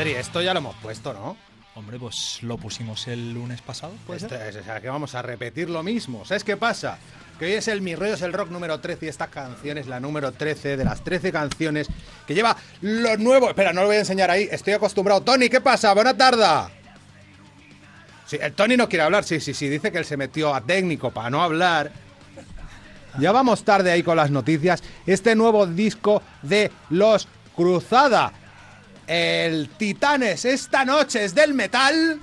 Adri, 0.00 0.12
esto 0.12 0.40
ya 0.40 0.54
lo 0.54 0.60
hemos 0.60 0.76
puesto, 0.76 1.12
¿no? 1.12 1.49
Hombre, 1.90 2.06
pues 2.06 2.38
lo 2.44 2.56
pusimos 2.56 3.08
el 3.08 3.32
lunes 3.34 3.62
pasado, 3.62 3.92
¿puede 4.06 4.18
Esto 4.18 4.28
ser? 4.36 4.46
es, 4.46 4.54
o 4.54 4.62
sea, 4.62 4.80
que 4.80 4.88
vamos 4.88 5.16
a 5.16 5.22
repetir 5.22 5.68
lo 5.68 5.82
mismo. 5.82 6.24
¿Sabes 6.24 6.44
qué 6.44 6.56
pasa? 6.56 6.98
Que 7.36 7.46
hoy 7.46 7.52
es 7.54 7.66
el 7.66 7.82
Mi 7.82 7.96
Rollo 7.96 8.14
es 8.14 8.22
el 8.22 8.32
Rock 8.32 8.50
número 8.50 8.78
13 8.78 9.06
y 9.06 9.08
esta 9.08 9.26
canción 9.26 9.76
es 9.76 9.88
la 9.88 9.98
número 9.98 10.30
13 10.30 10.76
de 10.76 10.84
las 10.84 11.02
13 11.02 11.32
canciones 11.32 11.88
que 12.28 12.34
lleva 12.34 12.56
lo 12.82 13.16
nuevo. 13.16 13.48
Espera, 13.48 13.72
no 13.72 13.80
lo 13.80 13.88
voy 13.88 13.96
a 13.96 13.98
enseñar 13.98 14.30
ahí, 14.30 14.48
estoy 14.52 14.74
acostumbrado. 14.74 15.22
Tony, 15.22 15.48
¿qué 15.48 15.60
pasa? 15.60 15.92
Buena 15.92 16.16
tarde. 16.16 16.72
Sí, 18.24 18.38
el 18.40 18.52
Tony 18.52 18.76
no 18.76 18.88
quiere 18.88 19.02
hablar, 19.02 19.24
sí, 19.24 19.40
sí, 19.40 19.52
sí, 19.52 19.68
dice 19.68 19.90
que 19.90 19.98
él 19.98 20.04
se 20.04 20.16
metió 20.16 20.54
a 20.54 20.60
técnico 20.60 21.10
para 21.10 21.28
no 21.28 21.42
hablar. 21.42 21.90
Ya 23.18 23.32
vamos 23.32 23.64
tarde 23.64 23.90
ahí 23.90 24.04
con 24.04 24.16
las 24.16 24.30
noticias. 24.30 24.80
Este 25.06 25.34
nuevo 25.34 25.66
disco 25.66 26.22
de 26.42 26.70
Los 26.88 27.26
Cruzada. 27.56 28.32
El 29.12 29.70
Titanes 29.70 30.44
esta 30.44 30.84
noche 30.84 31.24
es 31.24 31.34
del 31.34 31.52
metal. 31.52 32.20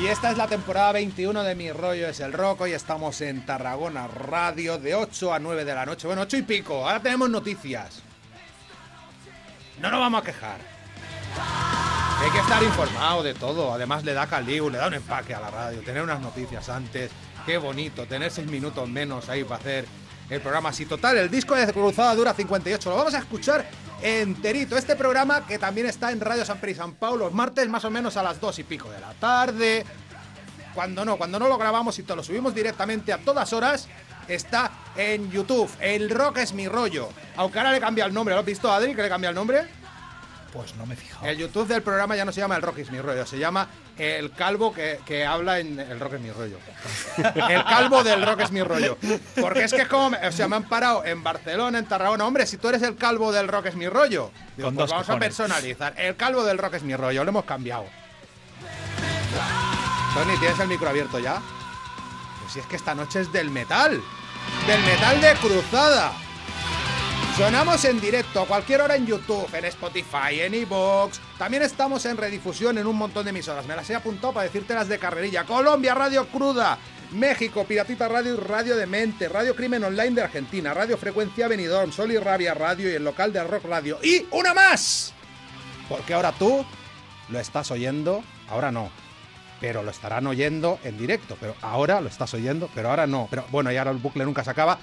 Y 0.00 0.06
esta 0.06 0.30
es 0.30 0.36
la 0.36 0.46
temporada 0.46 0.92
21 0.92 1.42
de 1.42 1.56
Mi 1.56 1.72
Rollo 1.72 2.06
es 2.06 2.20
el 2.20 2.32
Rock. 2.32 2.60
Hoy 2.60 2.72
estamos 2.72 3.20
en 3.20 3.44
Tarragona 3.44 4.06
Radio 4.06 4.78
de 4.78 4.94
8 4.94 5.34
a 5.34 5.40
9 5.40 5.64
de 5.64 5.74
la 5.74 5.84
noche. 5.84 6.06
Bueno, 6.06 6.22
8 6.22 6.36
y 6.36 6.42
pico. 6.42 6.86
Ahora 6.86 7.02
tenemos 7.02 7.28
noticias. 7.30 8.00
No 9.80 9.90
nos 9.90 9.98
vamos 9.98 10.22
a 10.22 10.24
quejar. 10.24 10.58
Hay 12.20 12.30
que 12.30 12.38
estar 12.38 12.62
informado 12.62 13.24
de 13.24 13.34
todo. 13.34 13.74
Además, 13.74 14.04
le 14.04 14.14
da 14.14 14.28
caliu, 14.28 14.70
le 14.70 14.78
da 14.78 14.86
un 14.86 14.94
empaque 14.94 15.34
a 15.34 15.40
la 15.40 15.50
radio. 15.50 15.80
Tener 15.80 16.04
unas 16.04 16.20
noticias 16.20 16.68
antes. 16.68 17.10
Qué 17.46 17.58
bonito. 17.58 18.06
Tener 18.06 18.30
6 18.30 18.46
minutos 18.48 18.88
menos 18.88 19.28
ahí 19.28 19.42
para 19.42 19.56
hacer 19.56 19.84
el 20.30 20.40
programa 20.40 20.68
así. 20.68 20.86
Total, 20.86 21.16
el 21.18 21.30
disco 21.30 21.54
de 21.54 21.72
Cruzada 21.72 22.14
dura 22.14 22.34
58. 22.34 22.88
Lo 22.88 22.96
vamos 22.96 23.14
a 23.14 23.18
escuchar 23.18 23.68
enterito. 24.00 24.76
Este 24.76 24.94
programa 24.94 25.44
que 25.46 25.58
también 25.58 25.86
está 25.88 26.12
en 26.12 26.20
Radio 26.20 26.44
San 26.44 26.58
Pedro 26.58 26.70
y 26.70 26.74
San 26.74 26.94
Paulo 26.94 27.30
martes 27.30 27.68
más 27.68 27.84
o 27.84 27.90
menos 27.90 28.16
a 28.16 28.22
las 28.22 28.40
2 28.40 28.60
y 28.60 28.62
pico 28.62 28.90
de 28.90 29.00
la 29.00 29.12
tarde. 29.14 29.84
Cuando 30.74 31.04
no, 31.04 31.16
cuando 31.16 31.38
no 31.38 31.48
lo 31.48 31.58
grabamos 31.58 31.98
y 31.98 32.02
te 32.02 32.14
lo 32.14 32.22
subimos 32.22 32.54
directamente 32.54 33.12
a 33.12 33.18
todas 33.18 33.52
horas, 33.52 33.88
está 34.28 34.70
en 34.96 35.30
YouTube. 35.30 35.70
El 35.80 36.10
rock 36.10 36.38
es 36.38 36.52
mi 36.52 36.68
rollo. 36.68 37.08
Aunque 37.36 37.58
ahora 37.58 37.72
le 37.72 37.80
cambia 37.80 38.04
el 38.04 38.14
nombre. 38.14 38.34
¿Lo 38.34 38.40
has 38.40 38.46
visto, 38.46 38.72
Adri, 38.72 38.94
que 38.94 39.02
le 39.02 39.08
cambia 39.08 39.30
el 39.30 39.34
nombre? 39.34 39.81
Pues 40.52 40.74
no 40.76 40.84
me 40.84 40.94
he 40.94 40.96
fijado. 40.96 41.26
El 41.26 41.38
YouTube 41.38 41.66
del 41.66 41.82
programa 41.82 42.14
ya 42.14 42.26
no 42.26 42.32
se 42.32 42.40
llama 42.40 42.56
El 42.56 42.62
Rock 42.62 42.78
es 42.78 42.90
mi 42.90 43.00
rollo, 43.00 43.24
se 43.24 43.38
llama 43.38 43.68
El 43.96 44.32
Calvo 44.32 44.74
que, 44.74 45.00
que 45.06 45.24
habla 45.24 45.60
en 45.60 45.80
El 45.80 45.98
Rock 45.98 46.14
es 46.14 46.20
mi 46.20 46.30
rollo. 46.30 46.58
El 47.16 47.64
Calvo 47.64 48.04
del 48.04 48.24
Rock 48.24 48.40
es 48.40 48.50
mi 48.50 48.62
rollo. 48.62 48.98
Porque 49.40 49.64
es 49.64 49.72
que 49.72 49.82
es 49.82 49.88
como, 49.88 50.14
o 50.16 50.32
sea, 50.32 50.48
me 50.48 50.56
han 50.56 50.64
parado 50.64 51.04
en 51.06 51.22
Barcelona, 51.22 51.78
en 51.78 51.86
Tarragona. 51.86 52.26
Hombre, 52.26 52.46
si 52.46 52.58
tú 52.58 52.68
eres 52.68 52.82
el 52.82 52.96
Calvo 52.96 53.32
del 53.32 53.48
Rock 53.48 53.66
es 53.66 53.76
mi 53.76 53.88
rollo. 53.88 54.30
Digo, 54.56 54.68
Con 54.68 54.74
pues 54.76 54.90
dos 54.90 54.90
vamos 54.90 55.08
a 55.08 55.18
personalizar. 55.18 55.94
El 55.96 56.16
Calvo 56.16 56.44
del 56.44 56.58
Rock 56.58 56.74
es 56.74 56.82
mi 56.82 56.94
rollo, 56.94 57.24
lo 57.24 57.30
hemos 57.30 57.44
cambiado. 57.44 57.86
Tony, 60.14 60.36
¿tienes 60.38 60.60
el 60.60 60.68
micro 60.68 60.90
abierto 60.90 61.18
ya? 61.18 61.40
Pues 62.42 62.52
si 62.52 62.58
es 62.58 62.66
que 62.66 62.76
esta 62.76 62.94
noche 62.94 63.20
es 63.22 63.32
del 63.32 63.50
metal. 63.50 64.02
Del 64.66 64.82
metal 64.82 65.20
de 65.20 65.32
cruzada. 65.36 66.12
Sonamos 67.36 67.82
en 67.86 67.98
directo 67.98 68.42
a 68.42 68.46
cualquier 68.46 68.82
hora 68.82 68.94
en 68.94 69.06
YouTube, 69.06 69.48
en 69.54 69.64
Spotify, 69.64 70.40
en 70.42 70.54
iVoox. 70.54 71.18
También 71.38 71.62
estamos 71.62 72.04
en 72.04 72.18
redifusión 72.18 72.76
en 72.76 72.86
un 72.86 72.94
montón 72.94 73.24
de 73.24 73.30
emisoras. 73.30 73.66
Me 73.66 73.74
las 73.74 73.88
he 73.88 73.94
apuntado 73.94 74.34
para 74.34 74.44
decirte 74.44 74.74
las 74.74 74.86
de 74.86 74.98
carrerilla. 74.98 75.44
Colombia, 75.44 75.94
Radio 75.94 76.26
Cruda. 76.28 76.76
México, 77.12 77.64
Piratita 77.64 78.06
Radio 78.06 78.34
y 78.34 78.36
Radio 78.36 78.76
de 78.76 78.86
Mente. 78.86 79.30
Radio 79.30 79.56
Crimen 79.56 79.82
Online 79.82 80.10
de 80.10 80.22
Argentina. 80.22 80.74
Radio 80.74 80.98
Frecuencia 80.98 81.48
Benidorm. 81.48 81.90
Sol 81.90 82.12
y 82.12 82.18
Rabia 82.18 82.52
Radio 82.52 82.90
y 82.90 82.94
el 82.94 83.04
local 83.04 83.32
de 83.32 83.42
Rock 83.42 83.64
Radio. 83.64 83.98
¡Y 84.02 84.26
una 84.30 84.52
más! 84.52 85.14
Porque 85.88 86.12
ahora 86.12 86.32
tú 86.32 86.66
lo 87.30 87.40
estás 87.40 87.70
oyendo, 87.70 88.22
ahora 88.50 88.70
no. 88.70 88.90
Pero 89.58 89.82
lo 89.82 89.90
estarán 89.90 90.26
oyendo 90.26 90.78
en 90.84 90.98
directo. 90.98 91.38
Pero 91.40 91.56
ahora 91.62 92.02
lo 92.02 92.08
estás 92.08 92.34
oyendo, 92.34 92.68
pero 92.74 92.90
ahora 92.90 93.06
no. 93.06 93.26
Pero 93.30 93.46
bueno, 93.50 93.72
y 93.72 93.76
ahora 93.78 93.90
el 93.90 93.96
bucle 93.98 94.26
nunca 94.26 94.44
se 94.44 94.50
acaba. 94.50 94.78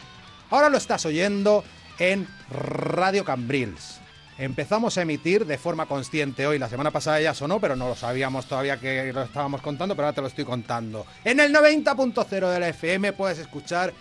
Ahora 0.50 0.70
lo 0.70 0.78
estás 0.78 1.06
oyendo 1.06 1.64
en 2.00 2.28
Radio 2.50 3.24
Cambrils. 3.24 4.00
Empezamos 4.38 4.98
a 4.98 5.02
emitir 5.02 5.46
de 5.46 5.58
forma 5.58 5.86
consciente 5.86 6.48
hoy. 6.48 6.58
La 6.58 6.70
semana 6.70 6.92
pasada 6.92 7.20
ya 7.20 7.34
sonó, 7.34 7.60
pero 7.60 7.76
no 7.76 7.90
lo 7.90 7.96
sabíamos 7.96 8.46
todavía 8.46 8.80
que 8.80 9.12
lo 9.12 9.24
estábamos 9.24 9.62
contando, 9.62 9.96
pero 9.96 10.08
ahora 10.08 10.16
te 10.16 10.22
lo 10.22 10.28
estoy 10.28 10.46
contando. 10.46 11.06
En 11.26 11.42
el 11.42 11.54
90.0 11.54 12.50
de 12.50 12.60
la 12.60 12.70
FM 12.70 13.12
puedes 13.14 13.38
escuchar 13.38 13.94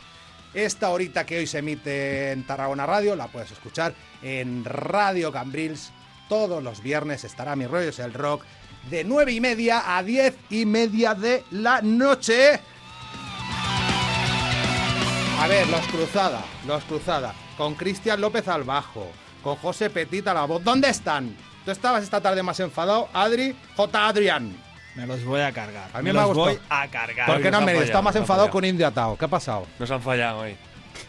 esta 0.54 0.90
horita 0.90 1.26
que 1.26 1.38
hoy 1.38 1.46
se 1.46 1.58
emite 1.58 2.30
en 2.32 2.46
Tarragona 2.46 2.86
Radio, 2.86 3.16
la 3.16 3.26
puedes 3.26 3.50
escuchar 3.50 3.94
en 4.22 4.64
Radio 4.64 5.32
Cambrils. 5.32 5.90
Todos 6.28 6.62
los 6.62 6.82
viernes 6.82 7.24
estará 7.24 7.56
Mi 7.56 7.66
Rollo 7.66 7.88
es 7.88 7.98
el 7.98 8.14
Rock 8.14 8.44
de 8.90 9.02
9 9.02 9.32
y 9.32 9.40
media 9.40 9.96
a 9.96 10.02
10 10.02 10.36
y 10.50 10.66
media 10.66 11.14
de 11.14 11.42
la 11.50 11.82
noche. 11.82 12.60
A 15.40 15.46
ver, 15.48 15.68
los 15.68 15.86
Cruzada, 15.88 16.44
los 16.66 16.84
Cruzada, 16.84 17.34
con 17.58 17.74
Cristian 17.74 18.20
López 18.20 18.46
al 18.46 18.62
bajo, 18.62 19.10
con 19.42 19.56
José 19.56 19.90
Petit 19.90 20.26
a 20.28 20.32
la 20.32 20.44
voz. 20.44 20.62
¿Dónde 20.62 20.88
están? 20.88 21.36
Tú 21.64 21.72
estabas 21.72 22.04
esta 22.04 22.20
tarde 22.20 22.42
más 22.42 22.58
enfadado, 22.60 23.08
Adri, 23.12 23.54
J. 23.76 24.08
Adrián. 24.08 24.56
Me 24.94 25.06
los 25.06 25.24
voy 25.24 25.40
a 25.40 25.52
cargar. 25.52 25.90
A 25.92 25.98
mí 25.98 26.04
me 26.04 26.12
los 26.12 26.22
ha 26.22 26.26
gustado. 26.26 26.46
voy 26.46 26.58
a 26.70 26.88
cargar. 26.88 27.26
¿Por 27.26 27.42
qué 27.42 27.50
nos 27.50 27.52
no 27.52 27.58
han 27.58 27.64
me 27.64 27.72
fallado, 27.72 27.84
Está 27.84 28.00
más 28.00 28.16
enfadado 28.16 28.50
con 28.50 28.64
Indio 28.64 28.86
Atao. 28.86 29.18
¿Qué 29.18 29.24
ha 29.24 29.28
pasado? 29.28 29.66
Nos 29.78 29.90
han 29.90 30.00
fallado 30.00 30.40
hoy. 30.40 30.56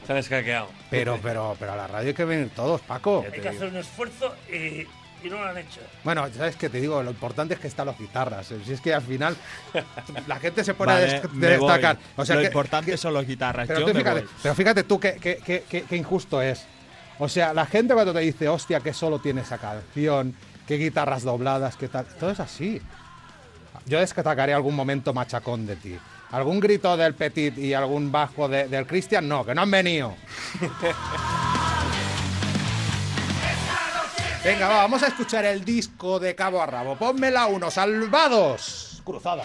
Se 0.06 0.12
han 0.12 0.18
escaqueado. 0.18 0.70
Pero, 0.90 1.20
pero, 1.22 1.56
pero 1.60 1.74
a 1.74 1.76
la 1.76 1.88
radio 1.88 2.10
hay 2.10 2.14
que 2.16 2.26
venir 2.26 2.50
todos, 2.56 2.82
Paco. 2.82 3.24
Hay 3.26 3.32
que 3.32 3.42
digo. 3.42 3.50
hacer 3.50 3.70
un 3.70 3.78
esfuerzo 3.78 4.36
y, 4.52 4.88
y 5.24 5.30
no 5.30 5.38
lo 5.38 5.46
han 5.48 5.58
hecho. 5.58 5.82
Bueno, 6.04 6.28
¿sabes 6.36 6.56
qué 6.56 6.70
te 6.70 6.80
digo? 6.80 7.02
Lo 7.04 7.12
importante 7.12 7.54
es 7.54 7.60
que 7.60 7.68
están 7.68 7.88
las 7.88 7.98
guitarras. 7.98 8.48
Si 8.66 8.72
es 8.74 8.80
que 8.82 8.94
al 8.94 9.02
final 9.02 9.36
la 10.28 10.40
gente 10.40 10.64
se 10.64 10.74
pone 10.74 10.92
a 10.92 10.96
Vale, 10.96 11.22
destacar. 11.34 11.98
O 12.16 12.26
sea 12.26 12.36
Lo 12.36 12.42
que- 12.42 12.48
importante 12.48 12.92
que- 12.92 12.98
son 12.98 13.14
las 13.14 13.26
guitarras. 13.28 13.68
Pero, 13.68 13.82
Yo 13.82 13.86
tú 13.88 13.94
me 13.94 14.00
fíjate, 14.00 14.22
voy. 14.22 14.30
pero 14.42 14.56
fíjate 14.56 14.84
tú 14.84 15.00
qué, 15.00 15.14
qué- 15.16 15.38
qué- 15.38 15.42
qué- 15.46 15.64
qué- 15.70 15.84
qué 15.84 15.96
injusto 15.98 16.42
es. 16.42 16.66
O 17.20 17.28
sea, 17.28 17.54
la 17.54 17.66
gente 17.66 17.94
cuando 17.94 18.14
te 18.14 18.20
dice, 18.20 18.48
hostia, 18.48 18.80
que 18.80 18.94
solo 18.94 19.20
tiene 19.20 19.42
esa 19.42 19.58
canción, 19.58 20.34
qué 20.68 20.76
guitarras 20.78 21.24
dobladas, 21.24 21.76
qué 21.76 21.88
tal. 21.90 22.06
Todo 22.06 22.30
es 22.32 22.40
así. 22.40 22.82
Yo 23.86 24.00
destacaré 24.00 24.54
algún 24.54 24.76
momento 24.76 25.14
machacón 25.14 25.66
de 25.66 25.76
ti. 25.76 25.98
Algún 26.32 26.60
grito 26.60 26.96
del 26.96 27.16
Petit 27.16 27.58
y 27.58 27.74
algún 27.74 28.12
bajo 28.12 28.48
de- 28.48 28.68
del 28.68 28.86
Christian, 28.86 29.28
no, 29.28 29.44
que 29.46 29.56
no 29.56 29.64
han 29.64 29.72
venido. 29.72 30.16
Venga, 34.50 34.68
va, 34.68 34.78
vamos 34.78 35.04
a 35.04 35.08
escuchar 35.10 35.46
el 35.46 35.64
disco 35.64 36.20
de 36.20 36.34
cabo 36.34 36.60
a 36.60 36.66
rabo. 36.66 36.96
Pónmela 36.96 37.46
uno, 37.46 37.70
salvados. 37.70 39.00
Cruzada. 39.06 39.44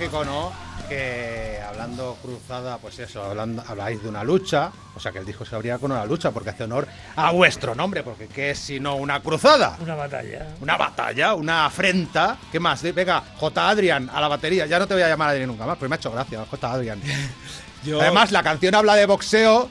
Lógico, 0.00 0.24
¿no? 0.24 0.52
Que 0.88 1.60
hablando 1.68 2.16
cruzada, 2.22 2.78
pues 2.78 2.98
eso, 2.98 3.22
hablando, 3.22 3.62
habláis 3.66 4.02
de 4.02 4.08
una 4.08 4.24
lucha, 4.24 4.72
o 4.96 4.98
sea 5.00 5.12
que 5.12 5.18
el 5.18 5.26
disco 5.26 5.44
se 5.44 5.54
abría 5.54 5.78
con 5.78 5.92
una 5.92 6.04
lucha, 6.04 6.30
porque 6.32 6.50
hace 6.50 6.64
honor 6.64 6.88
a 7.16 7.30
vuestro 7.32 7.74
nombre, 7.74 8.02
porque 8.02 8.26
¿qué 8.26 8.50
es 8.50 8.58
sino 8.58 8.96
una 8.96 9.20
cruzada? 9.20 9.76
Una 9.80 9.94
batalla. 9.94 10.48
Una 10.60 10.76
batalla, 10.76 11.34
una 11.34 11.66
afrenta. 11.66 12.38
¿Qué 12.50 12.58
más? 12.58 12.82
De- 12.82 12.92
Venga, 12.92 13.22
J. 13.38 13.68
Adrián 13.68 14.10
a 14.12 14.20
la 14.20 14.28
batería. 14.28 14.66
Ya 14.66 14.78
no 14.78 14.86
te 14.88 14.94
voy 14.94 15.02
a 15.02 15.08
llamar 15.08 15.30
Adrián 15.30 15.48
nunca 15.48 15.66
más, 15.66 15.76
pues 15.78 15.88
me 15.88 15.94
ha 15.94 15.98
hecho 15.98 16.10
gracia, 16.10 16.44
J. 16.50 16.72
Adrián. 16.72 17.00
Yo, 17.84 18.00
Además, 18.00 18.30
la 18.32 18.42
canción 18.42 18.74
habla 18.74 18.94
de 18.94 19.06
boxeo. 19.06 19.70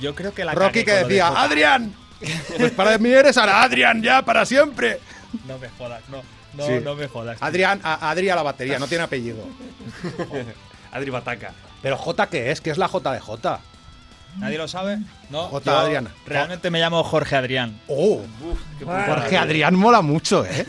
yo 0.00 0.14
creo 0.14 0.32
que 0.32 0.42
la 0.44 0.54
Rocky 0.54 0.84
que 0.84 0.92
de 0.92 1.02
decía, 1.04 1.26
Jota. 1.28 1.42
¡Adrián! 1.42 1.94
Pues 2.56 2.72
para 2.72 2.96
mí 2.96 3.10
eres 3.10 3.36
ahora 3.36 3.62
Adrián 3.62 4.02
ya, 4.02 4.22
para 4.22 4.46
siempre. 4.46 5.00
No 5.46 5.58
me 5.58 5.68
jodas, 5.70 6.00
no. 6.08 6.22
No, 6.56 6.66
Sí. 6.66 6.72
no 6.82 6.94
me 6.94 7.06
jodas. 7.08 7.38
Adrián, 7.40 7.80
a, 7.82 8.10
Adri 8.10 8.28
a 8.30 8.34
la 8.36 8.42
batería, 8.42 8.78
no 8.78 8.86
tiene 8.86 9.04
apellido. 9.04 9.44
Adri 10.92 11.10
Bataca. 11.10 11.52
Pero 11.82 11.96
J, 11.98 12.26
¿qué 12.28 12.50
es? 12.50 12.60
¿Qué 12.60 12.70
es 12.70 12.78
la 12.78 12.88
J 12.88 13.12
de 13.12 13.20
J? 13.20 13.60
¿Nadie 14.38 14.58
lo 14.58 14.68
sabe? 14.68 14.98
No. 15.30 15.44
Jota 15.48 15.72
yo 15.72 15.78
Adrián. 15.78 16.08
Realmente 16.26 16.70
me 16.70 16.78
llamo 16.78 17.02
Jorge 17.04 17.36
Adrián. 17.36 17.80
Oh, 17.88 18.20
Bueno, 18.80 19.04
Jorge 19.06 19.36
Adrián 19.38 19.74
mola 19.74 20.02
mucho, 20.02 20.44
¿eh? 20.44 20.66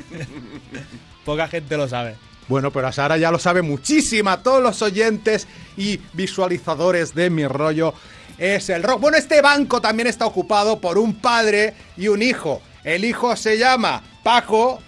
Poca 1.26 1.48
gente 1.48 1.76
lo 1.76 1.88
sabe. 1.88 2.16
Bueno, 2.48 2.72
pero 2.72 2.88
a 2.88 2.92
Sara 2.94 3.18
ya 3.18 3.30
lo 3.30 3.40
sabe 3.40 3.62
muchísima. 3.62 4.42
Todos 4.42 4.64
los 4.64 4.82
oyentes 4.82 5.48
y 5.76 6.00
visualizadores 6.14 7.14
de 7.14 7.30
mi 7.30 7.46
rollo 7.46 7.94
es 8.38 8.70
el 8.70 8.84
rock. 8.84 9.02
Bueno, 9.02 9.18
este 9.18 9.42
banco 9.42 9.82
también 9.82 10.08
está 10.08 10.26
ocupado 10.26 10.80
por 10.80 10.98
un 10.98 11.16
padre 11.16 11.74
y 11.98 12.08
un 12.08 12.22
hijo. 12.22 12.62
El 12.86 13.04
hijo 13.04 13.36
se 13.36 13.58
llama 13.58 14.02
Paco. 14.24 14.82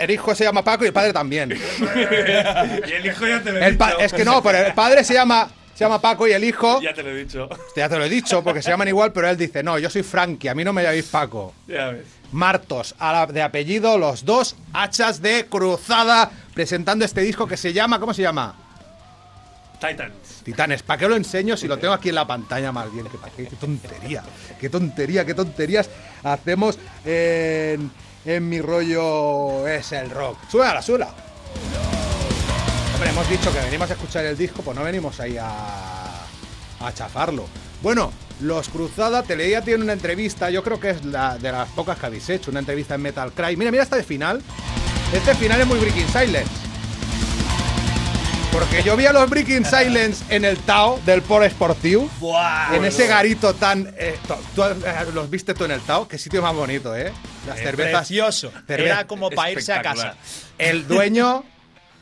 El 0.00 0.10
hijo 0.10 0.34
se 0.34 0.44
llama 0.44 0.62
Paco 0.64 0.84
y 0.84 0.88
el 0.88 0.92
padre 0.92 1.12
también. 1.12 1.50
Y 2.88 2.92
el 2.92 3.06
hijo 3.06 3.26
ya 3.26 3.42
te 3.42 3.52
lo 3.52 3.58
he 3.58 3.66
El 3.66 3.76
pa- 3.76 3.92
es 4.00 4.12
que 4.12 4.24
no, 4.24 4.42
pero 4.42 4.58
el 4.58 4.72
padre 4.74 5.04
se 5.04 5.14
llama, 5.14 5.48
se 5.74 5.84
llama 5.84 6.00
Paco 6.00 6.26
y 6.26 6.32
el 6.32 6.42
hijo. 6.44 6.80
Ya 6.80 6.94
te 6.94 7.02
lo 7.02 7.10
he 7.10 7.16
dicho. 7.24 7.48
Ya 7.76 7.88
te 7.88 7.96
lo 7.98 8.04
he 8.04 8.08
dicho 8.08 8.42
porque 8.42 8.62
se 8.62 8.70
llaman 8.70 8.88
igual, 8.88 9.12
pero 9.12 9.28
él 9.28 9.36
dice: 9.36 9.62
No, 9.62 9.78
yo 9.78 9.90
soy 9.90 10.02
Frankie, 10.02 10.48
a 10.48 10.54
mí 10.54 10.64
no 10.64 10.72
me 10.72 10.82
llaméis 10.82 11.06
Paco. 11.06 11.54
Ya 11.66 11.88
ves. 11.90 12.06
Martos, 12.32 12.94
a 12.98 13.12
la- 13.12 13.26
de 13.26 13.42
apellido, 13.42 13.98
los 13.98 14.24
dos 14.24 14.56
hachas 14.72 15.20
de 15.20 15.46
cruzada, 15.46 16.30
presentando 16.54 17.04
este 17.04 17.20
disco 17.22 17.46
que 17.46 17.56
se 17.56 17.72
llama, 17.72 17.98
¿cómo 18.00 18.14
se 18.14 18.22
llama? 18.22 18.54
Titans. 19.80 20.42
Titanes. 20.44 20.82
¿Para 20.82 20.98
qué 20.98 21.08
lo 21.08 21.16
enseño 21.16 21.56
si 21.56 21.66
lo 21.66 21.78
tengo 21.78 21.94
aquí 21.94 22.10
en 22.10 22.14
la 22.16 22.26
pantalla 22.26 22.70
más 22.70 22.92
bien? 22.92 23.06
Qué 23.36 23.44
tontería, 23.58 24.22
qué 24.60 24.68
tontería, 24.68 25.24
qué 25.24 25.32
tonterías 25.34 25.88
hacemos 26.22 26.78
en, 27.04 27.90
en 28.24 28.48
mi 28.48 28.60
rollo 28.60 29.66
es 29.66 29.92
el 29.92 30.10
rock. 30.10 30.38
Súbela, 30.50 30.82
súbela. 30.82 31.08
Hombre, 32.94 33.10
hemos 33.10 33.28
dicho 33.30 33.52
que 33.52 33.60
venimos 33.60 33.90
a 33.90 33.94
escuchar 33.94 34.24
el 34.24 34.36
disco, 34.36 34.62
pues 34.62 34.76
no 34.76 34.84
venimos 34.84 35.18
ahí 35.20 35.36
a, 35.38 36.26
a 36.80 36.92
chafarlo. 36.92 37.46
Bueno, 37.82 38.12
los 38.40 38.68
Cruzada, 38.68 39.22
Teledia 39.22 39.62
tiene 39.62 39.82
una 39.84 39.94
entrevista, 39.94 40.50
yo 40.50 40.62
creo 40.62 40.78
que 40.78 40.90
es 40.90 41.04
la 41.04 41.38
de 41.38 41.50
las 41.52 41.68
pocas 41.70 41.98
que 41.98 42.06
habéis 42.06 42.28
hecho, 42.28 42.50
una 42.50 42.60
entrevista 42.60 42.94
en 42.94 43.02
Metal 43.02 43.32
Cry. 43.32 43.56
Mira, 43.56 43.70
mira 43.70 43.82
esta 43.82 43.96
de 43.96 44.02
final. 44.02 44.42
Este 45.12 45.34
final 45.34 45.60
es 45.60 45.66
muy 45.66 45.78
Breaking 45.78 46.08
Silence. 46.08 46.69
Porque 48.52 48.82
yo 48.82 48.96
vi 48.96 49.06
a 49.06 49.12
los 49.12 49.30
Breaking 49.30 49.64
Silence 49.64 50.24
en 50.28 50.44
el 50.44 50.56
Tao 50.58 51.00
del 51.06 51.22
Polo 51.22 51.48
Sportivo. 51.48 52.10
en 52.72 52.84
ese 52.84 53.06
garito 53.06 53.54
tan. 53.54 53.94
eh, 53.96 54.18
to- 54.56 54.70
eh, 54.72 55.06
los 55.14 55.30
viste 55.30 55.54
tú 55.54 55.64
en 55.64 55.70
el 55.70 55.80
Tao. 55.80 56.08
Qué 56.08 56.18
sitio 56.18 56.42
más 56.42 56.54
bonito, 56.54 56.94
¿eh? 56.96 57.12
Las 57.46 57.58
Eh, 57.60 57.62
cervezas. 57.62 58.06
Precioso. 58.08 58.52
cerve- 58.66 58.86
Era 58.86 59.06
como 59.06 59.30
para 59.30 59.52
irse 59.52 59.72
a 59.72 59.82
casa. 59.82 60.16
El 60.58 60.86
dueño 60.86 61.44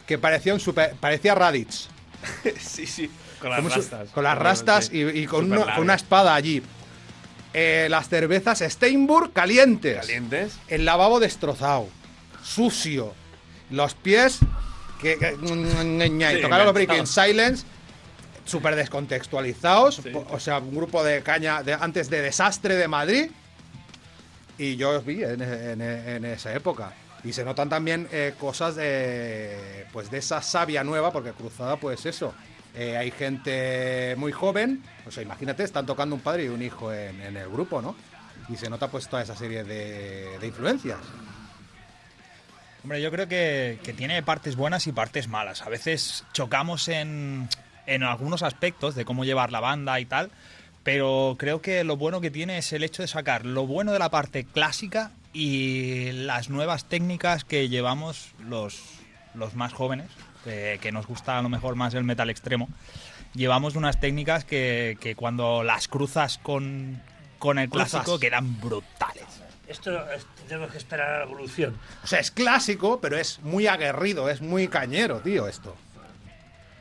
que 0.07 0.17
parecía 0.19 0.55
un 0.55 0.61
super. 0.61 0.95
Parecía 0.99 1.35
Raditz. 1.35 1.89
sí, 2.61 2.87
sí. 2.87 3.11
Con 3.41 3.51
las 3.51 3.63
rastas. 3.65 4.09
Con 4.11 4.25
las 4.25 4.39
rastas 4.39 4.91
y, 4.93 5.03
y 5.03 5.27
con, 5.27 5.45
una, 5.45 5.57
Superlargas. 5.57 5.75
con 5.77 5.85
una 5.85 5.95
espada 5.95 6.35
allí. 6.35 6.63
Eh, 7.55 7.87
las 7.91 8.09
cervezas 8.09 8.61
Steinburg 8.61 9.33
calientes. 9.33 9.99
Calientes. 9.99 10.55
El 10.69 10.85
lavabo 10.87 11.21
destrozado. 11.21 11.89
Sucio. 12.43 13.15
Los 13.71 13.95
pies. 13.95 14.39
Que, 15.01 15.17
que- 15.19 15.37
Sí, 16.37 16.43
tocaron 16.43 16.67
los 16.67 16.75
Breaking. 16.75 17.07
Silence. 17.07 17.65
Súper 18.45 18.77
descontextualizados. 18.77 19.97
Sí. 19.97 20.11
O 20.31 20.41
sea, 20.41 20.59
un 20.59 20.75
grupo 20.75 21.05
de 21.05 21.23
caña 21.23 21.63
de, 21.63 21.75
antes 21.75 22.09
de 22.11 22.23
Desastre 22.23 22.77
de 22.77 22.89
Madrid. 22.89 23.31
Y 24.57 24.77
yo 24.77 24.91
os 24.91 25.05
vi 25.05 25.23
en, 25.23 25.41
en- 25.43 25.81
en 25.83 26.25
esa 26.25 26.53
época. 26.55 26.93
Y 27.25 27.33
se 27.33 27.45
notan 27.45 27.69
también 27.69 28.09
eh, 28.13 28.35
cosas 28.39 28.77
de, 28.77 29.87
pues 29.93 30.11
de 30.11 30.19
esa 30.19 30.41
savia 30.41 30.83
nueva, 30.85 31.13
porque 31.13 31.33
Cruzada, 31.33 31.77
pues 31.77 32.07
eso. 32.07 32.33
eh, 32.75 32.97
hay 32.97 33.11
gente 33.11 34.15
muy 34.17 34.31
joven, 34.31 34.83
o 35.07 35.11
sea, 35.11 35.23
imagínate, 35.25 35.65
están 35.65 35.85
tocando 35.85 36.15
un 36.15 36.21
padre 36.21 36.45
y 36.45 36.49
un 36.49 36.63
hijo 36.63 36.93
en, 36.93 37.21
en 37.23 37.37
el 37.37 37.49
grupo, 37.49 37.83
¿no? 37.83 37.97
Y 38.49 38.57
se 38.57 38.71
nota 38.71 38.89
pues 38.89 39.09
toda 39.09 39.23
esa 39.23 39.35
serie 39.37 39.65
de, 39.65 40.39
de 40.39 40.47
influencias. 40.47 40.99
Hombre, 42.89 43.03
yo 43.03 43.11
creo 43.11 43.29
que, 43.29 43.79
que 43.83 43.93
tiene 43.93 44.23
partes 44.23 44.57
buenas 44.57 44.87
y 44.87 44.93
partes 44.93 45.29
malas. 45.29 45.61
A 45.61 45.69
veces 45.69 46.25
chocamos 46.33 46.89
en, 46.89 47.47
en 47.85 48.03
algunos 48.03 48.43
aspectos 48.43 48.95
de 48.95 49.05
cómo 49.05 49.27
llevar 49.27 49.53
la 49.53 49.61
banda 49.61 50.01
y 50.01 50.07
tal, 50.07 50.31
pero 50.85 51.37
creo 51.39 51.61
que 51.61 51.85
lo 51.85 51.99
bueno 51.99 52.23
que 52.23 52.31
tiene 52.31 52.57
es 52.57 52.73
el 52.73 52.83
hecho 52.83 53.03
de 53.03 53.09
sacar 53.09 53.45
lo 53.45 53.67
bueno 53.67 53.93
de 53.93 53.99
la 53.99 54.09
parte 54.09 54.45
clásica 54.45 55.11
y 55.35 56.13
las 56.13 56.49
nuevas 56.49 56.87
técnicas 56.87 57.45
que 57.45 57.69
llevamos 57.69 58.31
los, 58.39 58.81
los 59.35 59.55
más 59.55 59.75
jóvenes, 59.75 60.09
que, 60.43 60.79
que 60.81 60.91
nos 60.91 61.07
gusta 61.07 61.39
a 61.39 61.43
lo 61.43 61.51
mejor 61.51 61.75
más 61.77 61.93
el 61.93 62.05
metal 62.05 62.31
extremo. 62.31 62.71
Llevamos 63.35 63.77
unas 63.77 64.01
técnicas 64.01 64.47
que, 64.47 64.97
que 64.99 65.15
cuando 65.15 65.63
las 65.63 65.89
cruzas 65.89 66.39
con, 66.39 67.03
con 67.39 67.59
el 67.59 67.69
clásico 67.69 68.19
quedan 68.19 68.59
brutales. 68.59 69.38
Esto 69.69 70.11
es- 70.13 70.27
tenemos 70.49 70.71
que 70.73 70.79
esperar 70.79 71.11
a 71.13 71.19
la 71.19 71.25
evolución. 71.25 71.79
O 72.03 72.07
sea, 72.07 72.19
es 72.21 72.31
clásico, 72.31 73.01
pero 73.01 73.17
es 73.19 73.39
muy 73.43 73.67
aguerrido, 73.67 74.29
es 74.31 74.41
muy 74.41 74.67
cañero, 74.69 75.21
tío, 75.21 75.47
esto. 75.47 75.77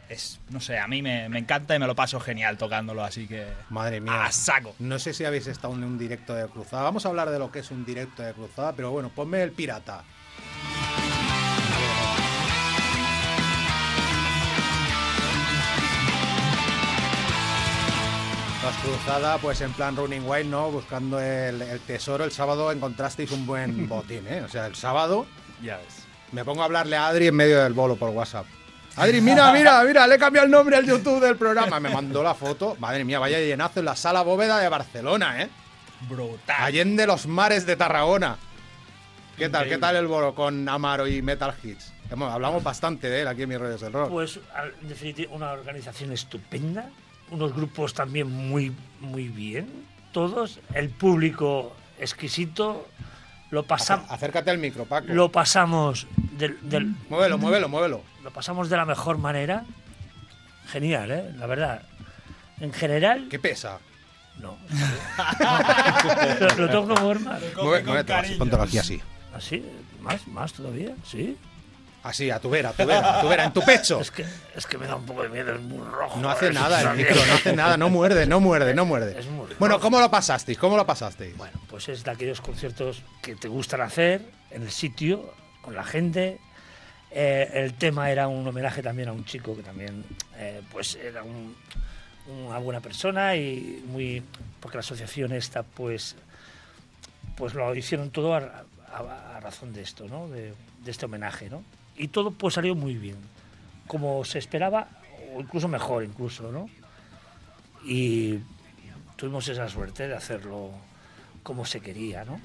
es, 0.09 0.39
no 0.51 0.61
sé, 0.61 0.79
a 0.79 0.87
mí 0.87 1.01
me, 1.01 1.27
me 1.27 1.37
encanta 1.39 1.75
y 1.75 1.79
me 1.79 1.85
lo 1.85 1.93
paso 1.93 2.17
genial 2.21 2.57
tocándolo, 2.57 3.03
así 3.03 3.27
que 3.27 3.45
Madre 3.69 3.99
mía. 3.99 4.23
a 4.23 4.31
saco. 4.31 4.73
No 4.79 4.99
sé 4.99 5.13
si 5.13 5.25
habéis 5.25 5.47
estado 5.47 5.73
en 5.73 5.83
un 5.83 5.97
directo 5.97 6.33
de 6.33 6.47
cruzada. 6.47 6.83
Vamos 6.83 7.05
a 7.05 7.09
hablar 7.09 7.29
de 7.29 7.37
lo 7.39 7.51
que 7.51 7.59
es 7.59 7.71
un 7.71 7.85
directo 7.85 8.23
de 8.23 8.31
cruzada, 8.33 8.71
pero 8.71 8.89
bueno, 8.91 9.09
ponme 9.13 9.43
el 9.43 9.51
pirata. 9.51 10.03
Cruzada, 18.75 19.37
pues 19.37 19.61
en 19.61 19.71
plan 19.73 19.95
Running 19.95 20.23
Wild, 20.27 20.49
¿no? 20.49 20.69
Buscando 20.71 21.19
el, 21.19 21.61
el 21.61 21.79
tesoro. 21.81 22.23
El 22.23 22.31
sábado 22.31 22.71
encontrasteis 22.71 23.31
un 23.31 23.45
buen 23.45 23.87
botín, 23.89 24.25
¿eh? 24.27 24.41
O 24.45 24.49
sea, 24.49 24.65
el 24.67 24.75
sábado 24.75 25.25
Ya 25.61 25.77
ves. 25.77 26.05
me 26.31 26.43
pongo 26.45 26.61
a 26.61 26.65
hablarle 26.65 26.95
a 26.95 27.07
Adri 27.07 27.27
en 27.27 27.35
medio 27.35 27.63
del 27.63 27.73
bolo 27.73 27.95
por 27.95 28.09
WhatsApp. 28.09 28.45
Adri, 28.95 29.21
mira, 29.21 29.51
mira, 29.53 29.83
mira, 29.83 30.07
le 30.07 30.15
he 30.15 30.19
cambiado 30.19 30.45
el 30.45 30.51
nombre 30.51 30.75
al 30.75 30.85
YouTube 30.85 31.19
del 31.19 31.35
programa. 31.37 31.79
Me 31.79 31.89
mandó 31.89 32.23
la 32.23 32.33
foto. 32.33 32.75
Madre 32.79 33.03
mía, 33.03 33.19
vaya 33.19 33.39
llenazo 33.39 33.79
en 33.79 33.85
la 33.85 33.95
sala 33.95 34.21
bóveda 34.23 34.59
de 34.59 34.69
Barcelona, 34.69 35.43
¿eh? 35.43 35.49
Brutal. 36.09 36.55
Allende 36.59 37.05
los 37.05 37.27
mares 37.27 37.65
de 37.65 37.75
Tarragona. 37.75 38.37
¿Qué 39.37 39.49
tal? 39.49 39.69
¿Qué 39.69 39.77
tal 39.77 39.95
el 39.95 40.07
bolo 40.07 40.33
con 40.33 40.67
Amaro 40.67 41.07
y 41.07 41.21
Metal 41.21 41.53
Hits? 41.63 41.93
Hemos- 42.09 42.31
hablamos 42.33 42.63
bastante 42.63 43.07
de 43.09 43.21
él 43.21 43.27
aquí 43.27 43.43
en 43.43 43.49
mis 43.49 43.59
redes 43.59 43.81
del 43.81 43.93
rock. 43.93 44.09
Pues, 44.09 44.39
en 44.81 44.89
definitiva, 44.89 45.31
una 45.35 45.51
organización 45.51 46.11
estupenda, 46.11 46.89
unos 47.31 47.53
grupos 47.53 47.93
también 47.93 48.31
muy, 48.31 48.73
muy 49.01 49.27
bien, 49.27 49.67
todos, 50.11 50.59
el 50.73 50.89
público 50.89 51.75
exquisito, 51.99 52.87
lo, 53.51 53.65
pasam- 53.65 54.03
Acé- 54.07 54.13
Acércate 54.15 54.49
al 54.51 54.57
micro, 54.57 54.85
Paco. 54.85 55.07
lo 55.09 55.31
pasamos 55.31 56.07
del, 56.33 56.57
del- 56.69 56.93
Muévelo, 57.09 57.37
muévelo, 57.37 57.69
muévelo. 57.69 58.01
lo 58.23 58.31
pasamos 58.31 58.69
de 58.69 58.77
la 58.77 58.85
mejor 58.85 59.17
manera. 59.17 59.63
Genial, 60.67 61.11
¿eh? 61.11 61.31
La 61.37 61.45
verdad. 61.45 61.81
En 62.59 62.73
general, 62.73 63.27
¿Qué 63.29 63.39
pesa? 63.39 63.79
no. 64.39 64.57
lo, 66.39 66.55
lo 66.55 66.69
tengo 66.69 66.87
que. 66.87 66.93
Mueve- 67.63 68.37
póntelo 68.37 68.63
aquí 68.63 68.77
así. 68.77 69.01
¿Así? 69.33 69.63
¿Más? 70.01 70.27
¿Más 70.27 70.53
todavía? 70.53 70.93
¿Sí? 71.05 71.37
Así, 72.07 72.29
a 72.31 72.39
tu 72.39 72.49
vera, 72.49 72.69
a 72.69 72.73
tu 72.73 72.85
vera, 72.85 73.17
a 73.17 73.21
tu 73.21 73.27
vera, 73.27 73.43
en 73.43 73.53
tu 73.53 73.61
pecho. 73.63 73.99
Es 73.99 74.11
que, 74.11 74.25
es 74.55 74.65
que 74.65 74.77
me 74.77 74.87
da 74.87 74.95
un 74.95 75.05
poco 75.05 75.23
de 75.23 75.29
miedo, 75.29 75.53
es 75.53 75.61
muy 75.61 75.85
rojo. 75.85 76.19
No 76.19 76.29
hace 76.29 76.51
nada 76.53 76.81
el 76.81 76.97
micro, 76.97 77.15
no 77.25 77.33
hace 77.33 77.53
nada, 77.55 77.77
no 77.77 77.89
muerde, 77.89 78.25
no 78.25 78.39
muerde, 78.39 78.73
no 78.73 78.85
muerde. 78.85 79.19
Es 79.19 79.25
muy 79.27 79.47
Bueno. 79.59 79.79
¿cómo 79.79 79.99
lo 79.99 80.09
pasasteis? 80.09 80.57
¿Cómo 80.57 80.77
lo 80.77 80.85
pasasteis? 80.85 81.35
Bueno, 81.37 81.59
pues 81.69 81.89
es 81.89 82.03
de 82.03 82.11
aquellos 82.11 82.39
conciertos 82.41 83.03
que 83.21 83.35
te 83.35 83.47
gustan 83.47 83.81
hacer 83.81 84.21
en 84.51 84.61
el 84.63 84.71
sitio, 84.71 85.33
con 85.61 85.75
la 85.75 85.83
gente. 85.83 86.39
Eh, 87.11 87.49
el 87.53 87.73
tema 87.73 88.09
era 88.11 88.27
un 88.27 88.47
homenaje 88.47 88.81
también 88.81 89.09
a 89.09 89.11
un 89.13 89.23
chico 89.25 89.55
que 89.55 89.63
también 89.63 90.03
eh, 90.37 90.61
pues 90.71 90.95
era 90.95 91.23
un- 91.23 91.55
una 92.47 92.57
buena 92.57 92.81
persona 92.81 93.35
y 93.37 93.81
muy 93.87 94.21
porque 94.59 94.75
la 94.77 94.81
asociación 94.81 95.31
esta 95.31 95.63
pues 95.63 96.15
pues 97.37 97.53
lo 97.53 97.73
hicieron 97.75 98.09
todo 98.11 98.33
a, 98.35 98.39
a- 98.93 99.37
a 99.37 99.39
razón 99.39 99.71
de 99.73 99.81
esto, 99.83 100.07
¿no? 100.09 100.27
De, 100.27 100.53
de 100.83 100.91
este 100.91 101.05
homenaje, 101.05 101.49
¿no? 101.49 101.63
Y 101.97 102.09
todo 102.09 102.31
pues 102.31 102.53
salió 102.53 102.75
muy 102.75 102.95
bien, 102.95 103.17
como 103.87 104.23
se 104.23 104.39
esperaba, 104.39 104.87
o 105.35 105.41
incluso 105.41 105.67
mejor, 105.67 106.03
incluso, 106.03 106.51
¿no? 106.51 106.69
Y 107.83 108.39
tuvimos 109.15 109.47
esa 109.47 109.67
suerte 109.67 110.07
de 110.07 110.15
hacerlo 110.15 110.71
como 111.43 111.65
se 111.65 111.79
quería, 111.79 112.23
¿no? 112.23 112.39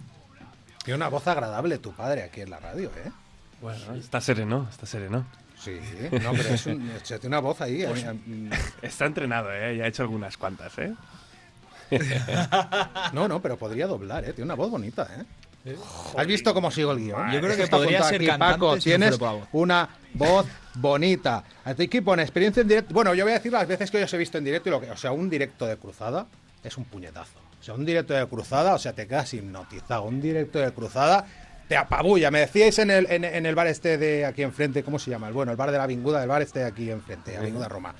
Tiene 0.85 0.97
una 0.97 1.09
voz 1.09 1.26
agradable 1.26 1.78
tu 1.78 1.92
padre 1.92 2.23
aquí 2.25 2.40
en 2.40 2.50
la 2.50 2.59
radio, 2.59 2.90
¿eh? 3.04 3.12
Bueno, 3.61 3.94
está 3.94 4.21
sereno, 4.21 4.66
está 4.71 4.87
sereno. 4.87 5.25
Sí, 5.56 5.78
no, 6.11 6.32
pero 6.32 6.49
es 6.49 6.66
un, 6.66 6.90
tiene 7.04 7.26
una 7.28 7.38
voz 7.38 7.61
ahí. 7.61 7.85
Pues 7.87 8.02
eh, 8.02 8.12
mm, 8.12 8.50
Está 8.82 9.06
entrenado, 9.06 9.52
¿eh? 9.52 9.76
Ya 9.76 9.85
ha 9.85 9.87
hecho 9.87 10.02
algunas 10.02 10.37
cuantas, 10.37 10.76
¿eh? 10.78 10.92
No, 13.12 13.28
no, 13.28 13.40
pero 13.40 13.56
podría 13.56 13.87
doblar, 13.87 14.25
¿eh? 14.25 14.32
Tiene 14.32 14.47
una 14.47 14.54
voz 14.54 14.71
bonita, 14.71 15.09
¿eh? 15.16 15.25
¿Has 16.16 16.26
visto 16.26 16.52
cómo 16.54 16.71
sigo 16.71 16.92
el 16.92 16.99
guion? 16.99 17.31
Yo 17.31 17.40
creo 17.40 17.57
que 17.57 17.66
podría 17.66 18.02
ser 18.02 18.16
aquí, 18.16 18.26
cantante 18.26 18.54
Paco, 18.54 18.76
tienes 18.78 19.19
una 19.52 19.88
voz 20.14 20.47
bonita. 20.75 21.45
Así 21.64 21.88
que 21.88 22.02
pone 22.02 22.23
experiencia 22.23 22.62
en 22.62 22.69
directo. 22.69 22.92
Bueno, 22.92 23.14
yo 23.14 23.25
voy 23.25 23.33
a 23.33 23.37
decir 23.37 23.52
las 23.52 23.66
veces 23.66 23.90
que 23.90 23.99
yo 23.99 24.04
os 24.04 24.14
he 24.14 24.19
visto 24.19 24.38
en 24.38 24.45
directo 24.45 24.69
y 24.69 24.73
lo 24.73 24.81
que. 24.81 24.90
O 24.90 24.97
sea, 24.97 25.12
un 25.12 25.31
directo 25.31 25.66
de 25.66 25.76
cruzada 25.76 26.26
es 26.64 26.76
un 26.76 26.85
puñetazo. 26.85 27.38
O 27.61 27.64
sea, 27.64 27.75
un 27.75 27.85
directo 27.85 28.12
de 28.12 28.26
cruzada, 28.26 28.75
o 28.75 28.78
sea, 28.78 28.92
te 28.92 29.07
quedas 29.07 29.33
hipnotizado. 29.35 30.02
Un 30.02 30.21
directo 30.21 30.59
de 30.59 30.73
cruzada 30.73 31.25
te 31.69 31.76
apabulla. 31.76 32.33
Me 32.33 32.40
decíais 32.40 32.78
en 32.81 32.90
el, 32.90 33.07
en, 33.09 33.25
en 33.25 33.47
el 33.47 33.54
bar 33.54 33.69
este 33.69 33.99
de 33.99 34.26
aquí 34.26 34.42
enfrente, 34.42 34.83
¿cómo 34.83 34.99
se 34.99 35.11
llama? 35.11 35.28
El 35.28 35.33
bueno, 35.33 35.52
el 35.52 35.57
bar 35.57 35.71
de 35.71 35.78
la 35.78 35.87
Vinguda, 35.87 36.23
el 36.23 36.28
bar 36.28 36.42
este 36.42 36.59
de 36.59 36.64
aquí 36.64 36.90
enfrente, 36.90 37.37
Avinguda 37.37 37.69
Roma. 37.69 37.95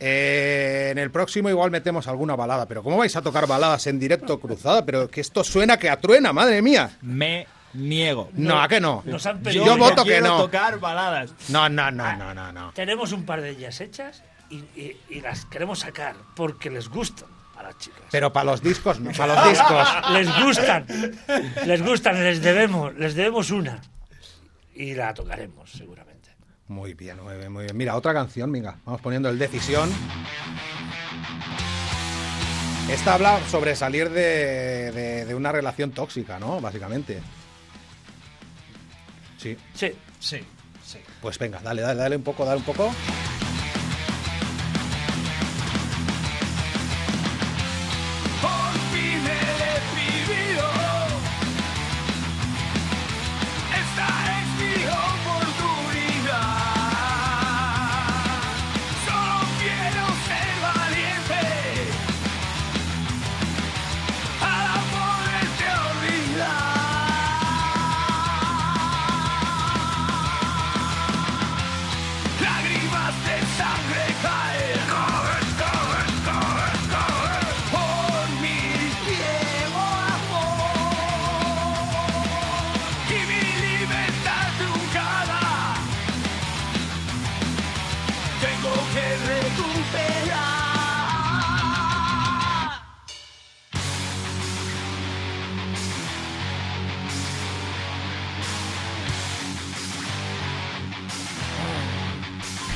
Eh, 0.00 0.88
en 0.92 0.98
el 0.98 1.10
próximo 1.10 1.50
igual 1.50 1.70
metemos 1.70 2.06
alguna 2.06 2.36
balada, 2.36 2.66
pero 2.66 2.82
¿cómo 2.82 2.98
vais 2.98 3.14
a 3.16 3.22
tocar 3.22 3.46
baladas 3.46 3.86
en 3.88 3.98
directo 3.98 4.38
cruzada? 4.38 4.84
Pero 4.86 5.08
que 5.08 5.20
esto 5.20 5.42
suena 5.42 5.76
que 5.76 5.90
atruena, 5.90 6.32
madre 6.32 6.62
mía. 6.62 6.90
Me 7.02 7.46
niego. 7.74 8.30
No, 8.34 8.60
¿a 8.62 8.68
que 8.68 8.80
no? 8.80 9.02
Nos 9.06 9.26
han 9.26 9.38
Yo 9.38 9.42
pedido- 9.42 9.66
no 9.66 9.76
voto 9.76 10.04
que 10.04 10.20
no. 10.20 10.42
tocar 10.42 10.78
baladas. 10.78 11.32
No, 11.48 11.68
no, 11.68 11.90
no, 11.90 12.16
no, 12.16 12.32
no, 12.34 12.52
no. 12.52 12.72
Tenemos 12.74 13.12
un 13.12 13.24
par 13.26 13.40
de 13.40 13.50
ellas 13.50 13.80
hechas 13.80 14.22
y, 14.50 14.56
y- 14.80 14.96
y 15.10 15.20
las 15.20 15.44
queremos 15.46 15.80
sacar 15.80 16.14
porque 16.36 16.70
les 16.70 16.88
gustan 16.88 17.28
a 17.56 17.64
las 17.64 17.76
chicas. 17.78 18.00
Pero 18.12 18.32
para 18.32 18.44
los 18.52 18.62
discos 18.62 19.00
no, 19.00 19.10
para 19.12 19.34
los 19.34 19.48
discos. 19.50 19.88
Les 20.12 20.44
gustan, 20.44 20.86
les 21.66 21.82
gustan, 21.84 22.22
les 22.22 22.40
debemos, 22.40 22.94
les 22.94 23.14
debemos 23.16 23.50
una. 23.50 23.80
Y 24.74 24.94
la 24.94 25.12
tocaremos, 25.12 25.68
seguramente. 25.72 26.07
Muy 26.68 26.92
bien, 26.94 27.22
muy 27.22 27.36
bien, 27.36 27.50
muy 27.52 27.64
bien. 27.64 27.76
Mira, 27.76 27.96
otra 27.96 28.12
canción, 28.12 28.52
venga, 28.52 28.76
vamos 28.84 29.00
poniendo 29.00 29.28
el 29.30 29.38
Decisión. 29.38 29.90
Esta 32.90 33.14
habla 33.14 33.38
sobre 33.50 33.74
salir 33.76 34.10
de, 34.10 34.92
de- 34.92 35.24
de 35.26 35.34
una 35.34 35.52
relación 35.52 35.90
tóxica, 35.92 36.38
¿no? 36.38 36.60
Básicamente. 36.60 37.20
Sí, 39.38 39.56
Sí, 39.74 39.92
Sí, 40.18 40.38
sí. 40.84 40.98
pues 41.22 41.38
venga, 41.38 41.60
dale, 41.60 41.80
dale, 41.82 42.00
dale 42.00 42.16
un 42.16 42.22
poco, 42.22 42.44
dale 42.44 42.58
un 42.58 42.64
poco. 42.64 42.90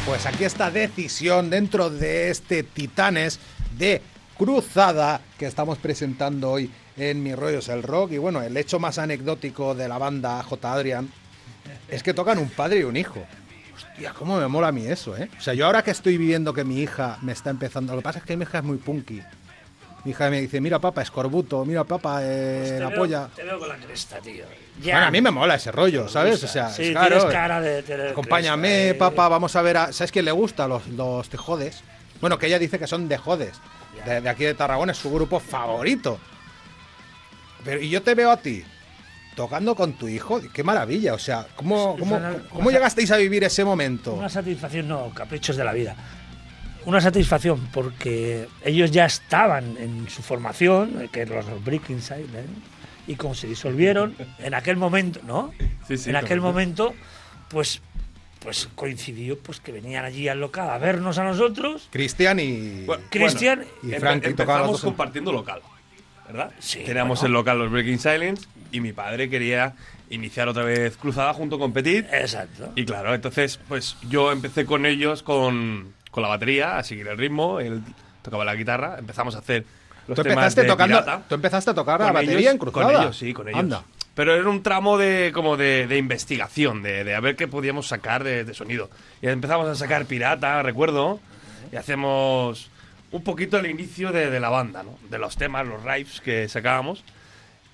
Pues 0.04 0.26
aquí 0.26 0.42
está 0.44 0.70
decisión 0.70 1.48
dentro 1.48 1.88
de 1.88 2.30
este 2.30 2.64
Titanes 2.64 3.38
de 3.78 4.02
Cruzada 4.36 5.20
que 5.38 5.46
estamos 5.46 5.78
presentando 5.78 6.50
hoy 6.50 6.70
en 6.96 7.22
Mi 7.22 7.36
Rollos 7.36 7.68
el 7.68 7.84
Rock. 7.84 8.12
Y 8.12 8.18
bueno, 8.18 8.42
el 8.42 8.56
hecho 8.56 8.80
más 8.80 8.98
anecdótico 8.98 9.76
de 9.76 9.88
la 9.88 9.98
banda 9.98 10.42
J. 10.42 10.72
Adrian 10.72 11.08
es 11.88 12.02
que 12.02 12.14
tocan 12.14 12.38
un 12.38 12.50
padre 12.50 12.80
y 12.80 12.82
un 12.82 12.96
hijo. 12.96 13.24
Hostia, 13.74 14.12
cómo 14.12 14.38
me 14.38 14.48
mola 14.48 14.68
a 14.68 14.72
mí 14.72 14.84
eso, 14.86 15.16
¿eh? 15.16 15.30
O 15.38 15.40
sea, 15.40 15.54
yo 15.54 15.66
ahora 15.66 15.82
que 15.82 15.92
estoy 15.92 16.18
viviendo 16.18 16.52
que 16.52 16.64
mi 16.64 16.80
hija 16.80 17.18
me 17.22 17.30
está 17.30 17.50
empezando. 17.50 17.94
Lo 17.94 18.00
que 18.00 18.04
pasa 18.04 18.18
es 18.18 18.24
que 18.24 18.36
mi 18.36 18.42
hija 18.42 18.58
es 18.58 18.64
muy 18.64 18.78
punky. 18.78 19.22
Mi 20.04 20.10
hija 20.10 20.28
me 20.30 20.40
dice, 20.40 20.60
mira 20.60 20.78
papá, 20.80 21.02
escorbuto, 21.02 21.64
mira 21.64 21.84
papá, 21.84 22.20
eh, 22.22 22.64
Pues 22.66 22.80
la 22.80 22.88
veo, 22.88 22.98
polla. 22.98 23.28
te 23.36 23.44
veo 23.44 23.58
con 23.58 23.68
la 23.68 23.76
cresta, 23.76 24.18
tío. 24.18 24.44
Ya. 24.80 24.94
Bueno, 24.94 25.06
a 25.06 25.10
mí 25.12 25.20
me 25.20 25.30
mola 25.30 25.54
ese 25.54 25.70
rollo, 25.70 26.08
¿sabes? 26.08 26.42
O 26.42 26.48
sea, 26.48 26.70
sí, 26.70 26.84
es 26.86 26.90
claro, 26.90 27.16
tienes 27.18 27.32
cara 27.32 27.60
de 27.60 27.82
tener 27.84 28.08
Acompáñame, 28.08 28.68
cresta, 28.68 28.90
eh. 28.90 28.94
papá, 28.94 29.28
vamos 29.28 29.54
a 29.54 29.62
ver 29.62 29.76
a... 29.76 29.92
¿Sabes 29.92 30.10
quién 30.10 30.24
le 30.24 30.32
gusta? 30.32 30.66
Los, 30.66 30.88
los 30.88 31.28
tejodes. 31.28 31.82
Bueno, 32.20 32.36
que 32.38 32.46
ella 32.46 32.58
dice 32.58 32.78
que 32.80 32.86
son 32.88 33.08
de 33.08 33.16
jodes. 33.16 33.52
De, 34.04 34.20
de 34.20 34.28
aquí 34.28 34.42
de 34.44 34.54
Tarragona 34.54 34.90
es 34.92 34.98
su 34.98 35.12
grupo 35.12 35.38
favorito. 35.38 36.18
Pero, 37.64 37.80
y 37.80 37.88
yo 37.88 38.02
te 38.02 38.14
veo 38.16 38.30
a 38.32 38.36
ti 38.38 38.64
tocando 39.36 39.74
con 39.76 39.92
tu 39.92 40.08
hijo. 40.08 40.40
Qué 40.52 40.64
maravilla. 40.64 41.14
O 41.14 41.18
sea, 41.18 41.46
¿cómo, 41.54 41.96
cómo, 41.96 42.20
cómo 42.50 42.70
llegasteis 42.72 43.10
a 43.12 43.16
vivir 43.18 43.44
ese 43.44 43.64
momento? 43.64 44.14
Una 44.14 44.28
satisfacción, 44.28 44.88
no, 44.88 45.10
caprichos 45.14 45.56
de 45.56 45.64
la 45.64 45.72
vida. 45.72 45.94
Una 46.84 47.00
satisfacción 47.00 47.68
porque 47.72 48.48
ellos 48.64 48.90
ya 48.90 49.04
estaban 49.06 49.76
en 49.78 50.08
su 50.08 50.22
formación, 50.22 51.08
que 51.12 51.20
eran 51.20 51.46
los 51.48 51.64
Breaking 51.64 52.02
Silent, 52.02 52.48
y 53.06 53.14
como 53.16 53.34
se 53.34 53.46
disolvieron, 53.46 54.14
en 54.38 54.54
aquel 54.54 54.76
momento, 54.76 55.20
¿no? 55.26 55.52
Sí, 55.88 55.96
sí, 55.98 56.10
en 56.10 56.16
aquel 56.16 56.40
momento, 56.40 56.94
pues, 57.48 57.80
pues 58.40 58.68
coincidió 58.74 59.38
pues 59.38 59.60
que 59.60 59.70
venían 59.72 60.04
allí 60.04 60.28
al 60.28 60.40
local 60.40 60.70
a 60.70 60.78
vernos 60.78 61.18
a 61.18 61.24
nosotros. 61.24 61.88
Cristian 61.90 62.40
y... 62.40 62.84
Bueno, 62.84 63.04
Cristian, 63.10 63.64
y 63.82 63.88
los 63.92 64.02
empezamos 64.02 64.82
en- 64.82 64.88
compartiendo 64.90 65.32
local, 65.32 65.60
¿verdad? 66.26 66.52
Sí, 66.58 66.80
Teníamos 66.84 67.20
bueno. 67.20 67.26
el 67.28 67.32
local 67.40 67.58
Los 67.58 67.70
Breaking 67.70 67.98
Silence 67.98 68.46
y 68.72 68.80
mi 68.80 68.92
padre 68.92 69.28
quería 69.28 69.74
iniciar 70.10 70.48
otra 70.48 70.62
vez 70.64 70.96
cruzada 70.96 71.32
junto 71.34 71.58
con 71.58 71.72
Petit. 71.72 72.06
exacto. 72.12 72.72
Y 72.76 72.84
claro, 72.84 73.14
entonces 73.14 73.58
pues 73.68 73.96
yo 74.08 74.30
empecé 74.32 74.64
con 74.66 74.86
ellos 74.86 75.22
con, 75.22 75.92
con 76.12 76.22
la 76.22 76.28
batería, 76.28 76.78
a 76.78 76.84
seguir 76.84 77.08
el 77.08 77.18
ritmo, 77.18 77.58
él 77.58 77.82
tocaba 78.22 78.44
la 78.44 78.54
guitarra, 78.54 78.96
empezamos 79.00 79.34
a 79.34 79.38
hacer 79.40 79.64
los 80.06 80.14
¿Tú 80.14 80.22
temas 80.22 80.36
empezaste, 80.36 80.62
de 80.62 80.68
tocando, 80.68 81.00
Pirata. 81.02 81.22
tú 81.28 81.34
empezaste 81.34 81.70
a 81.70 81.74
tocar 81.74 81.98
la 82.00 82.12
batería 82.12 82.38
ellos- 82.38 82.52
en 82.52 82.58
cruzada. 82.58 82.92
Con 82.92 83.02
ellos, 83.02 83.16
sí, 83.18 83.32
con 83.32 83.48
ellos. 83.48 83.58
Anda. 83.58 83.82
Pero 84.14 84.34
era 84.34 84.48
un 84.48 84.62
tramo 84.62 84.98
de 84.98 85.30
como 85.34 85.56
de, 85.56 85.86
de 85.88 85.96
investigación, 85.96 86.82
de, 86.82 87.02
de 87.02 87.14
a 87.14 87.20
ver 87.20 87.34
qué 87.34 87.48
podíamos 87.48 87.88
sacar 87.88 88.22
de, 88.24 88.44
de 88.44 88.52
sonido. 88.54 88.90
Y 89.22 89.26
empezamos 89.28 89.66
a 89.68 89.74
sacar 89.74 90.04
pirata, 90.04 90.62
recuerdo, 90.62 91.18
y 91.72 91.76
hacemos 91.76 92.68
un 93.10 93.24
poquito 93.24 93.58
el 93.58 93.66
inicio 93.70 94.12
de, 94.12 94.28
de 94.30 94.38
la 94.40 94.50
banda, 94.50 94.82
¿no? 94.82 94.98
De 95.08 95.18
los 95.18 95.36
temas, 95.36 95.66
los 95.66 95.82
riffs 95.82 96.20
que 96.20 96.46
sacábamos. 96.48 97.04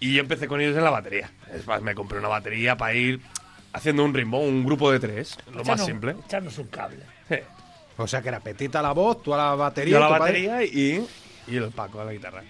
Y 0.00 0.14
yo 0.14 0.20
empecé 0.20 0.46
con 0.46 0.60
ellos 0.60 0.76
en 0.76 0.84
la 0.84 0.90
batería. 0.90 1.28
Es 1.52 1.66
más, 1.66 1.82
me 1.82 1.94
compré 1.96 2.18
una 2.20 2.28
batería 2.28 2.76
para 2.76 2.94
ir 2.94 3.20
haciendo 3.72 4.04
un 4.04 4.14
ritmo, 4.14 4.40
un 4.40 4.64
grupo 4.64 4.92
de 4.92 5.00
tres, 5.00 5.36
lo 5.52 5.64
más 5.64 5.80
Echarnos- 5.80 5.86
simple. 5.86 6.14
Echarnos 6.24 6.56
un 6.58 6.66
cable. 6.68 7.00
O 7.98 8.06
sea, 8.06 8.22
que 8.22 8.28
era 8.28 8.40
petita 8.40 8.80
la 8.80 8.92
voz, 8.92 9.22
tú 9.22 9.34
a 9.34 9.36
la 9.36 9.54
batería. 9.54 9.98
Yo 9.98 10.04
a 10.06 10.08
la 10.10 10.18
padre- 10.18 10.46
batería 10.48 10.64
y, 10.64 11.06
y 11.48 11.56
el 11.56 11.70
Paco 11.70 12.00
a 12.00 12.04
la 12.04 12.12
guitarra. 12.12 12.42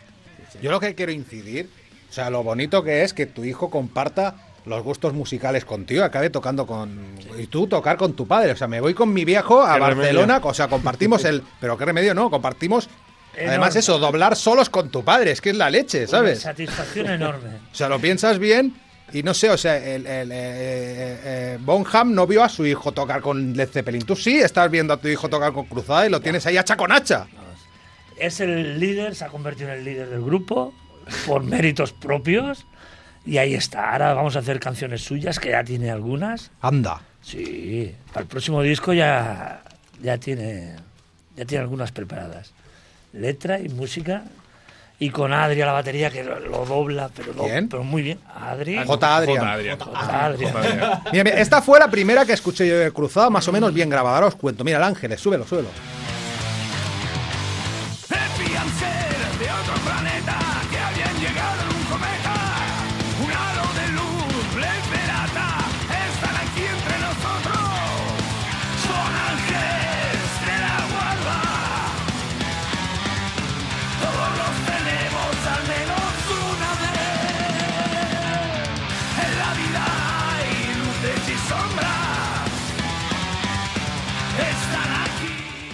Yo 0.62 0.70
lo 0.70 0.78
que 0.80 0.94
quiero 0.94 1.10
incidir, 1.12 1.68
o 2.08 2.12
sea, 2.12 2.30
lo 2.30 2.42
bonito 2.42 2.82
que 2.82 3.02
es 3.02 3.12
que 3.14 3.26
tu 3.26 3.44
hijo 3.44 3.68
comparta 3.70 4.36
los 4.64 4.82
gustos 4.82 5.14
musicales 5.14 5.64
contigo, 5.64 6.04
acabe 6.04 6.28
tocando 6.30 6.66
con... 6.66 7.16
Y 7.38 7.46
tú 7.46 7.66
tocar 7.66 7.96
con 7.96 8.12
tu 8.14 8.26
padre. 8.26 8.52
O 8.52 8.56
sea, 8.56 8.66
me 8.68 8.80
voy 8.80 8.92
con 8.92 9.12
mi 9.12 9.24
viejo 9.24 9.62
a 9.62 9.74
Qué 9.74 9.80
Barcelona, 9.80 10.34
remedio. 10.34 10.50
o 10.50 10.54
sea, 10.54 10.68
compartimos 10.68 11.24
el... 11.24 11.42
Pero 11.60 11.78
qué 11.78 11.84
remedio, 11.86 12.12
¿no? 12.14 12.28
Compartimos... 12.30 12.88
Enorme. 13.34 13.48
Además 13.50 13.76
eso, 13.76 13.98
doblar 13.98 14.36
solos 14.36 14.68
con 14.68 14.90
tu 14.90 15.04
padre, 15.04 15.30
es 15.30 15.40
que 15.40 15.50
es 15.50 15.56
la 15.56 15.70
leche, 15.70 16.00
Una 16.00 16.08
¿sabes? 16.08 16.40
satisfacción 16.40 17.08
enorme. 17.08 17.48
O 17.72 17.74
sea, 17.74 17.88
lo 17.88 17.98
piensas 18.00 18.38
bien 18.38 18.74
y 19.12 19.22
no 19.22 19.34
sé, 19.34 19.50
o 19.50 19.56
sea, 19.56 19.76
el, 19.76 20.06
el, 20.06 20.32
eh, 20.32 20.34
eh, 20.34 21.20
eh, 21.24 21.58
Bonham 21.60 22.14
no 22.14 22.26
vio 22.26 22.44
a 22.44 22.48
su 22.48 22.66
hijo 22.66 22.92
tocar 22.92 23.20
con 23.20 23.54
Led 23.54 23.68
Zeppelin. 23.68 24.02
Tú 24.02 24.16
sí 24.16 24.38
estás 24.38 24.70
viendo 24.70 24.92
a 24.92 24.96
tu 24.98 25.08
hijo 25.08 25.28
tocar 25.28 25.52
con 25.52 25.66
Cruzada 25.66 26.06
y 26.06 26.10
lo 26.10 26.20
tienes 26.20 26.46
ahí 26.46 26.56
hacha 26.56 26.76
con 26.76 26.92
hacha. 26.92 27.26
es 28.18 28.40
el 28.40 28.78
líder, 28.78 29.14
se 29.14 29.24
ha 29.24 29.28
convertido 29.28 29.70
en 29.70 29.78
el 29.78 29.84
líder 29.84 30.08
del 30.10 30.22
grupo 30.22 30.74
por 31.26 31.42
méritos 31.42 31.92
propios. 31.92 32.66
Y 33.24 33.38
ahí 33.38 33.54
está. 33.54 33.92
Ahora 33.92 34.14
vamos 34.14 34.36
a 34.36 34.38
hacer 34.38 34.58
canciones 34.58 35.02
suyas, 35.02 35.38
que 35.38 35.50
ya 35.50 35.62
tiene 35.64 35.90
algunas. 35.90 36.50
Anda. 36.60 37.02
Sí, 37.20 37.94
para 38.12 38.22
el 38.22 38.26
próximo 38.26 38.62
disco 38.62 38.92
ya, 38.92 39.62
ya 40.00 40.16
tiene 40.18 40.76
ya 41.38 41.44
tiene 41.44 41.62
algunas 41.62 41.92
preparadas. 41.92 42.52
Letra 43.12 43.60
y 43.60 43.68
música. 43.68 44.24
Y 45.00 45.10
con 45.10 45.32
Adri 45.32 45.60
a 45.62 45.66
la 45.66 45.72
batería 45.72 46.10
que 46.10 46.24
lo, 46.24 46.64
dobla, 46.66 47.08
pero, 47.14 47.32
lo- 47.32 47.44
¿Quién? 47.44 47.68
pero 47.68 47.84
muy 47.84 48.02
bien. 48.02 48.18
Adri. 48.34 48.82
J. 48.84 49.16
Adrián. 49.16 49.38
J. 49.38 49.52
Adrián. 49.52 49.78
J. 49.78 50.24
Adrián. 50.26 50.54
Mira, 51.12 51.24
mira, 51.24 51.40
esta 51.40 51.62
fue 51.62 51.78
la 51.78 51.88
primera 51.88 52.26
que 52.26 52.32
escuché 52.32 52.66
yo 52.66 52.76
de 52.78 52.90
Cruzada, 52.90 53.30
más 53.30 53.46
o 53.46 53.52
menos 53.52 53.72
bien 53.72 53.88
grabada. 53.88 54.16
Ahora 54.16 54.26
os 54.26 54.34
cuento. 54.34 54.64
Mira, 54.64 54.78
el 54.78 54.84
Ángeles, 54.84 55.20
súbelo, 55.20 55.46
súbelo. 55.46 55.68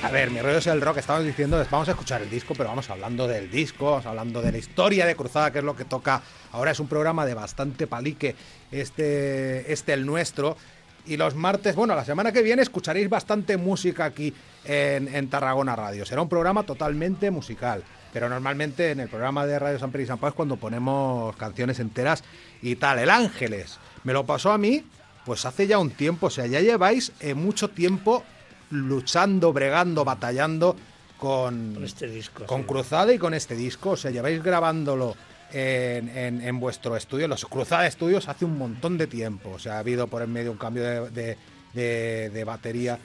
A 0.04 0.10
ver, 0.10 0.30
mi 0.30 0.38
rollo 0.38 0.58
es 0.58 0.66
el 0.66 0.82
rock. 0.82 0.98
Estamos 0.98 1.24
diciendo, 1.24 1.64
vamos 1.70 1.88
a 1.88 1.92
escuchar 1.92 2.20
el 2.20 2.28
disco, 2.28 2.52
pero 2.54 2.68
vamos 2.68 2.90
hablando 2.90 3.26
del 3.26 3.50
disco, 3.50 3.86
vamos 3.92 4.04
hablando 4.04 4.42
de 4.42 4.52
la 4.52 4.58
historia 4.58 5.06
de 5.06 5.16
Cruzada, 5.16 5.50
que 5.50 5.60
es 5.60 5.64
lo 5.64 5.74
que 5.74 5.86
toca. 5.86 6.20
Ahora 6.52 6.72
es 6.72 6.78
un 6.78 6.88
programa 6.88 7.24
de 7.24 7.32
bastante 7.32 7.86
palique, 7.86 8.36
este, 8.70 9.72
este 9.72 9.94
el 9.94 10.04
nuestro. 10.04 10.58
Y 11.06 11.16
los 11.16 11.34
martes, 11.34 11.74
bueno, 11.74 11.94
la 11.94 12.04
semana 12.04 12.32
que 12.32 12.42
viene 12.42 12.60
escucharéis 12.60 13.08
bastante 13.08 13.56
música 13.56 14.04
aquí 14.04 14.34
en, 14.66 15.28
Tarragona 15.30 15.74
Radio. 15.74 16.04
Será 16.04 16.20
un 16.20 16.28
programa 16.28 16.64
totalmente 16.64 17.30
musical. 17.30 17.82
Pero 18.12 18.28
normalmente 18.28 18.90
en 18.90 19.00
el 19.00 19.08
programa 19.08 19.46
de 19.46 19.58
Radio 19.58 19.78
San 19.78 19.90
Pedro 19.90 20.04
y 20.04 20.06
San 20.06 20.18
Pablo 20.18 20.28
es 20.28 20.36
cuando 20.36 20.56
ponemos 20.56 21.34
canciones 21.36 21.80
enteras 21.80 22.24
y 22.60 22.76
tal. 22.76 22.98
El 22.98 23.08
Ángeles 23.08 23.78
me 24.04 24.12
lo 24.12 24.26
pasó 24.26 24.52
a 24.52 24.58
mí, 24.58 24.84
pues 25.24 25.46
hace 25.46 25.66
ya 25.66 25.78
un 25.78 25.90
tiempo. 25.90 26.26
O 26.26 26.30
sea, 26.30 26.46
ya 26.46 26.60
lleváis 26.60 27.10
eh, 27.20 27.32
mucho 27.32 27.70
tiempo 27.70 28.22
luchando, 28.70 29.52
bregando, 29.52 30.04
batallando 30.04 30.76
con, 31.18 31.74
Con 31.74 31.84
este 31.84 32.06
disco. 32.08 32.44
con 32.46 32.62
sí. 32.62 32.66
Cruzada 32.66 33.12
y 33.12 33.18
con 33.18 33.34
este 33.34 33.54
disco. 33.54 33.90
O 33.90 33.96
sea, 33.96 34.10
lleváis 34.10 34.42
grabándolo 34.42 35.16
en, 35.52 36.08
en- 36.08 36.40
en 36.42 36.60
vuestro 36.60 36.96
estudio. 36.96 37.28
Los 37.28 37.44
Cruzada 37.46 37.86
Estudios 37.86 38.28
hace 38.28 38.44
un 38.44 38.58
montón 38.58 38.98
de 38.98 39.06
tiempo. 39.06 39.50
O 39.50 39.58
sea, 39.58 39.74
ha 39.74 39.78
habido 39.78 40.06
por 40.08 40.22
en 40.22 40.32
medio 40.32 40.50
un 40.52 40.58
cambio 40.58 40.82
de, 40.82 41.10
de- 41.10 41.36
de- 41.72 42.30
de 42.30 42.44
batería. 42.44 42.98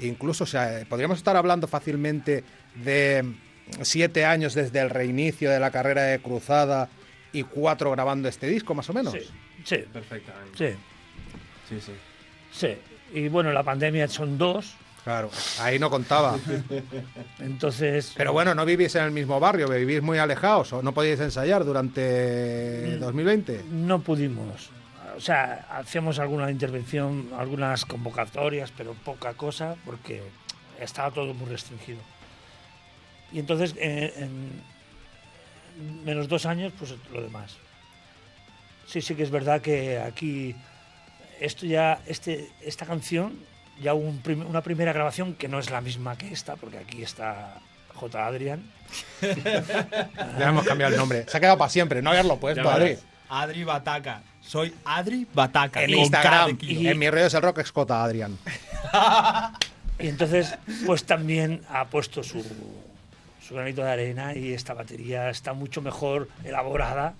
Incluso, 0.00 0.44
o 0.44 0.46
sea, 0.46 0.84
podríamos 0.88 1.18
estar 1.18 1.36
hablando 1.36 1.66
fácilmente 1.68 2.42
de 2.82 3.34
siete 3.82 4.24
años 4.24 4.54
desde 4.54 4.80
el 4.80 4.88
reinicio 4.90 5.50
de 5.50 5.60
la 5.60 5.70
carrera 5.70 6.02
de 6.04 6.18
Cruzada 6.20 6.88
y 7.32 7.42
cuatro 7.44 7.90
grabando 7.92 8.28
este 8.28 8.46
disco, 8.48 8.74
más 8.74 8.88
o 8.90 8.92
menos. 8.94 9.12
Sí, 9.12 9.20
sí, 9.64 9.76
Perfectamente. 9.92 10.72
sí, 10.72 10.76
Sí, 11.68 11.80
sí. 11.80 11.92
sí. 12.50 12.76
Y 13.18 13.28
bueno, 13.28 13.52
la 13.52 13.62
pandemia 13.62 14.08
son 14.08 14.38
dos. 14.38 14.74
Claro, 15.04 15.30
ahí 15.60 15.78
no 15.78 15.88
contaba. 15.88 16.38
Entonces. 17.38 18.12
Pero 18.16 18.32
bueno, 18.32 18.54
no 18.54 18.64
vivís 18.64 18.94
en 18.96 19.04
el 19.04 19.10
mismo 19.10 19.40
barrio, 19.40 19.68
vivís 19.68 20.02
muy 20.02 20.18
alejados 20.18 20.72
o 20.72 20.82
no 20.82 20.92
podíais 20.92 21.20
ensayar 21.20 21.64
durante 21.64 22.98
2020. 22.98 23.64
No 23.70 24.00
pudimos. 24.00 24.70
O 25.16 25.20
sea, 25.20 25.66
hacíamos 25.70 26.18
alguna 26.18 26.50
intervención, 26.50 27.30
algunas 27.36 27.84
convocatorias, 27.84 28.72
pero 28.76 28.94
poca 28.94 29.34
cosa, 29.34 29.76
porque 29.84 30.22
estaba 30.78 31.10
todo 31.10 31.34
muy 31.34 31.48
restringido. 31.48 32.00
Y 33.32 33.38
entonces, 33.38 33.74
eh, 33.78 34.12
en 34.16 34.60
menos 36.04 36.28
dos 36.28 36.46
años, 36.46 36.72
pues 36.78 36.94
lo 37.12 37.22
demás. 37.22 37.56
Sí, 38.86 39.00
sí 39.00 39.14
que 39.14 39.22
es 39.22 39.30
verdad 39.30 39.60
que 39.60 39.98
aquí, 39.98 40.54
esto 41.38 41.66
ya, 41.66 42.00
este, 42.06 42.50
esta 42.60 42.86
canción, 42.86 43.38
ya 43.80 43.94
hubo 43.94 44.08
un 44.08 44.18
prim- 44.20 44.46
una 44.46 44.60
primera 44.62 44.92
grabación 44.92 45.34
que 45.34 45.48
no 45.48 45.58
es 45.58 45.70
la 45.70 45.80
misma 45.80 46.16
que 46.16 46.32
esta, 46.32 46.56
porque 46.56 46.78
aquí 46.78 47.02
está 47.02 47.54
J. 47.94 48.26
Adrián. 48.26 48.62
Ya 50.38 50.48
hemos 50.48 50.64
cambiado 50.66 50.92
el 50.92 50.98
nombre. 50.98 51.24
Se 51.28 51.36
ha 51.36 51.40
quedado 51.40 51.58
para 51.58 51.70
siempre, 51.70 52.02
no 52.02 52.10
haberlo 52.10 52.36
puesto, 52.38 52.68
Adri. 52.68 52.96
Adri 53.28 53.64
Bataca. 53.64 54.22
Soy 54.40 54.74
Adri 54.84 55.26
Bataca. 55.32 55.82
En 55.84 55.90
Instagram, 55.90 56.56
kilo. 56.56 56.90
en 56.90 56.98
mi 56.98 57.08
rollo 57.10 57.26
es 57.26 57.34
el 57.34 57.42
rock 57.42 57.58
escota, 57.58 58.02
Adrián. 58.02 58.36
Y 60.00 60.08
entonces, 60.08 60.54
pues 60.86 61.04
también 61.04 61.60
ha 61.68 61.84
puesto 61.84 62.22
su, 62.22 62.42
su 63.46 63.54
granito 63.54 63.84
de 63.84 63.90
arena 63.90 64.34
y 64.34 64.54
esta 64.54 64.72
batería 64.72 65.28
está 65.28 65.52
mucho 65.52 65.82
mejor 65.82 66.26
elaborada 66.42 67.12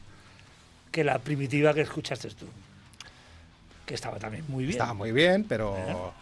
que 0.91 1.05
la 1.05 1.19
primitiva 1.19 1.75
que 1.75 1.83
escuchaste 1.83 2.31
tú. 2.31 2.47
Que 3.85 3.93
estaba 3.93 4.19
también 4.19 4.47
muy 4.49 4.65
bien. 4.65 4.73
Estaba 4.77 4.95
muy 4.95 5.13
bien, 5.13 5.45
pero. 5.47 6.15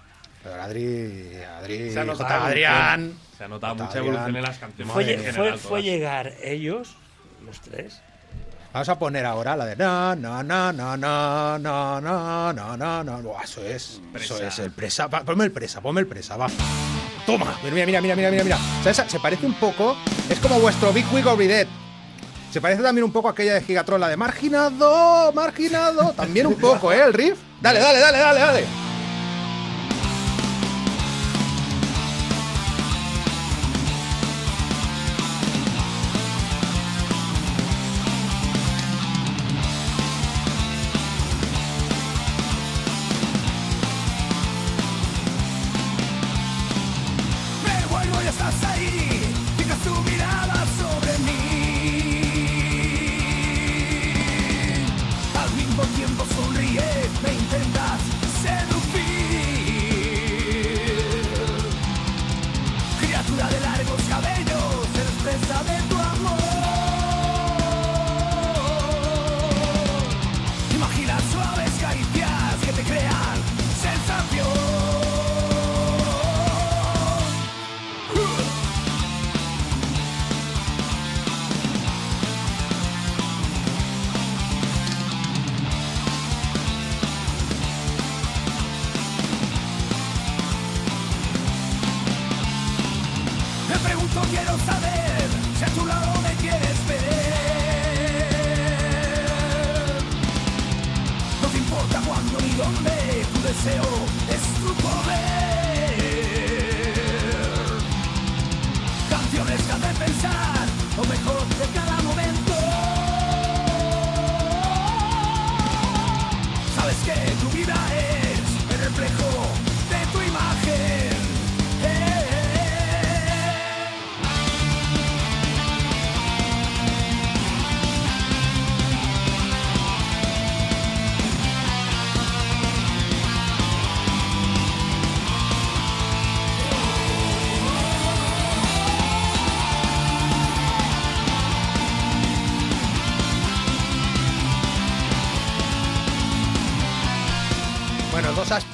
Pero 0.51 0.63
Adri. 0.63 1.31
Adri. 1.59 1.93
Se 1.93 2.01
ha 2.01 2.05
notado 2.05 2.29
J. 2.31 2.47
Adrián. 2.47 3.13
Se 3.37 3.45
ha 3.45 3.49
notado 3.49 3.75
J. 3.75 3.85
mucha 3.85 3.99
Adrián. 3.99 4.15
evolución 4.15 4.37
en 4.37 4.43
las 4.43 4.59
canciones. 4.59 4.93
Fue, 4.95 5.03
en 5.03 5.09
lle- 5.09 5.13
general, 5.25 5.35
fue, 5.35 5.47
todas. 5.49 5.61
fue 5.61 5.83
llegar 5.83 6.33
ellos, 6.43 6.97
los 7.45 7.61
tres, 7.61 8.01
Vamos 8.71 8.91
a 8.91 8.99
poner 8.99 9.25
ahora 9.25 9.57
la 9.57 9.65
de 9.65 9.77
no, 9.77 10.15
no, 10.15 10.43
no, 10.43 10.73
no, 10.75 10.95
no, 10.97 11.59
no, 11.59 12.01
no, 12.01 12.53
no, 12.53 12.77
no, 12.77 13.05
no. 13.05 13.23
Buah, 13.23 13.43
eso 13.43 13.63
es. 13.65 14.01
Eso 14.15 14.43
es 14.43 14.59
el 14.59 14.71
presa. 14.73 15.07
Va, 15.07 15.23
ponme 15.25 15.45
el 15.45 15.51
presa, 15.53 15.81
ponme 15.81 16.03
el 16.03 16.07
presa, 16.07 16.37
va. 16.37 16.49
Toma. 17.25 17.59
Mira, 17.65 17.87
mira, 17.87 18.01
mira, 18.03 18.15
mira, 18.15 18.31
mira, 18.31 18.45
mira. 18.45 18.59
¿Sabes? 18.85 19.11
Se 19.11 19.19
parece 19.21 19.47
un 19.47 19.55
poco. 19.55 19.97
Es 20.29 20.39
como 20.39 20.61
vuestro 20.61 20.93
Big 20.93 21.07
Wig 21.13 21.25
the 21.25 21.49
Dead. 21.49 21.67
Se 22.53 22.61
parece 22.61 22.83
también 22.83 23.05
un 23.05 23.13
poco 23.13 23.29
a 23.29 23.31
aquella 23.33 23.55
de 23.55 23.63
Gigatron, 23.63 24.01
la 24.01 24.09
de 24.09 24.17
marginado, 24.19 25.33
marginado. 25.33 26.13
También 26.13 26.47
un 26.47 26.55
poco, 26.57 26.93
¿eh? 26.93 27.01
El 27.03 27.15
riff. 27.15 27.39
Dale, 27.63 27.81
dale, 27.81 27.99
dale, 28.01 28.19
dale, 28.19 28.41
dale. 28.41 28.88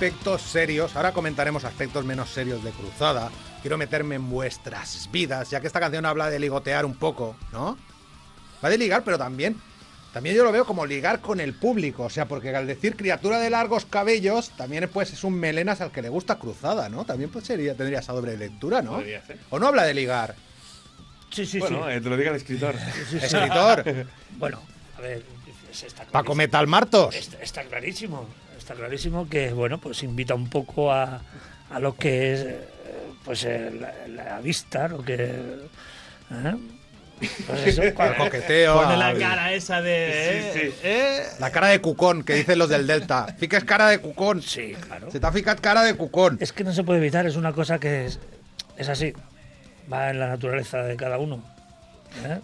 Aspectos 0.09 0.43
serios. 0.43 0.95
Ahora 0.97 1.13
comentaremos 1.13 1.65
aspectos 1.65 2.05
menos 2.05 2.29
serios 2.29 2.63
de 2.63 2.71
Cruzada. 2.73 3.31
Quiero 3.63 3.79
meterme 3.79 4.17
en 4.17 4.29
vuestras 4.29 5.09
vidas, 5.11 5.49
ya 5.49 5.61
que 5.61 5.67
esta 5.67 5.81
canción 5.81 6.05
habla 6.05 6.29
de 6.29 6.39
ligotear 6.39 6.85
un 6.85 6.95
poco, 6.95 7.37
¿no? 7.53 7.79
Va 8.63 8.69
de 8.69 8.77
ligar, 8.77 9.03
pero 9.03 9.17
también, 9.17 9.57
también 10.13 10.37
yo 10.37 10.45
lo 10.45 10.53
veo 10.53 10.67
como 10.67 10.85
ligar 10.85 11.21
con 11.21 11.41
el 11.41 11.55
público. 11.55 12.03
O 12.05 12.11
sea, 12.11 12.29
porque 12.29 12.55
al 12.55 12.67
decir 12.67 12.97
criatura 12.97 13.39
de 13.39 13.49
largos 13.49 13.87
cabellos, 13.87 14.51
también 14.51 14.91
pues 14.93 15.11
es 15.15 15.25
un 15.25 15.35
melenas 15.35 15.81
al 15.81 15.91
que 15.91 16.03
le 16.03 16.11
gusta 16.11 16.37
Cruzada, 16.39 16.91
¿no? 16.91 17.07
También 17.07 17.31
pues 17.31 17.47
sería, 17.47 17.75
tendría 17.75 18.01
esa 18.01 18.13
doble 18.13 18.37
lectura, 18.37 18.83
¿no? 18.83 18.93
Podría 18.97 19.25
ser. 19.25 19.39
¿O 19.49 19.59
no 19.59 19.69
habla 19.69 19.85
de 19.85 19.95
ligar? 19.95 20.35
Sí, 21.31 21.47
sí, 21.47 21.59
Bueno, 21.61 21.87
sí. 21.87 21.93
eh, 21.95 22.01
te 22.03 22.11
lo 22.11 22.17
diga 22.19 22.31
el 22.31 22.37
escritor. 22.37 22.75
Sí, 22.77 23.03
sí. 23.11 23.17
Escritor, 23.25 23.85
Bueno, 24.39 24.61
a 24.99 25.01
ver, 25.01 25.25
es- 25.73 25.83
está 25.83 26.05
Paco. 26.05 26.35
Metal 26.35 26.67
Martos. 26.67 27.15
Está, 27.15 27.39
está 27.43 27.63
clarísimo. 27.65 28.29
Está 28.65 28.73
clarísimo 28.73 29.29
que, 29.29 29.53
bueno, 29.53 29.77
pues 29.77 30.03
invita 30.05 30.35
un 30.35 30.49
poco 30.49 30.91
a, 30.91 31.21
a 31.71 31.79
lo 31.81 31.97
que 31.97 32.33
es, 32.33 32.41
eh, 32.41 32.59
pues, 33.23 33.45
eh, 33.45 33.71
la, 33.79 33.93
la 34.25 34.41
vista, 34.41 34.89
lo 34.89 35.05
que... 35.05 35.17
¿eh? 35.25 36.57
Pues 37.47 37.67
eso, 37.67 37.83
cuando- 37.95 38.17
coqueteo. 38.25 38.75
Pone 38.81 38.97
la 38.97 39.13
cara 39.19 39.53
esa 39.53 39.83
de. 39.83 40.51
Sí, 40.55 40.59
eh, 40.61 40.73
sí. 40.73 40.79
eh. 40.83 41.23
La 41.41 41.51
cara 41.51 41.69
de 41.69 41.83
cucón, 41.83 42.23
que 42.25 42.33
dicen 42.37 42.59
los 42.59 42.71
del 42.71 42.87
Delta. 42.87 43.27
Fiques 43.39 43.65
cara 43.65 43.89
de 43.91 43.99
cucón. 43.99 44.41
Sí, 44.41 44.75
claro. 44.81 45.11
Se 45.11 45.21
te 45.21 45.27
ha 45.27 45.31
ficado 45.33 45.61
cara 45.61 45.83
de 45.83 45.95
cucón. 45.95 46.39
Es 46.41 46.55
que 46.55 46.65
no 46.65 46.73
se 46.73 46.85
puede 46.85 47.01
evitar, 47.01 47.27
es 47.27 47.37
una 47.37 47.53
cosa 47.53 47.79
que 47.79 48.07
es, 48.07 48.19
es 48.79 48.89
así. 48.89 49.13
Va 49.93 50.09
en 50.09 50.21
la 50.21 50.29
naturaleza 50.29 50.79
de 50.83 50.97
cada 50.97 51.19
uno. 51.19 51.45
¿eh? 52.25 52.41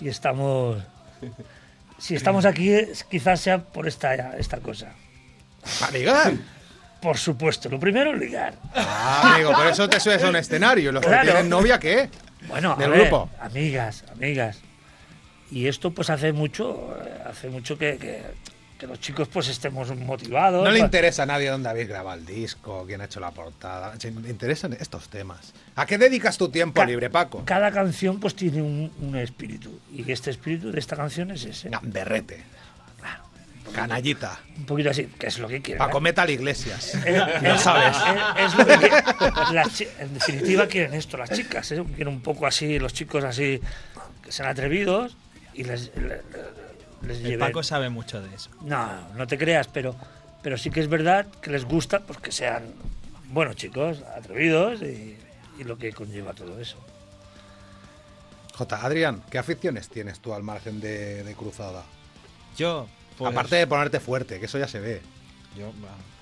Y 0.00 0.08
estamos... 0.08 0.82
Si 1.96 2.16
estamos 2.16 2.44
aquí, 2.44 2.72
quizás 3.08 3.40
sea 3.40 3.58
por 3.58 3.86
esta, 3.86 4.36
esta 4.36 4.56
cosa. 4.58 4.92
¿Para 5.80 5.92
ligar? 5.92 6.32
Por 7.00 7.16
supuesto, 7.16 7.68
lo 7.68 7.78
primero, 7.78 8.12
ligar. 8.14 8.54
Ah, 8.74 9.34
amigo, 9.34 9.52
por 9.52 9.68
eso 9.68 9.88
te 9.88 10.00
subes 10.00 10.20
a 10.24 10.30
un 10.30 10.36
escenario. 10.44 10.90
¿Y 10.90 10.92
¿Los 10.92 11.04
Claro. 11.04 11.20
que 11.26 11.30
tienen 11.30 11.48
novia 11.48 11.78
qué? 11.78 12.10
Bueno, 12.48 12.72
a 12.72 12.76
Del 12.76 12.90
ver, 12.90 13.00
grupo. 13.02 13.30
amigas, 13.40 14.02
amigas. 14.12 14.58
Y 15.52 15.68
esto 15.68 15.92
pues 15.92 16.10
hace 16.10 16.32
mucho, 16.32 16.96
eh, 17.00 17.22
hace 17.30 17.50
mucho 17.50 17.78
que, 17.78 17.98
que- 17.98 18.22
que 18.78 18.86
los 18.88 18.98
chicos 19.00 19.28
pues 19.28 19.46
estemos 19.48 19.94
motivados. 19.96 20.64
No 20.64 20.70
le 20.72 20.78
Pa- 20.80 20.84
interesa 20.86 21.22
a 21.22 21.26
nadie 21.26 21.48
dónde 21.50 21.68
habéis 21.68 21.88
grabado 21.88 22.18
el 22.18 22.26
disco, 22.26 22.84
quién 22.86 23.00
ha 23.00 23.04
hecho 23.04 23.18
la 23.20 23.30
portada. 23.30 23.94
Se 24.00 24.10
le 24.10 24.28
interesan 24.30 24.72
estos 24.72 25.08
temas. 25.08 25.52
¿A 25.76 25.86
qué 25.86 25.98
dedicas 25.98 26.36
tu 26.36 26.48
tiempo 26.48 26.80
Ca- 26.80 26.86
libre, 26.86 27.10
Paco? 27.10 27.42
Cada 27.44 27.70
canción 27.70 28.18
pues 28.20 28.34
tiene 28.34 28.60
un, 28.62 28.92
un 29.00 29.16
espíritu. 29.16 29.78
Y 29.92 30.10
este 30.10 30.30
espíritu 30.30 30.70
de 30.72 30.80
esta 30.80 30.96
canción 30.96 31.30
es 31.30 31.44
ese. 31.44 31.68
Gamberrete. 31.70 32.42
Canallita. 33.72 34.40
Un 34.56 34.64
poquito 34.66 34.90
así, 34.90 35.06
que 35.06 35.26
es 35.28 35.38
lo 35.38 35.48
que 35.48 35.60
quieren. 35.62 35.78
Paco 35.78 35.98
¿eh? 35.98 36.00
Metal 36.00 36.28
Iglesias. 36.30 36.94
Eh, 37.06 37.16
eh, 37.42 37.54
sabes. 37.58 37.96
Es, 38.38 38.54
lo 38.56 38.66
que 38.66 38.78
quieren. 38.78 39.04
Las 39.54 39.80
en 39.80 40.14
definitiva 40.14 40.66
quieren 40.66 40.94
esto, 40.94 41.16
las 41.16 41.30
chicas. 41.30 41.70
¿eh? 41.72 41.82
Quieren 41.94 42.08
un 42.14 42.20
poco 42.20 42.46
así, 42.46 42.78
los 42.78 42.92
chicos 42.92 43.24
así, 43.24 43.60
que 44.22 44.32
sean 44.32 44.48
atrevidos 44.48 45.16
y 45.54 45.64
les, 45.64 45.90
El 45.96 47.22
lleven- 47.22 47.38
Paco 47.38 47.62
sabe 47.62 47.88
mucho 47.88 48.20
de 48.22 48.34
eso. 48.34 48.50
No, 48.62 49.08
no 49.14 49.26
te 49.26 49.38
creas, 49.38 49.68
pero, 49.68 49.94
pero 50.42 50.58
sí 50.58 50.70
que 50.70 50.80
es 50.80 50.88
verdad 50.88 51.26
que 51.40 51.50
les 51.50 51.64
gusta 51.64 52.00
pues, 52.00 52.18
que 52.18 52.32
sean 52.32 52.64
buenos 53.30 53.56
chicos, 53.56 54.02
atrevidos 54.16 54.82
y, 54.82 55.16
y 55.58 55.64
lo 55.64 55.78
que 55.78 55.92
conlleva 55.92 56.32
todo 56.34 56.60
eso. 56.60 56.76
J. 58.54 58.84
Adrián, 58.84 59.22
¿qué 59.30 59.38
aficiones 59.38 59.88
tienes 59.88 60.18
tú 60.18 60.34
al 60.34 60.42
margen 60.42 60.80
de, 60.80 61.22
de 61.22 61.34
Cruzada? 61.34 61.84
Yo. 62.56 62.88
Pues, 63.18 63.32
Aparte 63.32 63.56
de 63.56 63.66
ponerte 63.66 64.00
fuerte, 64.00 64.38
que 64.40 64.46
eso 64.46 64.58
ya 64.58 64.68
se 64.68 64.80
ve. 64.80 65.02
yo, 65.56 65.72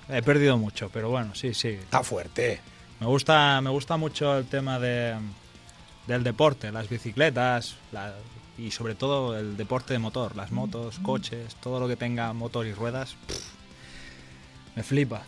he 0.09 0.21
perdido 0.21 0.57
mucho, 0.57 0.89
pero 0.91 1.09
bueno, 1.09 1.35
sí, 1.35 1.53
sí. 1.53 1.69
Está 1.69 2.03
fuerte. 2.03 2.59
Me 2.99 3.05
gusta, 3.05 3.61
me 3.61 3.69
gusta 3.69 3.95
mucho 3.97 4.37
el 4.37 4.45
tema 4.45 4.79
de, 4.79 5.15
del 6.07 6.23
deporte, 6.23 6.71
las 6.71 6.89
bicicletas 6.89 7.75
la- 7.91 8.15
y 8.57 8.71
sobre 8.71 8.95
todo 8.95 9.37
el 9.37 9.55
deporte 9.55 9.93
de 9.93 9.99
motor, 9.99 10.35
las 10.35 10.51
motos, 10.51 10.97
coches, 10.99 11.55
todo 11.61 11.79
lo 11.79 11.87
que 11.87 11.95
tenga 11.95 12.33
motor 12.33 12.65
y 12.65 12.73
ruedas. 12.73 13.15
pff, 13.27 13.45
me 14.75 14.83
flipa, 14.83 15.21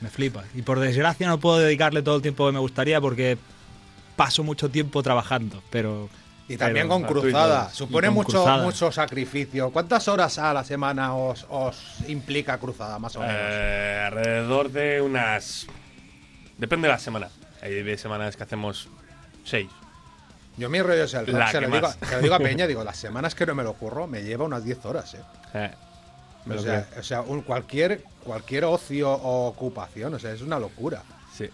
me 0.00 0.10
flipa. 0.10 0.44
Y 0.54 0.62
por 0.62 0.78
desgracia 0.78 1.26
no 1.28 1.40
puedo 1.40 1.58
dedicarle 1.58 2.02
todo 2.02 2.16
el 2.16 2.22
tiempo 2.22 2.46
que 2.46 2.52
me 2.52 2.58
gustaría 2.58 3.00
porque 3.00 3.38
paso 4.16 4.44
mucho 4.44 4.68
tiempo 4.70 5.02
trabajando, 5.02 5.62
pero 5.70 6.10
Y 6.52 6.56
también 6.56 6.88
pero- 6.88 7.00
con 7.00 7.04
Cruzada. 7.04 7.70
Supone 7.70 8.08
con 8.08 8.14
mucho, 8.14 8.30
Cruzada. 8.32 8.62
mucho 8.64 8.90
sacrificio. 8.90 9.70
¿Cuántas 9.70 10.08
horas 10.08 10.36
a 10.38 10.52
la 10.52 10.64
semana 10.64 11.14
os, 11.14 11.46
os 11.48 11.76
implica 12.08 12.58
Cruzada, 12.58 12.98
más 12.98 13.14
o 13.16 13.20
menos? 13.20 13.36
Eh, 13.38 14.02
alrededor 14.06 14.70
de 14.72 15.00
unas. 15.00 15.66
Depende 16.58 16.88
de 16.88 16.92
la 16.94 16.98
semana. 16.98 17.28
Hay 17.62 17.96
semanas 17.98 18.36
que 18.36 18.42
hacemos 18.42 18.88
seis. 19.44 19.68
Yo 20.56 20.68
mi 20.68 20.82
rollo 20.82 21.04
es 21.04 21.14
el 21.14 21.24
Se 21.26 21.26
que 21.26 21.60
lo, 21.60 21.70
digo, 21.70 21.88
se 21.90 22.16
lo 22.16 22.20
digo 22.22 22.34
a 22.34 22.38
Peña, 22.40 22.66
digo, 22.66 22.82
las 22.82 22.96
semanas 22.96 23.34
que 23.34 23.46
no 23.46 23.54
me 23.54 23.62
lo 23.62 23.74
curro 23.74 24.06
me 24.08 24.22
lleva 24.22 24.44
unas 24.44 24.64
10 24.64 24.84
horas, 24.86 25.14
¿eh? 25.14 25.20
Eh, 25.54 25.70
O 26.50 26.58
sea, 26.58 26.88
o 26.98 27.02
sea, 27.02 27.20
un- 27.22 27.42
cualquier, 27.42 28.02
cualquier 28.24 28.64
ocio 28.64 29.10
o 29.12 29.46
ocupación, 29.46 30.14
o 30.14 30.18
sea, 30.18 30.32
es 30.32 30.42
una 30.42 30.58
locura. 30.58 31.02
Sí. 31.36 31.48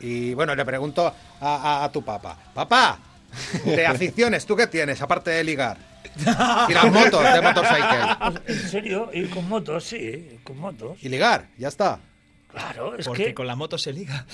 Y 0.00 0.32
bueno, 0.34 0.54
le 0.54 0.64
pregunto 0.64 1.06
a, 1.06 1.12
a- 1.40 1.84
a 1.84 1.92
tu 1.92 2.02
papá, 2.02 2.36
papá, 2.54 2.98
de 3.64 3.86
aficiones, 3.86 4.46
¿tú 4.46 4.56
qué 4.56 4.66
tienes, 4.66 5.00
aparte 5.02 5.30
de 5.30 5.44
ligar? 5.44 5.78
Y 6.68 6.72
las 6.72 6.92
motos, 6.92 7.22
de 7.22 7.40
motorcycle. 7.40 8.42
¿En 8.46 8.68
serio? 8.68 9.10
¿Ir 9.12 9.30
con 9.30 9.48
motos? 9.48 9.84
Sí, 9.84 10.40
con 10.42 10.58
motos. 10.58 10.98
Y 11.02 11.08
ligar, 11.08 11.48
ya 11.56 11.68
está. 11.68 12.00
Claro, 12.48 12.96
es 12.96 13.06
porque 13.06 13.26
que... 13.26 13.34
con 13.34 13.46
la 13.46 13.54
moto 13.54 13.78
se 13.78 13.92
liga. 13.92 14.26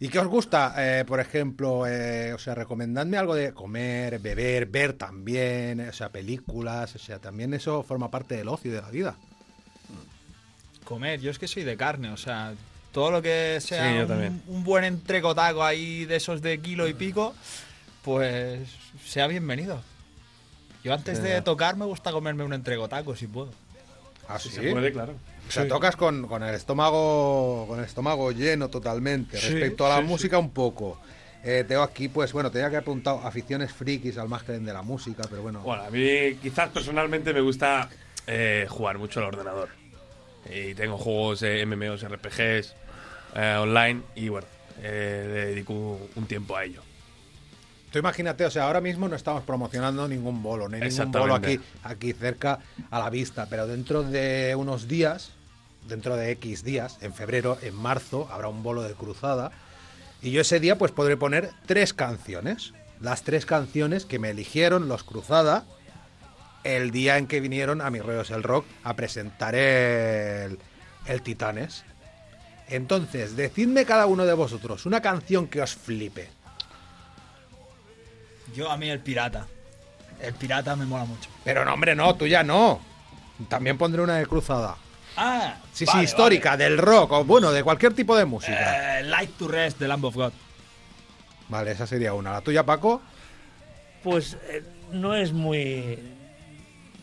¿Y 0.00 0.08
qué 0.08 0.18
os 0.18 0.26
gusta, 0.26 0.74
eh, 0.76 1.04
por 1.06 1.20
ejemplo, 1.20 1.86
eh, 1.86 2.34
o 2.34 2.38
sea, 2.38 2.54
recomendadme 2.54 3.16
algo 3.16 3.34
de 3.34 3.52
comer, 3.52 4.18
beber, 4.18 4.66
ver 4.66 4.92
también, 4.94 5.80
o 5.88 5.92
sea, 5.92 6.10
películas, 6.10 6.94
o 6.96 6.98
sea, 6.98 7.18
también 7.20 7.54
eso 7.54 7.82
forma 7.82 8.10
parte 8.10 8.36
del 8.36 8.48
ocio 8.48 8.70
y 8.70 8.74
de 8.74 8.82
la 8.82 8.90
vida. 8.90 9.16
Comer, 10.84 11.20
yo 11.20 11.30
es 11.30 11.38
que 11.38 11.48
soy 11.48 11.62
de 11.62 11.76
carne, 11.76 12.10
o 12.10 12.16
sea, 12.16 12.52
todo 12.92 13.10
lo 13.12 13.22
que 13.22 13.58
sea 13.60 14.06
Sí, 14.06 14.42
un 14.48 14.64
buen 14.64 14.84
entrecotaco 14.84 15.64
ahí 15.64 16.04
de 16.04 16.16
esos 16.16 16.42
de 16.42 16.60
kilo 16.60 16.86
y 16.86 16.94
pico, 16.94 17.34
pues 18.04 18.68
sea 19.04 19.26
bienvenido. 19.26 19.80
Yo 20.82 20.92
antes 20.92 21.22
de 21.22 21.40
tocar 21.42 21.76
me 21.76 21.86
gusta 21.86 22.12
comerme 22.12 22.44
un 22.44 22.52
entrecotaco 22.52 23.16
si 23.16 23.26
puedo. 23.26 23.50
¿Ah, 24.28 24.38
Si 24.38 24.50
sí? 24.50 24.56
se 24.56 24.70
puede, 24.70 24.92
claro. 24.92 25.14
O 25.48 25.50
sea, 25.50 25.66
tocas 25.68 25.96
con, 25.96 26.26
con 26.26 26.42
el 26.42 26.54
estómago 26.54 27.66
con 27.68 27.78
el 27.78 27.84
estómago 27.84 28.32
lleno 28.32 28.68
totalmente. 28.68 29.38
Sí, 29.38 29.52
Respecto 29.52 29.86
a 29.86 29.90
la 29.90 29.98
sí, 29.98 30.04
música, 30.04 30.38
un 30.38 30.50
poco. 30.50 31.00
Eh, 31.42 31.64
tengo 31.68 31.82
aquí, 31.82 32.08
pues 32.08 32.32
bueno, 32.32 32.50
tenía 32.50 32.70
que 32.70 32.76
haber 32.76 32.84
apuntado 32.88 33.20
aficiones 33.26 33.72
frikis 33.72 34.16
al 34.16 34.28
margen 34.28 34.64
de 34.64 34.72
la 34.72 34.82
música, 34.82 35.24
pero 35.28 35.42
bueno. 35.42 35.60
Bueno, 35.60 35.82
a 35.82 35.90
mí 35.90 36.36
quizás 36.42 36.70
personalmente 36.70 37.34
me 37.34 37.40
gusta 37.42 37.88
eh, 38.26 38.66
jugar 38.68 38.96
mucho 38.98 39.20
al 39.20 39.26
ordenador. 39.26 39.68
Y 40.50 40.74
tengo 40.74 40.96
juegos 40.98 41.42
eh, 41.42 41.64
MMOs, 41.66 42.06
RPGs 42.08 42.74
eh, 43.36 43.56
online 43.60 44.02
y 44.14 44.28
bueno, 44.28 44.46
eh, 44.82 45.24
le 45.26 45.46
dedico 45.46 46.08
un 46.14 46.26
tiempo 46.26 46.56
a 46.56 46.64
ello. 46.64 46.82
Tú 47.94 48.00
imagínate, 48.00 48.44
o 48.44 48.50
sea, 48.50 48.64
ahora 48.64 48.80
mismo 48.80 49.06
no 49.08 49.14
estamos 49.14 49.44
promocionando 49.44 50.08
ningún 50.08 50.42
bolo, 50.42 50.68
no 50.68 50.74
hay 50.74 50.82
ningún 50.82 51.12
bolo 51.12 51.32
aquí, 51.32 51.60
aquí 51.84 52.12
cerca 52.12 52.58
a 52.90 52.98
la 52.98 53.08
vista, 53.08 53.46
pero 53.48 53.68
dentro 53.68 54.02
de 54.02 54.56
unos 54.56 54.88
días, 54.88 55.30
dentro 55.86 56.16
de 56.16 56.32
X 56.32 56.64
días, 56.64 56.98
en 57.02 57.14
febrero, 57.14 57.56
en 57.62 57.72
marzo, 57.76 58.28
habrá 58.32 58.48
un 58.48 58.64
bolo 58.64 58.82
de 58.82 58.94
cruzada. 58.94 59.52
Y 60.22 60.32
yo 60.32 60.40
ese 60.40 60.58
día 60.58 60.76
pues 60.76 60.90
podré 60.90 61.16
poner 61.16 61.50
tres 61.66 61.94
canciones. 61.94 62.72
Las 63.00 63.22
tres 63.22 63.46
canciones 63.46 64.06
que 64.06 64.18
me 64.18 64.30
eligieron 64.30 64.88
los 64.88 65.04
Cruzada 65.04 65.64
el 66.64 66.90
día 66.90 67.16
en 67.16 67.28
que 67.28 67.38
vinieron 67.38 67.80
a 67.80 67.90
Mi 67.90 68.00
Rollos 68.00 68.32
el 68.32 68.42
Rock 68.42 68.66
a 68.82 68.96
presentar 68.96 69.54
el, 69.54 70.58
el 71.06 71.22
Titanes. 71.22 71.84
Entonces, 72.66 73.36
decidme 73.36 73.84
cada 73.84 74.06
uno 74.06 74.26
de 74.26 74.32
vosotros 74.32 74.84
una 74.84 75.00
canción 75.00 75.46
que 75.46 75.62
os 75.62 75.76
flipe. 75.76 76.28
Yo 78.54 78.70
a 78.70 78.76
mí 78.76 78.90
el 78.90 79.00
pirata. 79.00 79.46
El 80.20 80.34
pirata 80.34 80.76
me 80.76 80.84
mola 80.86 81.04
mucho. 81.04 81.28
Pero 81.44 81.64
no, 81.64 81.72
hombre, 81.74 81.94
no, 81.94 82.14
tú 82.14 82.26
ya 82.26 82.42
no. 82.42 82.80
También 83.48 83.78
pondré 83.78 84.02
una 84.02 84.16
de 84.16 84.26
cruzada. 84.26 84.76
Ah, 85.16 85.56
Sí, 85.72 85.86
sí, 85.86 85.98
histórica, 86.00 86.56
del 86.56 86.78
rock, 86.78 87.12
o 87.12 87.24
bueno, 87.24 87.50
de 87.52 87.62
cualquier 87.64 87.94
tipo 87.94 88.16
de 88.16 88.24
música. 88.24 89.00
Eh, 89.00 89.02
Light 89.04 89.36
to 89.36 89.48
Rest 89.48 89.78
de 89.78 89.88
Lamb 89.88 90.04
of 90.04 90.14
God. 90.14 90.32
Vale, 91.48 91.72
esa 91.72 91.86
sería 91.86 92.14
una. 92.14 92.32
¿La 92.32 92.40
tuya, 92.40 92.64
Paco? 92.64 93.02
Pues 94.02 94.36
eh, 94.48 94.62
no 94.92 95.14
es 95.14 95.32
muy 95.32 95.98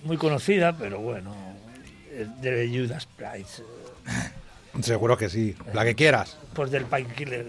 muy 0.03 0.17
conocida, 0.17 0.75
pero 0.77 0.99
bueno, 0.99 1.35
de 2.41 2.69
Judas 2.73 3.07
Price, 3.15 3.63
Seguro 4.81 5.17
que 5.17 5.29
sí. 5.29 5.55
La 5.73 5.83
que 5.83 5.95
quieras. 5.95 6.37
pues 6.53 6.71
del 6.71 6.85
Painkiller. 6.85 7.47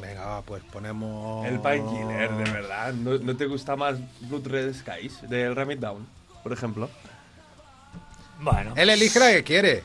Venga, 0.00 0.24
va, 0.24 0.42
pues 0.42 0.62
ponemos. 0.64 1.46
El 1.46 1.60
Painkiller, 1.60 2.30
de 2.32 2.50
verdad. 2.50 2.92
¿No, 2.92 3.18
no 3.18 3.36
te 3.36 3.46
gusta 3.46 3.76
más 3.76 3.96
Blood 4.22 4.46
Red 4.48 4.74
Skies 4.74 5.28
del 5.28 5.54
Ram 5.54 5.70
It 5.70 5.78
Down, 5.78 6.06
por 6.42 6.52
ejemplo? 6.52 6.90
Bueno, 8.40 8.72
Él 8.76 8.90
elige 8.90 9.18
la 9.20 9.30
que 9.30 9.44
quiere. 9.44 9.84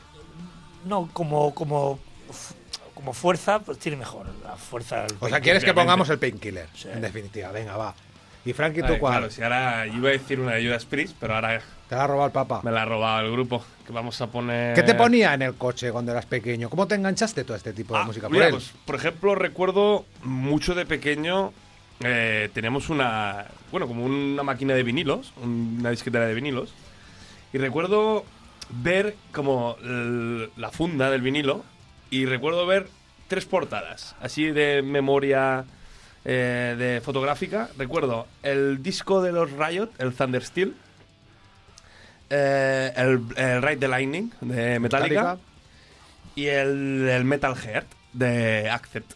No, 0.84 1.08
como, 1.12 1.54
como, 1.54 2.00
como 2.94 3.12
fuerza, 3.12 3.60
pues 3.60 3.78
tiene 3.78 3.96
mejor. 3.96 4.26
La 4.42 4.56
fuerza. 4.56 5.02
del 5.02 5.16
O 5.20 5.28
sea, 5.28 5.40
quieres 5.40 5.64
que 5.64 5.74
pongamos 5.74 6.08
el 6.10 6.18
painkiller. 6.18 6.68
Sí. 6.74 6.88
En 6.92 7.00
definitiva, 7.00 7.52
venga, 7.52 7.76
va. 7.76 7.94
Y 8.48 8.54
Frankie, 8.54 8.80
¿tú 8.80 8.88
ver, 8.88 8.98
cuál? 8.98 9.12
Claro, 9.18 9.30
si 9.30 9.42
ahora 9.42 9.86
iba 9.86 10.08
a 10.08 10.12
decir 10.12 10.40
una 10.40 10.52
de 10.54 10.64
Judas 10.66 10.86
Priest, 10.86 11.14
pero 11.20 11.34
ahora 11.34 11.60
Te 11.86 11.94
la 11.96 12.04
ha 12.04 12.06
robado 12.06 12.26
el 12.28 12.32
papá. 12.32 12.62
me 12.64 12.70
la 12.70 12.80
ha 12.80 12.84
robado 12.86 13.26
el 13.26 13.30
grupo. 13.32 13.62
Que 13.86 13.92
vamos 13.92 14.18
a 14.22 14.26
poner. 14.28 14.74
¿Qué 14.74 14.82
te 14.82 14.94
ponía 14.94 15.34
en 15.34 15.42
el 15.42 15.54
coche 15.54 15.92
cuando 15.92 16.12
eras 16.12 16.24
pequeño? 16.24 16.70
¿Cómo 16.70 16.86
te 16.88 16.94
enganchaste 16.94 17.44
tú 17.44 17.52
a 17.52 17.56
este 17.56 17.74
tipo 17.74 17.92
de 17.94 18.00
Ah, 18.00 18.04
música? 18.04 18.28
Mira, 18.30 18.48
pues, 18.48 18.72
por 18.86 18.94
ejemplo, 18.96 19.34
recuerdo 19.34 20.06
mucho 20.22 20.74
de 20.74 20.86
pequeño. 20.86 21.52
eh, 22.00 22.48
teníamos 22.54 22.88
una. 22.88 23.46
Bueno, 23.70 23.86
como 23.86 24.04
una 24.06 24.42
máquina 24.42 24.72
de 24.72 24.82
vinilos, 24.82 25.32
una 25.42 25.90
disquetera 25.90 26.24
de 26.26 26.32
vinilos. 26.34 26.72
Y 27.52 27.58
recuerdo 27.58 28.24
ver 28.70 29.14
como 29.32 29.76
la 29.82 30.70
funda 30.70 31.10
del 31.10 31.20
vinilo. 31.20 31.64
Y 32.08 32.24
recuerdo 32.24 32.66
ver 32.66 32.88
tres 33.28 33.44
portadas, 33.44 34.16
así 34.22 34.50
de 34.52 34.80
memoria 34.82 35.64
eh, 36.24 36.74
de 36.78 37.00
fotográfica. 37.00 37.68
Recuerdo 37.78 38.26
el 38.42 38.82
disco 38.82 39.22
de 39.22 39.32
los 39.32 39.50
Riot, 39.52 39.90
el 39.98 40.12
Thunder 40.14 40.44
Steel. 40.44 40.74
eh, 42.30 42.92
el, 42.96 43.20
el 43.36 43.62
Ride 43.62 43.76
the 43.78 43.88
Lightning 43.88 44.30
de 44.40 44.78
Metallica 44.78 44.80
Metallica. 44.80 45.38
y 46.34 46.46
el, 46.46 47.08
el 47.08 47.24
Metal 47.24 47.56
Heart 47.56 47.86
de 48.12 48.68
Accept. 48.70 49.12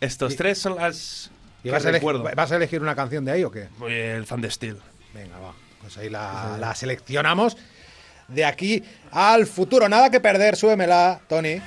Estos 0.00 0.34
Y- 0.34 0.36
tres 0.36 0.58
son 0.58 0.76
las 0.76 1.30
¿Y 1.60 1.64
que 1.64 1.70
vas 1.72 1.84
a, 1.84 1.88
elegir, 1.88 2.08
recuerdo. 2.08 2.36
vas 2.36 2.52
a 2.52 2.56
elegir 2.56 2.80
una 2.82 2.94
canción 2.94 3.24
de 3.24 3.32
ahí 3.32 3.42
o 3.44 3.50
qué? 3.50 3.68
El 3.88 4.24
Thunder 4.26 4.50
Steel. 4.52 4.78
Venga, 5.12 5.38
va. 5.38 5.52
Pues 5.80 5.96
ahí 5.98 6.08
la, 6.08 6.56
la 6.60 6.74
seleccionamos. 6.76 7.56
De 8.28 8.44
aquí 8.44 8.84
al 9.10 9.46
futuro. 9.46 9.88
Nada 9.88 10.10
que 10.10 10.20
perder. 10.20 10.54
Súbemela, 10.54 11.20
Tony. 11.28 11.60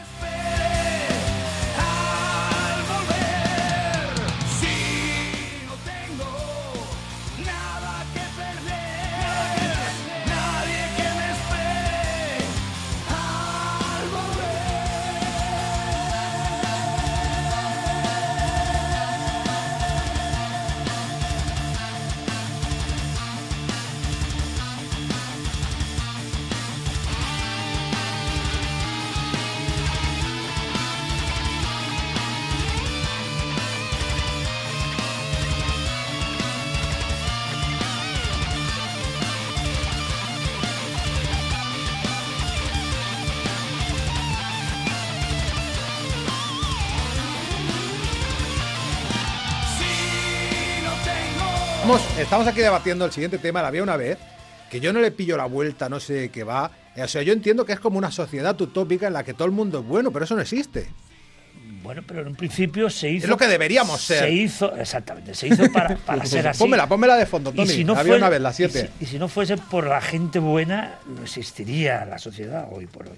Estamos 52.42 52.54
aquí 52.54 52.62
debatiendo 52.62 53.06
el 53.06 53.12
siguiente 53.12 53.38
tema. 53.38 53.62
La 53.62 53.68
había 53.70 53.84
una 53.84 53.98
vez 53.98 54.18
que 54.70 54.80
yo 54.80 54.92
no 54.94 55.00
le 55.00 55.12
pillo 55.12 55.38
la 55.38 55.46
vuelta, 55.46 55.90
no 55.90 56.00
sé 56.00 56.30
qué 56.30 56.44
va. 56.44 56.72
O 56.98 57.08
sea, 57.08 57.22
yo 57.22 57.34
entiendo 57.34 57.66
que 57.66 57.74
es 57.74 57.80
como 57.80 57.98
una 57.98 58.12
sociedad 58.12 58.60
utópica 58.60 59.08
en 59.08 59.14
la 59.14 59.24
que 59.24 59.34
todo 59.34 59.46
el 59.46 59.52
mundo 59.52 59.80
es 59.80 59.86
bueno, 59.86 60.12
pero 60.12 60.26
eso 60.26 60.36
no 60.36 60.42
existe. 60.42 60.88
Bueno, 61.84 62.04
pero 62.06 62.22
en 62.22 62.28
un 62.30 62.36
principio 62.36 62.90
se 62.90 63.10
hizo. 63.10 63.26
Es 63.26 63.30
lo 63.30 63.38
que 63.38 63.48
deberíamos 63.48 64.02
ser. 64.02 64.20
Se 64.20 64.32
hizo, 64.32 64.76
exactamente, 64.76 65.34
se 65.34 65.48
hizo 65.48 65.72
para, 65.72 65.96
para 66.06 66.26
ser 66.26 66.48
así. 66.48 66.60
Pónmela, 66.60 66.88
pónmela 66.88 67.16
de 67.18 67.26
fondo, 67.26 67.52
Y 67.52 67.56
Tony. 67.58 67.68
si 67.70 67.84
no 67.84 67.94
había 67.94 68.14
fuese- 68.14 68.18
una 68.18 68.30
vez, 68.30 68.42
la 68.42 68.52
y 68.52 68.54
7. 68.54 68.90
si- 69.00 69.04
Y 69.04 69.08
si, 69.08 69.20
no 69.20 69.28
fuese 69.28 69.58
por 69.58 69.88
la 69.88 70.00
gente 70.02 70.40
buena, 70.40 70.96
no 71.08 71.24
existiría 71.24 72.06
la 72.06 72.18
sociedad 72.20 72.68
hoy 72.72 72.86
por 72.88 73.08
hoy. 73.10 73.18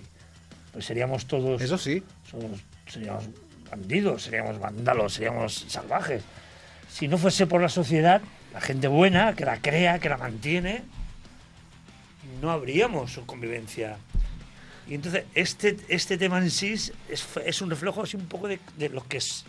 Pues 0.72 0.86
seríamos 0.86 1.26
todos. 1.28 1.62
Eso 1.62 1.78
sí. 1.78 2.04
somos- 2.30 2.60
seríamos 2.88 3.26
bandidos, 3.70 4.24
seríamos 4.24 4.60
vándalos, 4.60 5.14
seríamos 5.14 5.66
salvajes. 5.68 6.24
Si 6.90 7.08
no 7.08 7.18
fuese 7.18 7.48
por 7.48 7.62
la 7.62 7.70
sociedad, 7.70 8.22
la 8.54 8.62
gente 8.62 8.88
buena, 8.88 9.34
que 9.36 9.46
la 9.46 9.60
crea, 9.60 10.00
que 10.00 10.10
la 10.10 10.18
mantiene, 10.18 10.84
no 12.42 12.52
habríamos 12.52 13.12
su 13.12 13.26
convivencia. 13.26 13.98
Y 14.88 14.96
entonces, 14.96 15.24
este, 15.34 15.78
este 15.88 16.18
tema 16.18 16.38
en 16.40 16.52
sí 16.52 16.74
es, 16.74 16.94
es 17.46 17.62
un 17.62 17.70
reflejo 17.70 18.04
así 18.04 18.18
un 18.18 18.28
poco 18.28 18.48
de, 18.48 18.60
de 18.78 18.90
lo 18.90 19.06
que 19.08 19.18
es. 19.18 19.46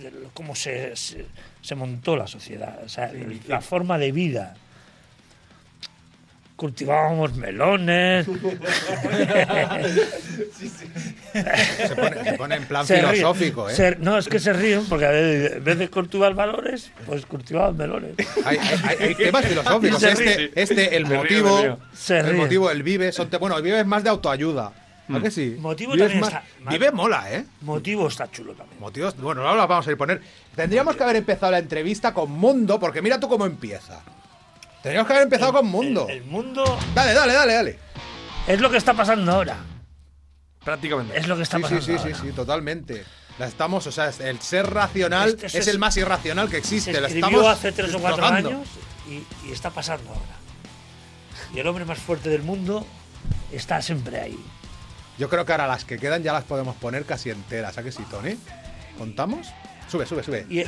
de 0.00 0.10
lo- 0.10 0.30
cómo 0.34 0.54
se, 0.54 0.94
se, 0.96 1.26
se 1.62 1.74
montó 1.74 2.16
la 2.16 2.26
sociedad, 2.26 2.80
o 2.84 2.88
sea, 2.88 3.10
la 3.48 3.60
forma 3.60 3.96
de 3.98 4.12
vida. 4.12 4.56
Cultivábamos 6.56 7.34
melones. 7.36 8.26
Se 10.56 11.94
pone, 11.94 12.24
se 12.24 12.32
pone 12.34 12.54
en 12.56 12.64
plan 12.64 12.86
Se 12.86 12.96
filosófico, 12.96 13.68
¿eh? 13.68 13.74
Se- 13.74 13.96
no, 13.96 14.16
es 14.16 14.26
que 14.26 14.38
se 14.38 14.52
ríen 14.54 14.86
porque 14.88 15.04
en 15.56 15.62
vez 15.62 15.78
de 15.78 15.88
cultivar 15.90 16.32
valores, 16.34 16.90
pues 17.04 17.26
cultivaban 17.26 17.76
melones. 17.76 18.14
Hay, 18.44 18.56
hay- 18.56 18.96
hay- 19.08 19.14
temas 19.14 19.44
filosóficos. 19.48 20.02
Este, 20.02 20.50
este, 20.60 20.96
el 20.96 21.04
motivo, 21.06 21.58
se 21.92 22.22
ríe. 22.22 22.30
Se 22.30 22.30
el 22.30 22.36
motivo, 22.36 22.70
el 22.70 22.82
vive, 22.82 23.12
son 23.12 23.28
te- 23.28 23.36
bueno, 23.36 23.56
el 23.58 23.62
vive 23.62 23.80
es 23.80 23.86
más 23.86 24.02
de 24.02 24.08
autoayuda. 24.10 24.72
¿A 25.08 25.20
que 25.20 25.30
sí? 25.30 25.56
Motivo 25.60 25.94
también 25.96 26.18
más- 26.20 26.30
está- 26.30 26.42
Vive 26.70 26.90
mola, 26.90 27.30
¿eh? 27.32 27.44
Motivo 27.60 28.08
está 28.08 28.28
chulo 28.30 28.54
también. 28.54 28.80
Motivos, 28.80 29.14
bueno, 29.18 29.46
ahora 29.46 29.66
vamos 29.66 29.86
a 29.86 29.90
ir 29.90 29.96
poner. 29.96 30.20
Tendríamos 30.56 30.96
que 30.96 31.02
haber 31.04 31.16
empezado 31.16 31.52
la 31.52 31.58
entrevista 31.58 32.12
con 32.14 32.30
Mundo, 32.32 32.80
porque 32.80 33.02
mira 33.02 33.20
tú 33.20 33.28
cómo 33.28 33.44
empieza. 33.46 34.00
Tendríamos 34.86 35.08
que 35.08 35.12
haber 35.14 35.24
empezado 35.24 35.52
con 35.52 35.66
Mundo. 35.66 36.06
El, 36.08 36.18
el 36.18 36.24
mundo 36.26 36.78
Dale, 36.94 37.12
dale, 37.12 37.32
dale, 37.32 37.52
dale. 37.54 37.78
es 38.46 38.60
lo 38.60 38.70
que 38.70 38.76
está 38.76 38.94
pasando 38.94 39.32
ahora. 39.32 39.56
Prácticamente. 40.64 41.18
Es 41.18 41.26
lo 41.26 41.34
que 41.34 41.42
está 41.42 41.56
Sí, 41.56 41.64
sí, 41.64 41.74
pasando 41.74 41.82
sí, 41.86 41.92
sí, 41.98 42.12
ahora. 42.14 42.22
sí, 42.22 42.30
totalmente. 42.36 43.04
La 43.40 43.48
estamos, 43.48 43.84
o 43.88 43.90
sea, 43.90 44.10
el 44.20 44.40
ser 44.40 44.70
racional 44.72 45.30
Este- 45.30 45.46
este 45.46 45.58
es 45.58 45.66
es- 45.66 45.74
el 45.74 45.80
más 45.80 45.96
irracional 45.96 46.48
que 46.48 46.58
existe. 46.58 46.92
Se 46.92 47.00
Lo 47.00 47.08
escribió 47.08 47.26
estamos 47.30 47.52
hace 47.52 47.72
tres 47.72 47.94
o 47.96 47.98
cuatro 47.98 48.26
años 48.26 48.68
y, 49.08 49.48
y 49.48 49.50
está 49.52 49.70
pasando 49.70 50.08
ahora. 50.08 50.36
Y 51.52 51.58
el 51.58 51.66
hombre 51.66 51.84
más 51.84 51.98
fuerte 51.98 52.28
del 52.28 52.42
mundo 52.44 52.86
está 53.50 53.82
siempre 53.82 54.20
ahí. 54.20 54.38
Yo 55.18 55.28
creo 55.28 55.44
que 55.44 55.50
ahora 55.50 55.66
las 55.66 55.84
que 55.84 55.98
quedan 55.98 56.22
ya 56.22 56.32
las 56.32 56.44
podemos 56.44 56.76
poner 56.76 57.04
casi 57.06 57.30
enteras. 57.30 57.76
¿A 57.76 57.82
que 57.82 57.90
sí, 57.90 58.04
Tony? 58.08 58.36
¿Contamos? 58.96 59.48
Sube, 59.90 60.06
sube, 60.06 60.22
sube. 60.22 60.46
Y, 60.48 60.60
eh, 60.60 60.66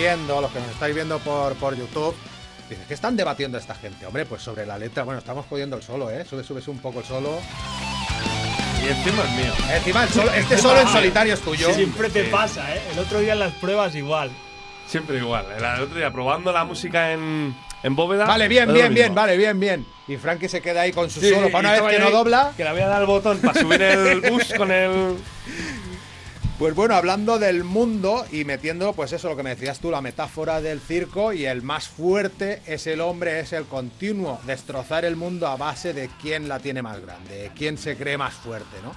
viendo, 0.00 0.40
los 0.40 0.50
que 0.50 0.60
nos 0.60 0.70
estáis 0.70 0.94
viendo 0.94 1.18
por, 1.18 1.54
por 1.56 1.76
YouTube, 1.76 2.14
dices, 2.68 2.86
¿qué 2.88 2.94
están 2.94 3.16
debatiendo 3.16 3.58
esta 3.58 3.74
gente? 3.74 4.06
Hombre, 4.06 4.24
pues 4.24 4.42
sobre 4.42 4.64
la 4.64 4.78
letra, 4.78 5.02
bueno, 5.04 5.18
estamos 5.18 5.44
jodiendo 5.46 5.76
el 5.76 5.82
solo, 5.82 6.10
¿eh? 6.10 6.24
Sube, 6.24 6.42
subes 6.42 6.66
un 6.68 6.78
poco 6.78 7.00
el 7.00 7.04
solo. 7.04 7.38
Y 8.82 8.88
encima 8.88 9.24
es 9.24 9.30
mío. 9.32 9.52
Encima, 9.74 10.04
el 10.04 10.08
solo, 10.08 10.32
este 10.32 10.56
solo 10.56 10.80
en 10.80 10.88
solitario 10.88 11.34
es 11.34 11.40
tuyo. 11.40 11.72
Siempre 11.74 12.08
te 12.08 12.24
pasa, 12.24 12.74
¿eh? 12.74 12.80
El 12.92 12.98
otro 12.98 13.20
día 13.20 13.34
en 13.34 13.40
las 13.40 13.52
pruebas 13.54 13.94
igual. 13.94 14.30
Siempre 14.86 15.18
igual. 15.18 15.44
El 15.56 15.82
otro 15.82 15.96
día 15.98 16.10
probando 16.10 16.50
la 16.50 16.64
música 16.64 17.12
en, 17.12 17.54
en 17.82 17.94
bóveda. 17.94 18.24
Vale, 18.24 18.48
bien, 18.48 18.72
bien, 18.72 18.94
bien, 18.94 19.14
vale, 19.14 19.36
bien, 19.36 19.60
bien. 19.60 19.86
Y 20.08 20.16
Frankie 20.16 20.48
se 20.48 20.62
queda 20.62 20.80
ahí 20.80 20.92
con 20.92 21.10
su 21.10 21.20
Sí, 21.20 21.28
solo. 21.28 21.50
Para 21.50 21.68
una 21.68 21.82
vez 21.82 21.96
que 21.96 22.02
no 22.02 22.10
dobla. 22.10 22.52
Que 22.56 22.64
le 22.64 22.72
voy 22.72 22.80
a 22.80 22.88
dar 22.88 23.02
el 23.02 23.06
botón 23.06 23.38
para 23.38 23.60
subir 23.60 23.82
el 23.82 24.22
bus 24.22 24.52
con 24.56 24.72
el. 24.72 25.16
Pues 26.60 26.74
bueno, 26.74 26.94
hablando 26.94 27.38
del 27.38 27.64
mundo 27.64 28.26
y 28.30 28.44
metiendo, 28.44 28.92
pues 28.92 29.12
eso, 29.14 29.30
lo 29.30 29.36
que 29.36 29.42
me 29.42 29.50
decías 29.54 29.78
tú, 29.80 29.90
la 29.90 30.02
metáfora 30.02 30.60
del 30.60 30.78
circo 30.78 31.32
y 31.32 31.46
el 31.46 31.62
más 31.62 31.88
fuerte 31.88 32.60
es 32.66 32.86
el 32.86 33.00
hombre, 33.00 33.40
es 33.40 33.54
el 33.54 33.64
continuo, 33.64 34.38
destrozar 34.44 35.06
el 35.06 35.16
mundo 35.16 35.46
a 35.48 35.56
base 35.56 35.94
de 35.94 36.10
quién 36.20 36.48
la 36.50 36.58
tiene 36.58 36.82
más 36.82 37.00
grande, 37.00 37.34
de 37.44 37.48
quién 37.56 37.78
se 37.78 37.96
cree 37.96 38.18
más 38.18 38.34
fuerte, 38.34 38.76
¿no? 38.82 38.92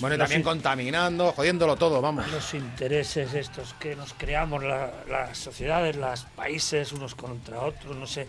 Bueno, 0.00 0.16
y 0.16 0.18
también 0.18 0.40
in- 0.40 0.44
contaminando, 0.44 1.32
jodiéndolo 1.32 1.76
todo, 1.76 2.02
vamos. 2.02 2.30
los 2.30 2.52
intereses 2.52 3.32
estos 3.32 3.72
que 3.80 3.96
nos 3.96 4.12
creamos, 4.12 4.62
la- 4.62 4.92
las 5.08 5.38
sociedades, 5.38 5.96
los 5.96 6.24
países, 6.36 6.92
unos 6.92 7.14
contra 7.14 7.58
otros, 7.60 7.96
no 7.96 8.06
sé. 8.06 8.26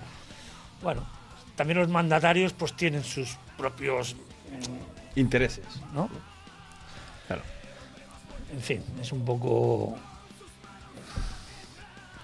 Bueno, 0.82 1.06
también 1.58 1.80
los 1.80 1.90
mandatarios 1.90 2.54
pues 2.54 2.74
tienen 2.78 3.04
sus 3.04 3.36
propios, 3.58 4.16
Intereses. 5.16 5.66
¿no? 5.94 6.10
En 8.52 8.62
fin, 8.62 8.84
es 9.02 9.12
un 9.12 9.24
poco... 9.26 9.98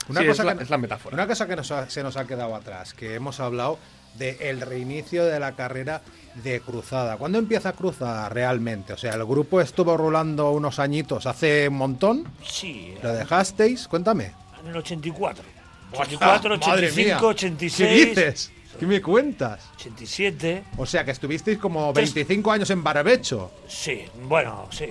Una 0.09 0.21
Sí, 0.21 0.27
cosa 0.27 0.41
es, 0.43 0.45
la, 0.45 0.55
que, 0.57 0.63
es 0.63 0.69
la 0.69 0.77
metáfora. 0.77 1.13
una 1.15 1.27
cosa 1.27 1.47
que 1.47 1.55
nos 1.55 1.69
ha- 1.71 1.89
se 1.89 2.01
nos 2.01 2.15
ha 2.15 2.25
quedado 2.25 2.55
atrás, 2.55 2.93
que 2.93 3.15
hemos 3.15 3.39
hablado 3.41 3.77
del 4.15 4.61
reinicio 4.61 5.25
de 5.25 5.39
la 5.39 5.51
carrera 5.53 6.01
de 6.35 6.61
Cruzada. 6.61 7.17
¿Cuándo 7.17 7.37
empieza 7.39 7.73
Cruzada 7.73 8.29
realmente? 8.29 8.93
O 8.93 8.97
sea, 8.97 9.13
el 9.13 9.25
grupo 9.25 9.59
estuvo 9.59 9.97
rolando 9.97 10.51
unos 10.51 10.79
añitos 10.79 11.25
hace 11.25 11.67
un 11.67 11.75
montón. 11.75 12.23
Sí, 12.45 12.93
¿Lo 13.03 13.11
dejasteis? 13.13 13.87
Cuéntame. 13.87 14.31
en 14.61 14.67
el 14.67 14.77
84. 14.77 15.43
84, 15.91 16.53
Ah, 16.55 16.67
madre 16.67 16.87
85, 16.87 17.05
mía. 17.21 17.27
86, 17.29 17.77
¿Qué 17.89 18.05
dices? 18.05 18.51
¿Qué 18.79 18.85
me 18.85 19.01
cuentas? 19.01 19.61
87. 19.75 20.63
O 20.77 20.85
sea, 20.85 21.03
que 21.03 21.11
estuvisteis 21.11 21.57
como 21.57 21.91
Tres- 21.93 22.13
25 22.13 22.51
años 22.51 22.69
en 22.69 22.83
Barbecho. 22.83 23.51
Sí, 23.67 24.03
bueno, 24.23 24.67
sí. 24.71 24.87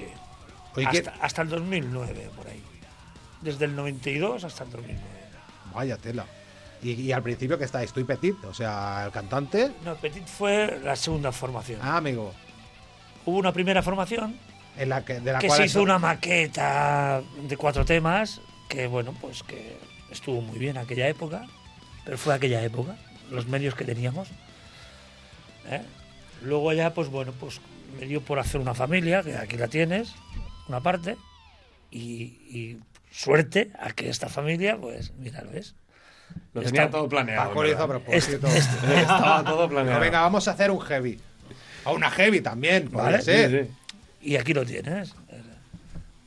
Oye, 0.76 0.86
¿qué- 0.90 0.98
hasta, 0.98 1.14
hasta 1.24 1.42
el 1.42 1.48
2009, 1.48 2.30
por 2.36 2.46
ahí. 2.48 2.62
Desde 3.40 3.64
el 3.66 3.74
92 3.76 4.44
hasta 4.44 4.64
el 4.64 4.70
2009. 4.70 5.02
Vaya 5.74 5.96
tela. 5.96 6.24
Y, 6.82 6.92
y 6.92 7.12
al 7.12 7.22
principio 7.22 7.58
que 7.58 7.64
estáis, 7.64 7.92
tú 7.92 8.00
y 8.00 8.04
Petit, 8.04 8.36
o 8.44 8.52
sea, 8.54 9.04
el 9.06 9.12
cantante. 9.12 9.72
No, 9.84 9.94
Petit 9.96 10.26
fue 10.26 10.78
la 10.84 10.94
segunda 10.96 11.32
formación. 11.32 11.80
Ah, 11.82 11.96
amigo. 11.98 12.32
Hubo 13.24 13.38
una 13.38 13.52
primera 13.52 13.82
formación 13.82 14.38
En 14.76 14.88
la 14.90 15.04
que, 15.04 15.18
de 15.20 15.32
la 15.32 15.38
que 15.40 15.48
cual 15.48 15.58
se 15.58 15.64
hizo 15.66 15.82
una 15.82 15.98
maqueta 15.98 17.22
de 17.42 17.56
cuatro 17.56 17.84
temas 17.84 18.40
que, 18.68 18.86
bueno, 18.86 19.14
pues 19.20 19.42
que 19.42 19.76
estuvo 20.10 20.40
muy 20.40 20.58
bien 20.58 20.76
aquella 20.78 21.08
época, 21.08 21.46
pero 22.04 22.18
fue 22.18 22.34
aquella 22.34 22.62
época, 22.62 22.96
los 23.30 23.46
medios 23.46 23.74
que 23.74 23.84
teníamos. 23.84 24.28
¿eh? 25.70 25.82
Luego 26.42 26.72
ya, 26.72 26.92
pues 26.94 27.08
bueno, 27.08 27.32
pues 27.40 27.60
me 27.98 28.06
dio 28.06 28.20
por 28.20 28.38
hacer 28.38 28.60
una 28.60 28.74
familia, 28.74 29.22
que 29.22 29.36
aquí 29.36 29.56
la 29.56 29.68
tienes, 29.68 30.14
una 30.68 30.80
parte, 30.80 31.16
y, 31.90 32.00
y 32.50 32.80
suerte 33.10 33.70
a 33.80 33.92
que 33.92 34.08
esta 34.08 34.28
familia, 34.28 34.76
pues, 34.78 35.12
mira, 35.18 35.42
¿lo 35.42 35.50
ves? 35.52 35.74
Lo 36.52 36.60
Está- 36.60 36.72
tenía 36.72 36.90
todo 36.90 37.08
planeado. 37.08 37.48
Paco 37.48 37.62
lo 37.62 37.68
hizo 37.70 37.78
a 37.80 37.82
en 37.84 37.88
verdad. 37.90 38.04
propósito. 38.04 38.46
Estaba 38.96 39.44
todo 39.44 39.56
Pero 39.56 39.68
planeado. 39.68 40.00
venga, 40.00 40.20
vamos 40.22 40.48
a 40.48 40.50
hacer 40.52 40.70
un 40.70 40.80
heavy. 40.80 41.20
O 41.84 41.94
una 41.94 42.10
heavy 42.10 42.40
también, 42.40 42.90
Vale. 42.90 43.22
ser. 43.22 43.50
Sí, 43.50 43.58
sí. 43.68 43.74
Y 44.32 44.36
aquí 44.36 44.52
lo 44.52 44.64
tienes. 44.66 45.14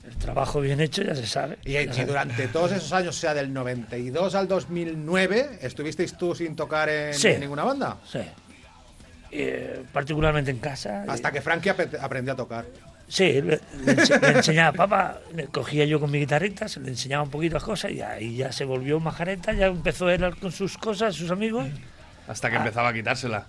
El, 0.07 0.15
trabajo 0.17 0.59
bien 0.61 0.79
hecho 0.81 1.01
ya 1.03 1.15
se 1.15 1.25
sabe. 1.27 1.57
Y, 1.65 1.75
durante 2.03 2.47
todos 2.47 2.71
esos 2.71 2.91
años, 2.93 3.15
o 3.15 3.19
sea, 3.19 3.33
del 3.33 3.53
92 3.53 4.35
al 4.35 4.47
2009, 4.47 5.59
¿estuvisteis 5.61 6.17
tú 6.17 6.33
sin 6.35 6.55
tocar 6.55 6.89
en, 6.89 7.13
Sí. 7.13 7.27
en 7.29 7.41
ninguna 7.41 7.63
banda? 7.63 7.97
Sí. 8.09 8.19
Eh, 9.31 9.83
particularmente 9.93 10.49
en 10.51 10.57
casa. 10.59 11.05
Hasta 11.07 11.31
que 11.31 11.41
Frankie 11.41 11.69
ap- 11.69 11.95
aprendió 12.01 12.33
a 12.33 12.35
tocar. 12.35 12.65
Sí, 13.09 13.41
le, 13.41 13.59
le 13.85 13.95
ense- 13.95 14.21
le 14.21 14.37
enseñaba, 14.37 14.71
papá, 14.71 15.17
le 15.33 15.47
cogía 15.47 15.83
yo 15.85 15.99
con 15.99 16.11
mi 16.11 16.19
guitarrita, 16.19 16.67
se 16.67 16.79
le 16.79 16.89
enseñaba 16.89 17.23
un 17.23 17.31
poquito 17.31 17.55
las 17.55 17.63
cosas 17.63 17.91
y 17.91 18.01
ahí 18.01 18.37
ya 18.37 18.51
se 18.51 18.63
volvió 18.65 18.99
majareta, 18.99 19.51
ya 19.51 19.65
empezó 19.65 20.09
él 20.09 20.35
con 20.39 20.51
sus 20.51 20.77
cosas, 20.77 21.15
sus 21.15 21.31
amigos. 21.31 21.65
Hasta 22.27 22.49
que 22.51 22.57
empezaba 22.57 22.89
a 22.89 22.93
quitársela. 22.93 23.47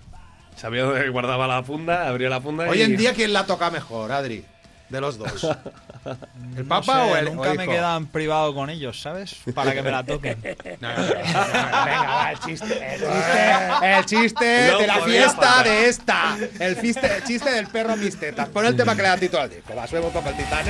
Sabía 0.55 0.83
dónde 0.83 1.07
guardaba 1.09 1.47
la 1.47 1.61
funda, 1.63 2.07
abría 2.07 2.27
la 2.29 2.41
funda 2.41 2.67
Hoy 2.67 2.79
y. 2.79 2.81
en 2.81 2.97
día, 2.97 3.13
¿quién 3.13 3.31
la 3.33 3.45
toca 3.45 3.69
mejor, 3.71 4.11
Adri? 4.11 4.43
De 4.91 4.99
los 5.01 5.17
dos. 5.17 5.43
¿El 6.57 6.63
No 6.63 6.67
Papa 6.67 7.05
sé, 7.05 7.11
o 7.11 7.15
el 7.17 7.25
Nunca 7.25 7.51
o 7.51 7.55
me 7.55 7.63
hijo? 7.63 7.73
queda 7.73 7.95
en 7.95 8.07
privado 8.07 8.53
con 8.53 8.69
ellos, 8.69 8.99
¿sabes? 9.01 9.35
Para 9.55 9.73
que 9.73 9.81
me 9.81 9.91
la 9.91 10.03
toquen. 10.03 10.37
No, 10.81 10.89
no, 10.97 11.03
venga, 11.07 12.03
va, 12.07 12.31
el 12.31 12.39
chiste. 12.39 12.95
El 12.95 12.99
chiste, 12.99 13.97
el 13.99 14.05
chiste 14.05 14.45
de 14.45 14.87
la 14.87 15.01
fiesta 15.01 15.63
de 15.63 15.87
esta. 15.89 16.37
El, 16.59 16.75
fiste- 16.75 17.15
el 17.17 17.23
chiste 17.23 17.51
del 17.51 17.67
perro 17.67 17.95
mis 17.95 18.19
tetas. 18.19 18.49
Pon 18.49 18.65
el 18.65 18.75
tema 18.75 18.95
que 18.95 19.01
le 19.03 19.07
da 19.09 19.17
título 19.17 19.43
al 19.43 19.49
disco. 19.49 19.73
Va, 19.75 19.85
poco 20.11 20.29
el 20.29 20.35
titán, 20.35 20.65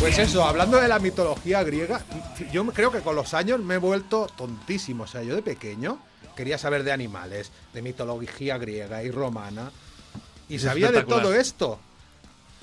Pues 0.00 0.18
eso, 0.18 0.44
hablando 0.44 0.80
de 0.80 0.88
la 0.88 0.98
mitología 0.98 1.62
griega, 1.62 2.00
yo 2.50 2.64
creo 2.72 2.90
que 2.90 3.00
con 3.00 3.14
los 3.14 3.34
años 3.34 3.60
me 3.60 3.74
he 3.74 3.78
vuelto 3.78 4.26
tontísimo. 4.34 5.04
O 5.04 5.06
sea, 5.06 5.22
yo 5.22 5.36
de 5.36 5.42
pequeño 5.42 5.98
quería 6.34 6.56
saber 6.56 6.84
de 6.84 6.92
animales, 6.92 7.52
de 7.74 7.82
mitología 7.82 8.56
griega 8.56 9.02
y 9.02 9.10
romana, 9.10 9.70
y 10.48 10.56
Es 10.56 10.62
sabía 10.62 10.90
de 10.90 11.02
todo 11.04 11.34
esto. 11.34 11.78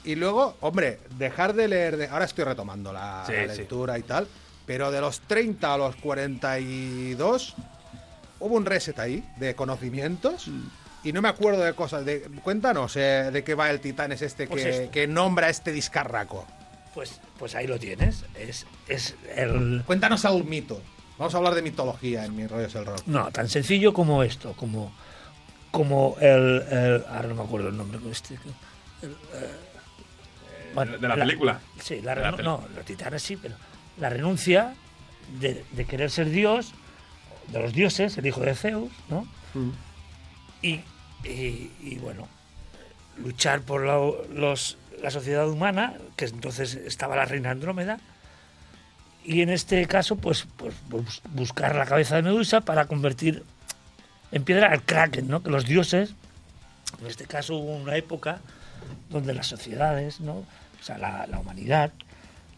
Y 0.04 0.16
luego, 0.16 0.58
hombre, 0.62 1.00
dejar 1.18 1.54
de 1.54 1.68
leer, 1.68 1.98
de- 1.98 2.08
ahora 2.08 2.26
estoy 2.26 2.44
retomando 2.44 2.92
la, 2.92 3.24
Sí, 3.28 3.34
la 3.34 3.54
sí. 3.54 3.60
lectura 3.60 4.00
y 4.00 4.04
tal, 4.04 4.28
pero 4.66 4.90
de 4.90 5.00
los 5.00 5.20
30 5.22 5.74
a 5.74 5.78
los 5.78 5.96
42 5.98 7.56
hubo 8.40 8.56
un 8.56 8.66
reset 8.66 8.98
ahí 9.00 9.24
de 9.38 9.54
conocimientos. 9.56 10.48
Mm. 10.48 10.62
Y 11.04 11.14
no 11.14 11.22
me 11.22 11.30
acuerdo 11.30 11.62
de 11.64 11.74
cosas. 11.74 12.04
De, 12.04 12.22
cuéntanos 12.44 12.96
eh, 12.96 13.30
de 13.32 13.44
qué 13.44 13.54
va 13.54 13.70
el 13.70 13.80
titán 13.80 14.12
es 14.12 14.22
este 14.24 14.48
Pues 14.48 14.64
que, 14.64 14.70
esto. 14.70 14.92
que 14.92 15.08
nombra 15.08 15.50
este 15.50 15.72
discarraco. 15.72 16.46
Pues, 16.98 17.22
pues 17.38 17.54
ahí 17.54 17.68
lo 17.68 17.78
tienes. 17.78 18.26
Es, 18.34 18.66
es 18.88 19.14
el. 19.36 19.84
Cuéntanos 19.86 20.26
algún 20.26 20.50
mito. 20.50 20.82
Vamos 21.20 21.32
a 21.36 21.38
hablar 21.38 21.54
de 21.54 21.62
mitología 21.62 22.26
en 22.26 22.36
mi 22.36 22.48
rollo 22.48 22.66
es 22.66 22.74
el 22.74 22.88
rock. 22.88 23.04
No, 23.06 23.30
tan 23.30 23.48
sencillo 23.50 23.94
como 23.94 24.24
esto, 24.24 24.54
como, 24.54 24.92
como 25.70 26.16
el, 26.20 26.64
el- 26.72 27.06
Ahora 27.08 27.28
no 27.28 27.36
me 27.36 27.44
acuerdo 27.44 27.70
el 27.70 27.78
nombre. 27.78 28.00
Este, 28.10 28.34
el, 29.04 29.12
eh, 29.12 29.16
bueno, 30.74 30.98
de 30.98 31.08
la 31.08 31.14
película. 31.14 31.60
Sí, 31.84 32.02
la 32.02 32.16
no, 32.32 32.66
los 32.76 32.84
titanes 32.84 33.22
sí, 33.22 33.38
pero 33.38 33.54
la 34.00 34.10
renuncia 34.10 34.74
de, 35.40 35.64
de 35.74 35.86
querer 35.86 36.10
ser 36.10 36.32
Dios, 36.32 36.72
de 37.50 37.60
los 37.62 37.74
dioses, 37.74 38.18
el 38.18 38.26
hijo 38.26 38.42
de 38.42 38.56
Zeus, 38.56 38.90
¿no? 39.08 39.28
Mm. 39.54 39.70
Y, 40.64 40.70
y- 41.26 41.72
y, 41.80 42.00
bueno, 42.02 42.28
luchar 43.18 43.62
por 43.62 43.86
la, 43.86 44.00
los, 44.34 44.80
la 45.08 45.12
sociedad 45.12 45.48
humana, 45.50 45.94
que 46.18 46.26
entonces 46.26 46.76
estaba 46.76 47.16
la 47.16 47.24
reina 47.24 47.52
Andrómeda, 47.52 47.98
y 49.24 49.42
en 49.42 49.50
este 49.50 49.86
caso, 49.86 50.18
pues, 50.18 50.46
pues 50.58 50.76
bus- 50.90 51.22
buscar 51.34 51.76
la 51.76 51.86
cabeza 51.86 52.18
de 52.18 52.24
Medusa 52.24 52.60
para 52.60 52.88
convertir 52.88 53.44
en 54.34 54.44
piedra 54.44 54.68
al 54.70 54.82
Kraken, 54.84 55.30
¿no? 55.30 55.42
Que 55.44 55.50
los 55.50 55.66
dioses, 55.66 56.14
en 57.00 57.08
este 57.08 57.24
caso 57.26 57.56
hubo 57.56 57.74
una 57.78 57.96
época 57.96 58.40
donde 59.10 59.34
las 59.34 59.48
sociedades, 59.48 60.20
¿no? 60.20 60.34
O 60.34 60.84
sea, 60.84 60.98
la, 60.98 61.26
humanidad 61.40 61.94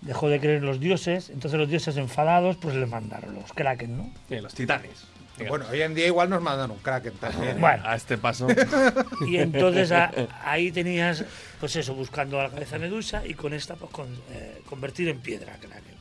dejó 0.01 0.27
de 0.27 0.39
creer 0.39 0.57
en 0.57 0.65
los 0.65 0.79
dioses, 0.79 1.29
entonces 1.29 1.59
los 1.59 1.69
dioses 1.69 1.97
enfadados, 1.97 2.57
pues 2.57 2.73
les 2.75 2.89
mandaron 2.89 3.35
los 3.35 3.53
Kraken, 3.53 3.95
¿no? 3.95 4.09
Los 4.41 4.55
titanes. 4.55 5.03
Bueno, 5.47 5.65
hoy 5.71 5.81
en 5.81 5.95
día 5.95 6.07
igual 6.07 6.29
nos 6.29 6.41
mandan 6.41 6.71
un 6.71 6.77
kraken 6.79 7.13
también. 7.13 7.57
¿eh? 7.57 7.59
Bueno, 7.59 7.83
A 7.87 7.95
este 7.95 8.17
paso. 8.17 8.47
Y 9.27 9.37
entonces 9.37 9.91
a- 9.91 10.11
ahí 10.43 10.71
tenías, 10.71 11.23
pues 11.59 11.75
eso, 11.75 11.93
buscando 11.95 12.39
a 12.39 12.43
la 12.43 12.49
cabeza 12.49 12.77
de 12.77 12.87
Medusa 12.87 13.25
y 13.25 13.33
con 13.35 13.53
esta, 13.53 13.75
pues 13.75 13.91
con, 13.91 14.07
eh, 14.31 14.61
convertir 14.67 15.07
en 15.09 15.19
piedra 15.19 15.53
Kraken. 15.53 15.97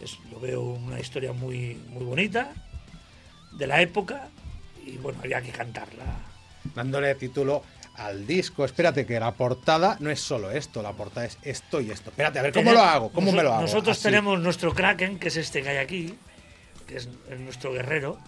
Es, 0.00 0.18
lo 0.30 0.38
veo 0.40 0.60
una 0.62 1.00
historia 1.00 1.32
muy, 1.32 1.74
muy 1.88 2.04
bonita, 2.04 2.50
de 3.52 3.66
la 3.66 3.80
época 3.80 4.28
y 4.84 4.96
bueno, 4.98 5.18
había 5.22 5.40
que 5.40 5.50
cantarla. 5.50 6.04
Dándole 6.74 7.14
título 7.14 7.62
al 7.96 8.26
disco. 8.26 8.64
Espérate 8.66 9.06
que 9.06 9.18
la 9.18 9.32
portada 9.32 9.96
no 10.00 10.10
es 10.10 10.20
solo 10.20 10.50
esto, 10.50 10.82
la 10.82 10.92
portada 10.92 11.24
es 11.26 11.38
esto 11.42 11.80
y 11.80 11.90
esto. 11.90 12.10
Espérate, 12.10 12.38
a 12.38 12.42
ver 12.42 12.52
cómo 12.52 12.72
lo 12.72 12.80
hago, 12.82 13.10
cómo 13.10 13.32
me 13.32 13.42
lo 13.42 13.52
hago. 13.54 13.62
Nosotros 13.62 13.96
Así. 13.96 14.02
tenemos 14.04 14.38
nuestro 14.40 14.74
Kraken, 14.74 15.18
que 15.18 15.28
es 15.28 15.36
este 15.38 15.62
que 15.62 15.70
hay 15.70 15.76
aquí, 15.78 16.14
que 16.86 16.96
es 16.96 17.08
nuestro 17.40 17.72
guerrero, 17.72 18.18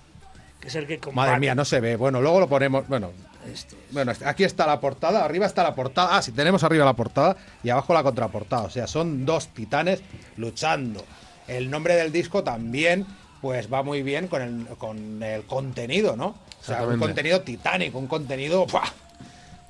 que 0.60 0.68
es 0.68 0.74
el 0.74 0.86
que 0.86 0.98
combate. 0.98 1.28
Madre 1.28 1.40
mía, 1.40 1.54
no 1.54 1.64
se 1.64 1.80
ve. 1.80 1.96
Bueno, 1.96 2.20
luego 2.20 2.40
lo 2.40 2.48
ponemos. 2.48 2.86
Bueno, 2.88 3.12
Este. 3.52 3.76
bueno, 3.92 4.12
aquí 4.24 4.44
está 4.44 4.66
la 4.66 4.80
portada, 4.80 5.24
arriba 5.24 5.46
está 5.46 5.62
la 5.62 5.74
portada. 5.74 6.16
Ah, 6.16 6.22
sí, 6.22 6.32
tenemos 6.32 6.62
arriba 6.64 6.84
la 6.84 6.94
portada 6.94 7.36
y 7.62 7.70
abajo 7.70 7.94
la 7.94 8.02
contraportada. 8.02 8.62
O 8.62 8.70
sea, 8.70 8.86
son 8.86 9.24
dos 9.24 9.48
titanes 9.48 10.00
luchando. 10.36 11.04
El 11.46 11.70
nombre 11.70 11.94
del 11.96 12.12
disco 12.12 12.42
también, 12.44 13.06
pues 13.40 13.72
va 13.72 13.82
muy 13.82 14.02
bien 14.02 14.28
con 14.28 14.42
el, 14.42 14.66
con 14.76 15.22
el 15.22 15.44
contenido, 15.44 16.16
¿no? 16.16 16.26
O 16.60 16.64
sea, 16.64 16.82
un 16.82 16.98
contenido 16.98 17.40
titánico, 17.42 17.98
un 17.98 18.06
contenido 18.08 18.66
¡buah! 18.66 18.82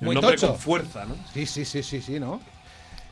muy 0.01 0.09
un 0.15 0.21
nombre 0.21 0.35
tocho. 0.35 0.47
con 0.53 0.57
fuerza, 0.59 1.05
¿no? 1.05 1.15
Sí, 1.33 1.45
sí, 1.45 1.63
sí, 1.65 1.83
sí, 1.83 2.01
sí, 2.01 2.19
¿no? 2.19 2.41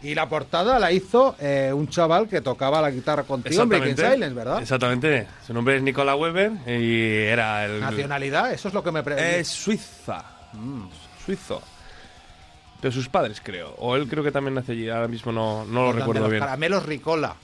Y 0.02 0.14
la 0.14 0.30
portada 0.30 0.78
la 0.78 0.92
hizo 0.92 1.36
eh, 1.40 1.72
un 1.74 1.88
chaval 1.88 2.28
que 2.28 2.42
tocaba 2.42 2.82
la 2.82 2.92
guitarra 2.92 3.24
contigo 3.24 3.64
en 3.64 3.70
Breaking 3.70 3.98
Silence, 3.98 4.34
¿verdad? 4.34 4.62
Exactamente. 4.62 5.28
Su 5.46 5.54
nombre 5.54 5.78
es 5.78 5.82
Nicola 5.82 6.16
Weber 6.16 6.52
y 6.68 7.24
era 7.24 7.66
el. 7.66 7.80
Nacionalidad, 7.80 8.52
eso 8.52 8.68
es 8.68 8.74
lo 8.74 8.84
que 8.84 8.92
me 8.92 9.02
pregunto. 9.02 9.28
Es 9.28 9.48
Suiza. 9.48 10.24
Mm, 10.54 10.86
suizo. 11.26 11.62
Pero 12.80 12.92
sus 12.92 13.10
padres, 13.10 13.42
creo. 13.44 13.74
O 13.80 13.96
él 13.96 14.08
creo 14.08 14.24
que 14.24 14.32
también 14.32 14.54
nació 14.54 14.74
allí. 14.74 14.88
Ahora 14.90 15.08
mismo 15.08 15.32
no, 15.32 15.66
no 15.66 15.86
lo 15.86 15.94
recuerdo 15.94 16.22
los 16.22 16.30
bien. 16.30 16.42
Caramelos 16.42 16.86
Ricola 16.86 17.36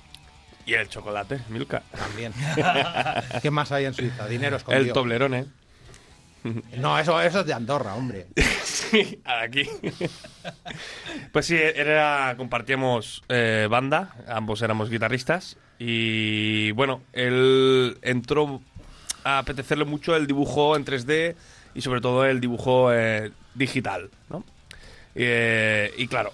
Y 0.65 0.73
el 0.75 0.87
chocolate, 0.89 1.39
Milka. 1.49 1.81
también. 1.97 2.33
¿Qué 3.41 3.49
más 3.49 3.71
hay 3.71 3.85
en 3.85 3.95
Suiza? 3.95 4.27
Dinero 4.27 4.55
El 4.55 4.59
escondido. 4.61 4.93
Toblerone. 4.93 5.45
No, 6.77 6.97
eso, 6.99 7.21
eso 7.21 7.39
es 7.41 7.45
de 7.45 7.53
Andorra, 7.53 7.95
hombre. 7.95 8.27
Sí, 8.63 9.19
aquí. 9.25 9.67
pues 11.31 11.45
sí, 11.47 11.55
era, 11.55 12.35
compartíamos 12.37 13.23
eh, 13.27 13.67
banda, 13.69 14.15
ambos 14.27 14.61
éramos 14.61 14.89
guitarristas 14.89 15.57
y 15.79 16.71
bueno, 16.71 17.01
él 17.11 17.97
entró 18.01 18.61
a 19.23 19.39
apetecerle 19.39 19.85
mucho 19.85 20.15
el 20.15 20.27
dibujo 20.27 20.75
en 20.75 20.85
3D 20.85 21.35
y 21.73 21.81
sobre 21.81 22.01
todo 22.01 22.25
el 22.25 22.39
dibujo 22.39 22.93
eh, 22.93 23.31
digital, 23.55 24.09
¿no? 24.29 24.43
Eh, 25.15 25.93
y 25.97 26.07
claro, 26.07 26.33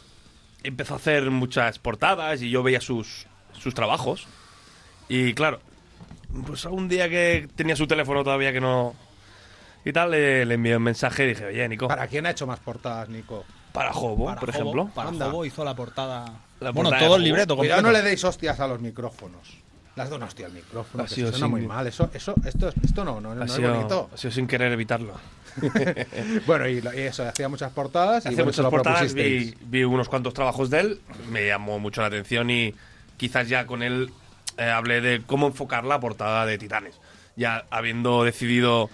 empezó 0.64 0.96
a 0.96 0.98
hacer 0.98 1.32
muchas 1.32 1.80
portadas 1.80 2.42
y 2.42 2.50
yo 2.50 2.64
veía 2.64 2.82
sus, 2.82 3.28
sus 3.54 3.74
trabajos 3.74 4.28
y 5.08 5.34
claro, 5.34 5.62
pues 6.46 6.66
un 6.66 6.88
día 6.88 7.10
que 7.10 7.48
tenía 7.56 7.76
su 7.76 7.88
teléfono 7.88 8.24
todavía 8.24 8.52
que 8.54 8.62
no... 8.62 8.96
Y 9.86 9.94
tal, 9.94 10.12
le, 10.12 10.46
le 10.46 10.56
envié 10.56 10.76
un 10.78 10.84
mensaje 10.84 11.24
y 11.24 11.28
dije, 11.30 11.46
oye, 11.46 11.68
Nico, 11.70 11.88
¿Para 11.88 12.08
quién 12.08 12.26
ha 12.26 12.32
hecho 12.32 12.46
más 12.48 12.60
portadas, 12.60 13.10
Nico? 13.10 13.46
para 13.72 13.94
Jobo, 13.94 14.26
Para 14.26 14.40
por 14.40 14.50
Jobo- 14.52 14.56
ejemplo. 14.56 14.90
Para 14.94 15.10
Anda. 15.10 15.26
Jobo 15.28 15.46
hizo 15.46 15.64
la 15.64 15.76
portada. 15.76 16.26
La 16.60 16.72
bueno, 16.72 16.90
portada 16.90 17.02
de 17.02 17.08
todo 17.08 17.16
el 17.18 17.24
libreto 17.24 17.56
Cuidado, 17.56 17.82
no 17.84 17.92
le 17.92 18.02
deis 18.02 18.24
hostias 18.24 18.60
a 18.60 18.68
los 18.68 18.80
micrófonos. 18.82 19.58
Las 19.96 20.10
doy 20.10 20.18
una 20.18 20.26
hostia 20.28 20.46
al 20.48 20.54
micrófono, 20.54 21.04
Ha 21.04 21.08
que 21.08 21.16
sido 21.16 21.30
suena 21.30 21.46
sin- 21.46 21.52
muy 21.52 21.62
mal. 21.68 21.86
Eso, 21.88 22.10
eso, 22.14 22.34
esto, 22.46 22.70
esto 22.84 23.04
no, 23.06 23.22
no, 23.22 23.36
no 23.36 23.42
Ha 23.42 23.46
es 23.46 23.52
sido, 23.52 23.74
bonito. 23.74 24.10
ha 24.14 24.18
sido 24.18 24.32
sin 24.32 24.48
querer 24.48 24.72
evitarlo. 24.72 25.14
Bueno, 26.46 26.68
y, 26.68 26.80
y 26.80 27.00
eso, 27.02 27.28
hacía 27.28 27.48
muchas 27.50 27.72
portadas 27.72 28.24
bueno, 28.24 28.38
se 28.38 28.44
muchas 28.44 28.66
portadas, 28.68 29.14
vi, 29.14 29.54
vi 29.62 29.84
unos 29.84 30.10
cuantos 30.10 30.34
trabajos 30.34 30.70
de 30.70 30.80
él, 30.80 31.02
me 31.32 31.48
llamó 31.48 31.80
mucho 31.80 32.02
la 32.02 32.08
atención 32.08 32.50
y 32.50 32.74
quizás 33.18 33.48
ya 33.50 33.66
con 33.66 33.84
él 33.84 34.12
eh, 34.58 34.64
hablé 34.70 35.02
de 35.02 35.22
cómo 35.26 35.48
enfocar 35.48 35.86
la 35.86 36.00
portada 36.00 36.46
de 36.46 36.58
Titanes. 36.58 36.96
Ya 37.36 37.66
habiendo 37.70 38.24
decidido 38.24 38.90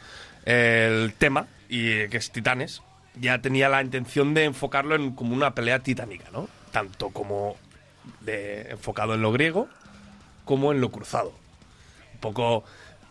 el 0.45 1.13
tema, 1.17 1.47
y 1.69 2.07
que 2.07 2.17
es 2.17 2.31
Titanes, 2.31 2.81
ya 3.19 3.39
tenía 3.41 3.69
la 3.69 3.81
intención 3.81 4.33
de 4.33 4.43
enfocarlo 4.45 4.95
en 4.95 5.11
como 5.11 5.33
una 5.33 5.55
pelea 5.55 5.79
titánica, 5.79 6.25
¿no? 6.31 6.47
Tanto 6.71 7.09
como 7.09 7.55
de, 8.21 8.69
enfocado 8.71 9.15
en 9.15 9.21
lo 9.21 9.31
griego 9.31 9.67
como 10.43 10.71
en 10.71 10.81
lo 10.81 10.91
cruzado. 10.91 11.33
Un 12.13 12.19
poco 12.19 12.63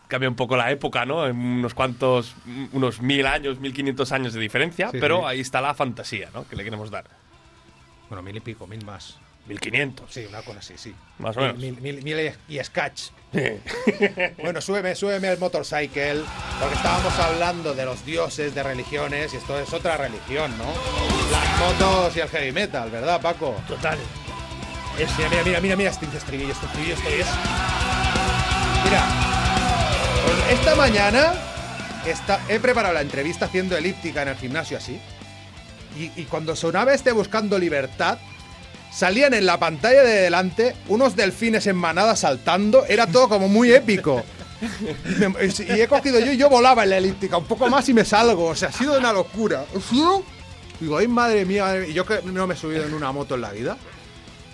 cambia 0.09 0.29
un 0.29 0.37
poco 0.37 0.57
la 0.57 0.71
época, 0.71 1.05
¿no? 1.07 1.27
En 1.27 1.37
unos 1.37 1.75
cuantos, 1.75 2.35
unos 2.73 3.01
mil 3.01 3.27
años, 3.27 3.59
mil 3.59 3.73
quinientos 3.73 4.13
años 4.13 4.33
de 4.35 4.41
diferencia, 4.41 4.91
Sí, 4.91 4.99
pero 5.01 5.21
sí. 5.21 5.25
ahí 5.27 5.41
está 5.41 5.61
la 5.61 5.75
fantasía, 5.75 6.29
¿no? 6.33 6.47
Que 6.47 6.57
le 6.57 6.63
queremos 6.65 6.91
dar. 6.91 7.07
Bueno, 8.09 8.23
mil 8.23 8.37
y 8.37 8.41
pico, 8.41 8.67
mil 8.67 8.85
más. 8.85 9.19
Mil 9.47 9.61
quinientos, 9.61 10.11
Sí, 10.11 10.25
una 10.27 10.41
cosa 10.41 10.61
así, 10.61 10.75
sí. 10.79 10.95
más 11.19 11.37
o 11.37 11.41
menos. 11.41 11.59
Mil, 11.59 11.79
mil, 11.81 12.03
mil 12.03 12.33
y 12.49 12.57
y 12.57 12.65
scratch. 12.65 13.11
Bueno, 14.43 14.61
súbeme, 14.63 14.95
súbeme 14.95 15.29
el 15.29 15.39
motorcycle, 15.39 16.23
porque 16.59 16.75
estábamos 16.77 17.13
hablando 17.19 17.75
de 17.75 17.85
los 17.85 18.05
dioses, 18.07 18.55
de 18.55 18.63
religiones, 18.63 19.35
y 19.35 19.37
esto 19.37 19.59
es 19.61 19.71
otra 19.73 19.97
religión, 19.99 20.57
¿no? 20.57 20.65
Las 21.31 21.59
motos 21.61 22.17
y 22.17 22.21
el 22.21 22.29
heavy 22.29 22.53
metal, 22.53 22.91
¿verdad, 22.91 23.21
Paco? 23.21 23.55
Total. 23.69 23.99
Mira, 24.97 25.11
mira, 25.31 25.43
mira, 25.45 25.61
mira, 25.61 25.77
mira 25.77 25.91
este 25.91 26.07
estribillo, 26.17 26.53
este 26.53 26.67
estribillo, 26.67 26.95
esto 26.95 27.09
es... 27.09 27.27
Mira, 28.85 29.03
pues 30.25 30.59
esta 30.59 30.75
mañana 30.77 31.33
esta- 32.07 32.41
he 32.49 32.61
preparado 32.61 32.95
la 32.95 33.01
entrevista 33.03 33.47
haciendo 33.47 33.77
elíptica 33.77 34.23
en 34.23 34.29
el 34.29 34.37
gimnasio 34.37 34.79
así, 34.79 34.99
y, 35.99 36.11
y 36.17 36.25
cuando 36.25 36.55
sonaba 36.57 36.95
este 36.95 37.13
Buscando 37.13 37.59
Libertad, 37.59 38.19
salían 38.95 39.35
en 39.35 39.47
la 39.47 39.59
pantalla 39.59 40.03
de 40.03 40.23
delante 40.23 40.77
unos 40.89 41.17
delfines 41.17 41.67
en 41.67 41.77
manada 41.77 42.17
saltando, 42.17 42.85
era 42.87 43.07
todo 43.07 43.29
como 43.29 43.49
muy 43.49 43.73
épico. 43.73 44.23
Y, 45.69 45.81
he 45.81 45.89
cogido 45.89 46.21
yo 46.21 46.33
y 46.33 46.37
yo 46.37 46.49
volaba 46.49 46.85
en 46.85 46.91
la 46.91 46.99
elíptica 46.99 47.37
un 47.37 47.45
poco 47.45 47.69
más 47.69 47.89
y 47.89 47.95
me 47.95 48.05
salgo, 48.05 48.47
o 48.47 48.55
sea, 48.55 48.69
ha 48.69 48.73
sido 48.73 48.99
una 48.99 49.13
locura. 49.13 49.65
Ha 49.77 49.81
sido- 49.81 50.23
Digo, 50.81 50.99
ay, 50.99 51.07
madre 51.09 51.45
mía, 51.45 51.65
madre 51.65 51.81
mía, 51.81 51.89
y 51.91 51.93
yo 51.93 52.05
que 52.05 52.21
no 52.23 52.47
me 52.47 52.55
he 52.55 52.57
subido 52.57 52.85
en 52.85 52.95
una 52.95 53.13
moto 53.13 53.35
en 53.35 53.43
la 53.43 53.53
vida. 53.53 53.77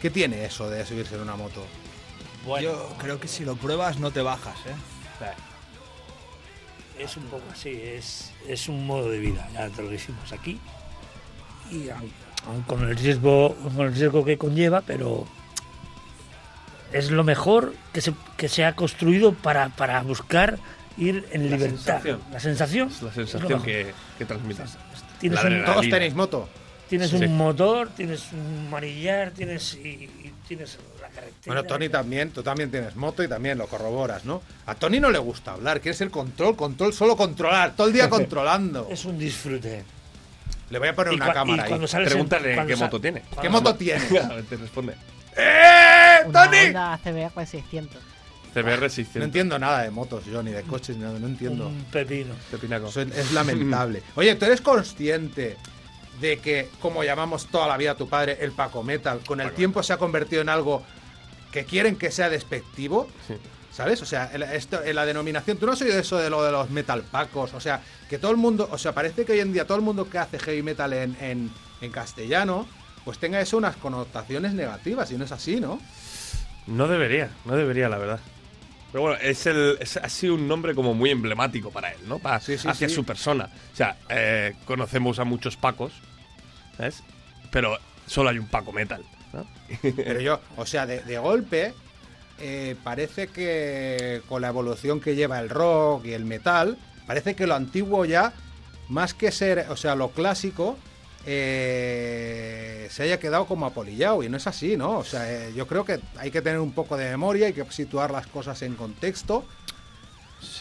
¿Qué 0.03 0.11
tiene 0.11 0.45
eso 0.45 0.69
de 0.69 0.85
subirse 0.85 1.15
en 1.15 1.23
una 1.23 1.37
moto? 1.37 1.65
Yo 2.63 2.95
creo 2.99 3.21
que 3.21 3.29
si 3.29 3.45
lo 3.45 3.57
pruebas 3.57 3.99
no 3.99 4.11
te 4.11 4.23
bajas, 4.23 4.57
¿eh? 4.67 4.75
Es 6.99 7.17
un 7.17 7.25
poco 7.25 7.45
así, 7.53 7.71
es, 7.71 8.33
es 8.47 8.69
un 8.69 8.87
modo 8.87 9.11
de 9.11 9.19
vida, 9.19 9.49
ya 9.55 9.69
te 9.69 9.83
lo 9.83 9.89
dijimos 9.89 10.33
aquí. 10.33 10.59
Y 11.71 11.89
aun, 11.89 12.01
aun 12.01 12.13
con 12.67 12.89
el 12.89 12.97
riesgo, 12.97 13.55
con 13.77 13.87
el 13.87 13.95
riesgo 13.95 14.25
que 14.25 14.39
conlleva, 14.39 14.81
pero 14.83 15.27
es 16.93 17.11
lo 17.11 17.23
mejor 17.25 17.75
que 17.93 18.01
se, 18.01 18.13
que 18.37 18.49
se 18.49 18.65
ha 18.65 18.75
construido 18.75 19.33
para, 19.33 19.69
para 19.71 20.03
buscar 20.03 20.59
ir 20.99 21.27
en 21.33 21.51
La 21.51 21.57
libertad. 21.57 21.77
sensación. 22.03 22.21
La 22.33 22.41
sensación. 22.41 22.89
Es 22.89 23.03
la 23.03 23.13
sensación 23.13 23.49
mejor. 23.53 23.65
que, 23.67 23.93
que 24.19 24.25
transmites. 24.25 24.77
Tienes 25.21 25.45
un. 25.45 25.65
Todos 25.65 25.89
tenéis 25.89 26.15
moto. 26.15 26.49
tienes 26.89 27.11
Sí. 27.11 27.17
un 27.17 27.37
motor, 27.37 27.89
tienes 27.91 28.33
un 28.33 28.69
manillar, 28.71 29.31
tienes 29.31 29.75
y, 29.75 29.89
y 29.89 30.33
tienes 30.49 30.79
la 31.01 31.09
carretera. 31.09 31.37
Bueno, 31.47 31.63
Tony 31.65 31.89
también, 31.89 32.31
tú 32.33 32.43
también 32.43 32.71
tienes 32.71 32.97
moto 32.97 33.23
y 33.23 33.29
también 33.29 33.57
lo 33.59 33.69
corroboras, 33.69 34.25
¿no? 34.25 34.43
A 34.67 34.75
Tony 34.75 34.99
no 34.99 35.11
le 35.11 35.19
gusta 35.19 35.53
hablar, 35.53 35.81
quiere 35.81 35.97
ser 35.97 36.11
control, 36.11 36.57
control, 36.57 36.93
solo 36.93 37.17
controlar, 37.17 37.77
todo 37.77 37.87
el 37.87 37.93
día 37.93 38.09
controlando. 38.11 38.89
Es 38.91 39.05
un 39.05 39.17
disfrute. 39.19 39.85
Le 40.71 40.79
voy 40.79 40.89
a 40.89 40.95
poner 40.95 41.13
Y 41.13 41.17
una 41.17 41.33
cámara 41.33 41.65
ahí. 41.65 41.79
Pregúntale 42.05 42.67
qué 42.67 42.77
moto 42.77 43.01
tiene. 43.01 43.23
¿Qué 43.41 43.49
moto 43.49 43.75
tiene? 43.75 44.05
A 44.21 44.35
ver, 44.35 44.45
te 44.49 44.57
responde. 44.57 44.95
¡Eh, 45.37 46.19
Tony! 46.33 46.73
CBR 47.03 47.47
600. 47.47 48.03
CBR 48.55 48.81
No 48.81 48.89
600. 48.89 49.23
entiendo 49.23 49.59
nada 49.59 49.83
de 49.83 49.91
motos, 49.91 50.25
yo, 50.27 50.43
ni 50.43 50.51
de 50.51 50.63
coches, 50.63 50.97
ni 50.97 51.03
nada, 51.03 51.19
no 51.19 51.27
entiendo. 51.27 51.69
Un 51.69 51.85
pepino. 51.85 52.35
Pepinaco. 52.51 52.89
Eso 52.89 53.03
es, 53.03 53.17
es 53.17 53.33
lamentable. 53.33 54.03
Oye, 54.17 54.35
¿tú 54.35 54.45
eres 54.45 54.61
consciente 54.61 55.57
de 56.21 56.39
que, 56.39 56.69
como 56.81 57.05
llamamos 57.05 57.47
toda 57.47 57.67
la 57.69 57.77
vida 57.77 57.93
a 57.93 57.95
tu 57.97 58.09
padre, 58.09 58.39
el 58.41 58.53
Paco 58.53 58.83
Metal, 58.83 59.21
con 59.25 59.41
el 59.41 59.53
tiempo 59.53 59.83
se 59.83 59.93
ha 59.93 59.97
convertido 59.99 60.43
en 60.43 60.49
algo 60.49 60.83
que 61.53 61.65
quieren 61.65 61.97
que 61.97 62.11
sea 62.11 62.29
despectivo? 62.29 63.09
Sí. 63.29 63.35
¿Sabes? 63.73 64.03
O 64.03 64.07
sea, 64.07 64.31
el- 64.33 64.43
esto, 64.43 64.83
en 64.83 64.97
la 64.97 65.07
denominación, 65.07 65.57
tú 65.57 65.67
no 65.67 65.73
has 65.73 65.81
oído 65.81 65.99
eso 65.99 66.19
de 66.19 66.29
lo 66.29 66.43
de 66.43 66.51
los 66.53 66.71
metal 66.71 67.03
pacos, 67.03 67.55
o 67.55 67.61
sea, 67.61 67.81
que 68.09 68.19
todo 68.19 68.31
el 68.33 68.37
mundo, 68.37 68.69
o 68.71 68.79
sea, 68.79 68.93
parece 68.93 69.25
que 69.25 69.33
hoy 69.33 69.41
en 69.41 69.53
día 69.53 69.65
todo 69.67 69.79
el 69.79 69.85
mundo 69.85 70.09
que 70.11 70.19
hace 70.19 70.39
heavy 70.39 70.63
metal 70.63 70.93
en, 70.93 71.17
en, 71.21 71.51
en 71.81 71.91
castellano, 71.93 72.67
pues 73.05 73.19
tenga 73.19 73.41
eso 73.41 73.57
unas 73.57 73.77
connotaciones 73.77 74.53
negativas, 74.55 75.11
y 75.13 75.17
no 75.17 75.25
es 75.25 75.33
así, 75.33 75.61
¿no? 75.61 75.81
No 76.67 76.89
debería, 76.89 77.31
no 77.45 77.57
debería, 77.57 77.89
la 77.89 77.97
verdad. 77.99 78.21
Pero 78.93 79.03
bueno, 79.03 79.19
es 79.23 79.47
el, 79.47 79.77
es- 79.81 79.97
ha 79.99 80.09
sido 80.09 80.35
un 80.35 80.49
nombre 80.49 80.75
como 80.75 80.93
muy 80.93 81.11
emblemático 81.11 81.71
para 81.71 81.93
él, 81.93 81.99
¿no? 82.09 82.19
Para, 82.19 82.41
Sí, 82.41 82.59
sí, 82.59 82.67
hacia 82.69 82.89
sí. 82.89 82.95
su 82.97 83.05
persona. 83.05 83.49
O 83.73 83.77
sea, 83.77 83.97
eh, 84.09 84.55
conocemos 84.65 85.21
a 85.21 85.25
muchos 85.25 85.57
Pacos, 85.57 85.93
¿sabes? 86.77 87.03
Pero 87.53 87.79
solo 88.07 88.31
hay 88.31 88.39
un 88.39 88.49
Paco 88.49 88.73
Metal, 88.73 89.05
¿no? 89.33 89.47
Pero 89.81 90.21
yo, 90.21 90.41
o 90.57 90.67
sea, 90.67 90.87
de, 90.87 91.01
de 91.03 91.19
golpe, 91.19 91.73
eh, 92.41 92.77
parece 92.83 93.29
que 93.29 94.23
con 94.29 94.43
la 94.43 94.49
evolución 94.49 95.01
que 95.01 95.15
lleva 95.15 95.39
el 95.41 95.49
rock 95.49 96.07
y 96.07 96.13
el 96.13 96.25
metal, 96.25 96.77
parece 97.07 97.35
que 97.35 97.47
lo 97.47 97.55
antiguo 97.55 98.05
ya, 98.05 98.33
más 98.89 99.15
que 99.15 99.31
ser, 99.31 99.67
o 99.71 99.77
sea, 99.77 99.95
lo 99.95 100.11
clásico, 100.11 100.77
eh, 101.27 102.89
se 102.91 103.03
haya 103.05 103.19
quedado 103.21 103.47
como 103.47 103.67
apolillado. 103.67 104.23
Y 104.23 104.29
no 104.29 104.37
es 104.37 104.47
así, 104.47 104.77
¿no? 104.77 104.99
O 104.99 105.05
sea, 105.05 105.31
eh, 105.31 105.53
yo 105.55 105.67
creo 105.67 105.85
que 105.85 106.01
hay 106.17 106.31
que 106.31 106.43
tener 106.43 106.59
un 106.61 106.73
poco 106.73 106.97
de 106.97 107.09
memoria, 107.11 107.47
hay 107.49 107.53
que 107.53 107.65
situar 107.71 108.11
las 108.11 108.27
cosas 108.27 108.61
en 108.63 108.75
contexto. 108.75 109.45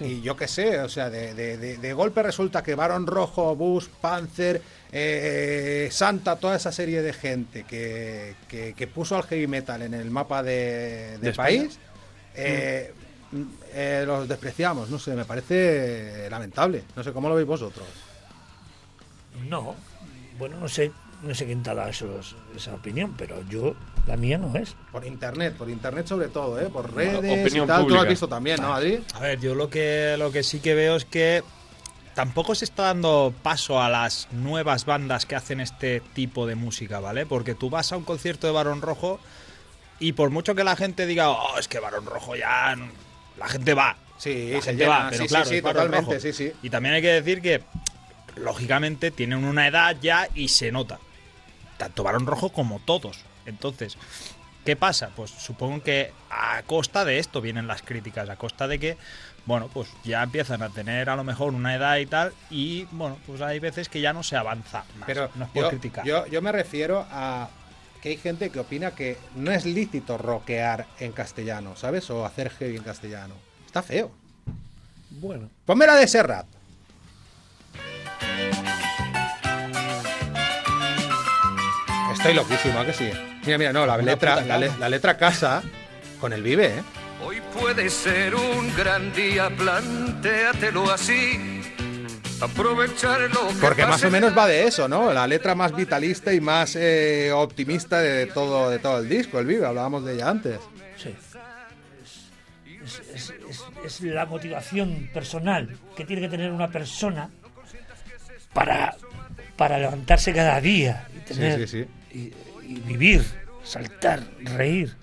Y 0.02 0.22
yo 0.22 0.36
qué 0.36 0.48
sé, 0.48 0.80
o 0.82 0.90
sea, 0.90 1.10
de, 1.10 1.34
de- 1.34 1.58
de- 1.58 1.78
de 1.78 1.94
golpe 1.94 2.22
resulta 2.22 2.62
que 2.64 2.76
Barón 2.76 3.08
Rojo, 3.08 3.56
Bush, 3.56 3.88
Panzer, 4.02 4.62
eh, 4.92 5.90
Santa, 5.92 6.36
toda 6.38 6.56
esa 6.56 6.72
serie 6.72 7.02
de 7.02 7.14
gente 7.14 7.64
que, 7.64 8.36
que- 8.48 8.74
que 8.74 8.88
puso 8.88 9.16
al 9.16 9.24
heavy 9.24 9.48
metal 9.48 9.82
en 9.84 9.94
el 9.94 10.10
mapa 10.10 10.42
de, 10.44 11.12
del 11.14 11.22
De 11.22 11.30
España. 11.30 11.62
país, 11.64 11.80
eh, 12.36 12.94
mm, 13.32 13.42
eh, 13.74 14.04
los 14.06 14.28
despreciamos, 14.28 14.90
no 14.90 14.98
sé, 15.00 15.14
me 15.16 15.26
parece 15.26 16.28
lamentable. 16.30 16.84
No 16.96 17.04
sé, 17.04 17.12
¿cómo 17.14 17.30
lo 17.30 17.36
veis 17.36 17.48
vosotros? 17.48 17.86
No, 19.48 19.76
bueno, 20.38 20.58
no 20.60 20.68
sé, 20.68 20.92
no 21.24 21.34
sé 21.36 21.46
quién 21.46 21.62
te 21.64 21.72
esos- 21.90 22.36
esa 22.56 22.74
opinión, 22.74 23.14
pero 23.18 23.42
yo, 23.50 23.76
la 24.08 24.18
mía 24.18 24.38
no 24.38 24.56
es. 24.58 24.76
Por 24.92 25.06
internet, 25.06 25.56
por 25.56 25.70
internet 25.70 26.08
sobre 26.08 26.30
todo, 26.30 26.60
¿eh? 26.60 26.70
por 26.70 26.92
Bueno, 26.92 27.22
redes 27.22 27.32
y 27.38 27.42
opinión 27.42 27.68
tal. 27.68 27.84
Tú 27.86 27.90
lo 27.90 28.02
has 28.02 28.08
visto 28.08 28.28
también, 28.28 28.62
¿no, 28.62 28.74
Adri? 28.74 29.04
A 29.14 29.20
ver, 29.20 29.40
yo 29.40 29.54
lo 29.56 29.70
que, 29.70 30.16
lo 30.18 30.32
que 30.32 30.44
sí 30.44 30.60
que 30.60 30.74
veo 30.74 30.96
es 30.96 31.06
que 31.06 31.44
tampoco 32.16 32.56
se 32.56 32.66
está 32.66 32.84
dando 32.84 33.34
paso 33.44 33.82
a 33.82 33.90
las 33.90 34.28
nuevas 34.32 34.86
bandas 34.86 35.26
que 35.26 35.36
hacen 35.36 35.60
este 35.60 36.02
tipo 36.14 36.46
de 36.46 36.56
música, 36.56 37.00
¿vale? 37.00 37.26
Porque 37.26 37.56
tú 37.56 37.70
vas 37.70 37.92
a 37.92 37.98
un 37.98 38.04
concierto 38.04 38.48
de 38.48 38.54
Barón 38.54 38.82
Rojo 38.82 39.20
y 40.00 40.14
por 40.14 40.30
mucho 40.30 40.56
que 40.56 40.64
la 40.64 40.76
gente 40.76 41.06
diga, 41.06 41.30
oh, 41.30 41.58
es 41.60 41.68
que 41.68 41.80
Barón 41.80 42.06
Rojo 42.06 42.36
ya... 42.36 42.76
no-", 42.76 42.90
La 43.38 43.48
gente 43.48 43.74
va. 43.74 43.98
Sí, 44.18 44.52
La 44.52 44.62
se 44.62 44.70
gente 44.72 44.84
llena, 44.84 44.98
va, 45.00 45.10
pero 45.10 45.24
sí, 45.24 45.28
claro, 45.30 45.46
sí, 45.46 45.62
totalmente, 45.62 46.16
Rojo. 46.16 46.20
sí, 46.20 46.34
sí. 46.34 46.52
Y 46.62 46.70
también 46.70 46.96
hay 46.96 47.02
que 47.02 47.22
decir 47.22 47.42
que, 47.42 47.64
lógicamente, 48.36 49.12
tienen 49.12 49.46
una 49.46 49.68
edad 49.68 49.96
ya 50.02 50.28
y 50.36 50.50
se 50.50 50.72
nota. 50.72 51.00
Tanto 51.78 52.04
Barón 52.04 52.26
Rojo 52.26 52.50
como 52.50 52.80
todos. 52.80 53.20
Entonces, 53.46 53.98
¿qué 54.66 54.76
pasa? 54.76 55.10
Pues 55.16 55.32
supongo 55.32 55.84
que 55.84 56.12
a 56.30 56.62
costa 56.64 57.06
de 57.06 57.20
esto 57.20 57.42
vienen 57.42 57.68
las 57.68 57.82
críticas, 57.82 58.30
a 58.30 58.36
costa 58.36 58.68
de 58.68 58.80
que, 58.80 58.98
bueno, 59.46 59.70
pues 59.74 59.90
ya 60.04 60.24
empiezan 60.24 60.62
a 60.62 60.70
tener 60.70 61.10
a 61.10 61.16
lo 61.16 61.24
mejor 61.24 61.54
una 61.54 61.76
edad 61.76 61.98
y 61.98 62.06
tal, 62.06 62.34
y 62.50 62.86
bueno, 62.92 63.18
pues 63.26 63.42
hay 63.42 63.60
veces 63.60 63.90
que 63.90 64.02
ya 64.02 64.14
no 64.14 64.24
se 64.24 64.36
avanza 64.36 64.86
más. 64.98 65.08
Pero 65.08 65.30
no 65.36 65.46
es 65.46 65.52
por 65.52 65.64
yo, 65.64 65.70
criticar. 65.70 66.06
yo, 66.06 66.28
yo 66.28 66.42
me 66.42 66.52
refiero 66.52 67.06
a 67.12 67.50
que 68.02 68.10
hay 68.10 68.18
gente 68.18 68.50
que 68.50 68.60
opina 68.60 68.92
que 68.92 69.18
no 69.36 69.52
es 69.52 69.66
lícito 69.66 70.18
rockear 70.18 70.88
en 71.00 71.12
castellano, 71.12 71.76
¿sabes? 71.76 72.10
O 72.10 72.26
hacer 72.26 72.50
heavy 72.52 72.78
en 72.78 72.84
castellano. 72.84 73.36
Está 73.66 73.84
feo. 73.84 74.12
Bueno, 75.10 75.50
Ponme 75.66 75.86
la 75.86 75.96
de 75.96 76.08
Serrat. 76.08 76.46
Estoy 82.14 82.34
loquísimo, 82.34 82.80
¿a 82.80 82.86
que 82.86 82.94
sí? 82.94 83.10
Mira, 83.46 83.58
mira, 83.58 83.74
no, 83.74 83.86
la 83.86 83.96
Una 83.96 84.04
letra, 84.04 84.42
la, 84.42 84.58
le- 84.58 84.72
la 84.78 84.90
letra 84.90 85.18
casa 85.18 85.62
con 86.20 86.34
el 86.34 86.44
vive, 86.44 86.66
¿eh? 86.68 86.84
Hoy 87.26 87.42
puede 87.60 87.90
ser 87.90 88.36
un 88.36 88.76
gran 88.76 89.12
día, 89.14 89.50
plantéatelo 89.50 90.92
así. 90.92 91.62
Aprovechar 92.42 93.20
lo 93.22 93.50
que 93.50 93.56
Porque 93.60 93.86
más 93.86 94.02
o 94.06 94.10
menos 94.10 94.38
va 94.38 94.48
de 94.48 94.66
eso, 94.66 94.88
¿no? 94.88 95.12
La 95.12 95.28
letra 95.28 95.56
más 95.56 95.76
vitalista 95.76 96.34
y 96.34 96.40
más 96.40 96.76
eh, 96.78 97.32
optimista 97.34 98.00
de 98.00 98.28
todo, 98.28 98.70
de 98.70 98.80
todo 98.80 99.00
el 99.00 99.10
disco, 99.10 99.40
el 99.40 99.46
vive, 99.46 99.66
hablábamos 99.66 100.06
de 100.06 100.14
ella 100.14 100.30
antes. 100.30 100.60
sí. 100.98 101.14
Es, 102.86 103.02
es- 103.14 103.34
es- 103.50 103.64
es 103.86 104.02
la 104.02 104.26
motivación 104.26 105.10
personal 105.14 105.78
que 105.96 106.06
tiene 106.06 106.22
que 106.24 106.30
tener 106.30 106.52
una 106.52 106.70
persona 106.70 107.30
para, 108.54 108.96
para 109.58 109.78
levantarse 109.78 110.34
cada 110.34 110.60
día 110.62 111.08
y, 111.16 111.20
tener, 111.20 111.68
sí, 111.68 111.86
y- 112.14 112.32
y 112.70 112.80
vivir, 112.82 113.24
saltar, 113.64 114.22
reír. 114.42 114.96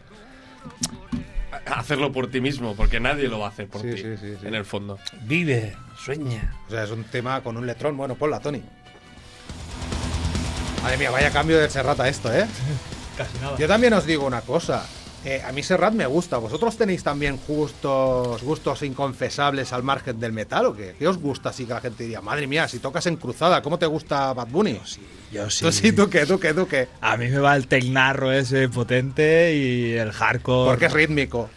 Hacerlo 1.67 2.13
por 2.13 2.31
ti 2.31 2.41
mismo, 2.41 2.77
porque 2.77 3.01
nadie 3.01 3.29
lo 3.29 3.41
va 3.41 3.47
a 3.47 3.49
hacer 3.51 3.67
por 3.67 3.81
Sí, 3.83 3.91
ti, 3.91 3.97
sí, 3.97 4.17
sí, 4.21 4.37
sí. 4.41 4.47
en 4.47 4.55
el 4.55 4.65
fondo. 4.65 4.99
Vive, 5.23 5.77
sueña. 5.99 6.55
O 6.69 6.71
sea, 6.71 6.85
es 6.85 6.91
un 6.91 7.03
tema 7.05 7.43
con 7.43 7.57
un 7.57 7.67
letrón. 7.67 7.97
Bueno, 7.97 8.15
ponla, 8.15 8.39
Tony. 8.41 8.63
Madre 10.83 10.99
mía, 10.99 11.11
vaya 11.11 11.31
cambio 11.33 11.59
de 11.59 11.69
Serrat 11.69 11.99
a 11.99 12.09
esto, 12.09 12.33
¿eh? 12.33 12.47
Casi 13.19 13.39
nada. 13.39 13.59
Yo 13.59 13.67
también 13.67 13.93
os 13.95 14.07
digo 14.07 14.25
una 14.27 14.43
cosa. 14.43 14.87
Eh, 15.27 15.43
a 15.45 15.51
mí 15.51 15.61
Serrat 15.61 15.93
me 15.93 16.07
gusta. 16.07 16.39
¿Vosotros 16.39 16.79
tenéis 16.79 17.03
también 17.03 17.37
gustos, 17.49 18.41
gustos 18.45 18.83
inconfesables 18.83 19.73
al 19.73 19.83
margen 19.83 20.21
del 20.21 20.33
metal 20.33 20.67
o 20.67 20.77
qué? 20.77 20.95
¿Qué 20.97 21.09
os 21.09 21.19
gusta 21.19 21.49
así 21.49 21.65
que 21.65 21.75
la 21.75 21.81
gente 21.81 22.05
diría, 22.05 22.21
madre 22.21 22.47
mía, 22.47 22.69
si 22.69 22.79
tocas 22.79 23.05
en 23.07 23.17
cruzada, 23.17 23.61
¿cómo 23.61 23.77
te 23.77 23.87
gusta 23.87 24.33
Bad 24.35 24.47
Bunny? 24.47 24.81
Yo 25.33 25.51
sí. 25.51 25.65
Tú 25.65 25.73
sí, 25.73 25.91
tú 25.91 26.09
qué, 26.09 26.27
tú 26.27 26.39
qué, 26.39 26.55
tú 26.55 26.69
qué. 26.69 26.87
A 27.01 27.17
mí 27.17 27.27
me 27.27 27.41
va 27.41 27.57
el 27.57 27.67
tecnarro 27.67 28.31
ese 28.31 28.69
potente 28.69 29.53
y 29.57 29.95
el 29.95 30.13
hardcore. 30.13 30.71
Porque 30.71 30.87
es 30.87 30.93
rítmico. 30.93 31.51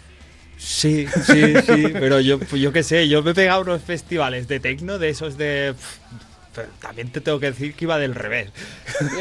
Sí, 0.57 1.05
sí, 1.27 1.53
sí, 1.63 1.83
pero 1.93 2.19
yo, 2.21 2.39
yo 2.39 2.73
qué 2.73 2.81
sé, 2.81 3.07
yo 3.07 3.21
me 3.21 3.31
he 3.31 3.33
pegado 3.35 3.61
unos 3.61 3.83
festivales 3.83 4.47
de 4.47 4.59
tecno 4.59 4.97
de 4.97 5.09
esos 5.09 5.37
de... 5.37 5.75
Pero 6.55 6.67
también 6.81 7.11
te 7.11 7.21
tengo 7.21 7.39
que 7.39 7.47
decir 7.47 7.73
que 7.75 7.85
iba 7.85 7.97
del 7.99 8.15
revés. 8.15 8.49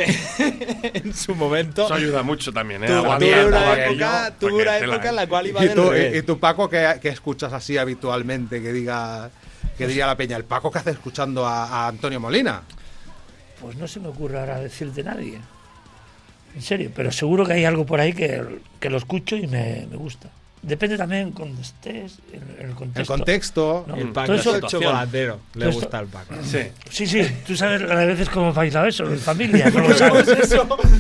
en 0.95 1.15
su 1.15 1.35
momento... 1.35 1.85
Eso 1.85 1.95
ayuda 1.95 2.23
mucho 2.23 2.53
también, 2.53 2.85
¿eh? 2.85 2.87
Tuve 2.87 3.01
una 3.47 3.85
época, 3.85 4.35
tuve 4.39 4.53
una 4.63 4.79
época 4.79 5.03
en 5.09 5.09
¿eh? 5.09 5.13
la 5.13 5.27
cual 5.27 5.47
iba 5.47 5.63
¿Y 5.65 5.69
del 5.69 5.75
tú, 5.77 5.91
revés. 5.91 6.15
y- 6.15 6.19
y 6.19 6.23
tú, 6.23 6.39
Paco, 6.39 6.69
que, 6.69 6.99
que 7.03 7.09
escuchas 7.09 7.53
así 7.53 7.77
habitualmente, 7.77 8.63
que 8.63 8.73
diga 8.73 9.31
que 9.77 9.87
diría 9.87 10.07
la 10.07 10.17
peña, 10.17 10.37
el 10.37 10.45
Paco 10.45 10.71
que 10.73 10.79
hace 10.79 10.91
escuchando 10.91 11.47
a, 11.47 11.65
a 11.85 11.89
Antonio 11.89 12.19
Molina. 12.19 12.63
Pues 13.61 13.77
no 13.77 13.87
se 13.87 14.01
me 14.01 14.09
ocurre 14.09 14.41
ahora 14.41 14.59
decirte 14.59 15.05
nadie. 15.05 15.39
En 16.57 16.63
serio, 16.63 16.91
pero 16.97 17.13
seguro 17.13 17.45
que 17.47 17.53
hay 17.53 17.65
algo 17.65 17.85
por 17.87 18.01
ahí 18.01 18.13
que, 18.13 18.43
que 18.81 18.91
lo 18.91 18.97
escucho 18.97 19.37
y 19.37 19.47
me, 19.47 19.87
me 19.91 19.97
gusta. 19.97 20.31
Depende 20.63 20.97
también 20.99 21.31
cuando 21.33 21.61
estés, 21.63 22.19
en, 22.33 22.67
el 22.69 22.75
contexto. 22.75 23.01
El 23.01 23.07
contexto. 23.19 23.85
No, 23.87 23.95
el 23.95 24.03
todo 24.03 24.13
Paco 24.13 24.35
es 24.35 24.41
eso- 24.41 24.57
el 24.57 24.63
chocolatero. 24.63 25.41
Le 25.55 25.65
esto- 25.69 25.81
gusta 25.81 26.01
el 26.01 26.07
Paco. 26.09 26.35
Sí. 26.43 26.59
Sí, 26.91 27.07
sí, 27.07 27.23
tú 27.47 27.57
sabes 27.57 27.83
a 27.89 27.95
veces 27.95 28.29
cómo 28.29 28.51
he 28.51 28.53
bailado 28.53 28.87
eso 28.87 29.05
en 29.05 29.19
familia, 29.19 29.71
¿no 29.75 29.81
lo 29.89 29.95
sabes? 29.95 30.29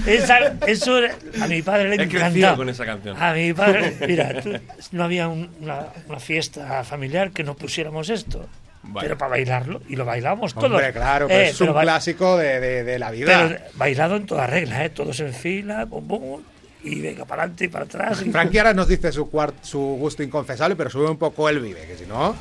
Esa- 0.06 0.54
eso 0.66 0.98
a 1.40 1.46
mi 1.48 1.62
padre 1.62 1.96
le 1.96 2.02
encantaba. 2.04 2.56
con 2.56 2.68
esa 2.68 2.86
canción. 2.86 3.16
A 3.20 3.32
mi 3.34 3.52
padre, 3.52 3.96
mira, 4.09 4.40
tú- 4.40 4.52
no 4.92 5.04
había 5.04 5.28
un- 5.28 5.50
una, 5.61 5.86
una 6.09 6.20
fiesta 6.20 6.84
familiar 6.84 7.30
que 7.32 7.42
no 7.44 7.54
pusiéramos 7.56 8.09
esto. 8.11 8.46
Vale. 8.90 9.06
Pero 9.09 9.18
para 9.18 9.30
bailarlo, 9.32 9.82
y 9.88 9.96
lo 9.96 10.04
bailábamos 10.04 10.54
todos. 10.54 10.66
Hombre, 10.70 10.92
claro, 10.92 11.26
Eh, 11.26 11.28
pues 11.28 11.50
es 11.50 11.59
pero 11.59 11.74
un 11.74 11.80
clásico 11.80 12.36
de, 12.38 12.61
de- 12.61 12.84
de 12.84 12.98
la 12.98 13.11
vida. 13.11 13.48
Pero 13.48 13.61
bailado 13.74 14.16
en 14.16 14.24
toda 14.24 14.46
regla, 14.46 14.84
¿eh? 14.84 14.88
Todos 14.90 15.18
en 15.20 15.34
fila, 15.34 15.84
bum, 15.84 16.06
bum, 16.09 16.40
y 16.83 17.01
venga 17.01 17.24
para 17.24 17.43
adelante 17.43 17.64
y 17.64 17.68
para 17.68 17.85
atrás. 17.85 18.24
Frankie 18.31 18.59
ahora 18.59 18.74
nos 18.74 18.89
dice 18.89 19.12
su, 19.12 19.29
su 19.62 19.79
gusto 19.79 20.22
inconfesable, 20.22 20.76
pero 20.76 20.91
sube 20.91 21.11
un 21.11 21.18
poco 21.18 21.49
el 21.49 21.61
vive, 21.61 21.87
que 21.87 21.97
si 21.97 22.07
no. 22.07 22.35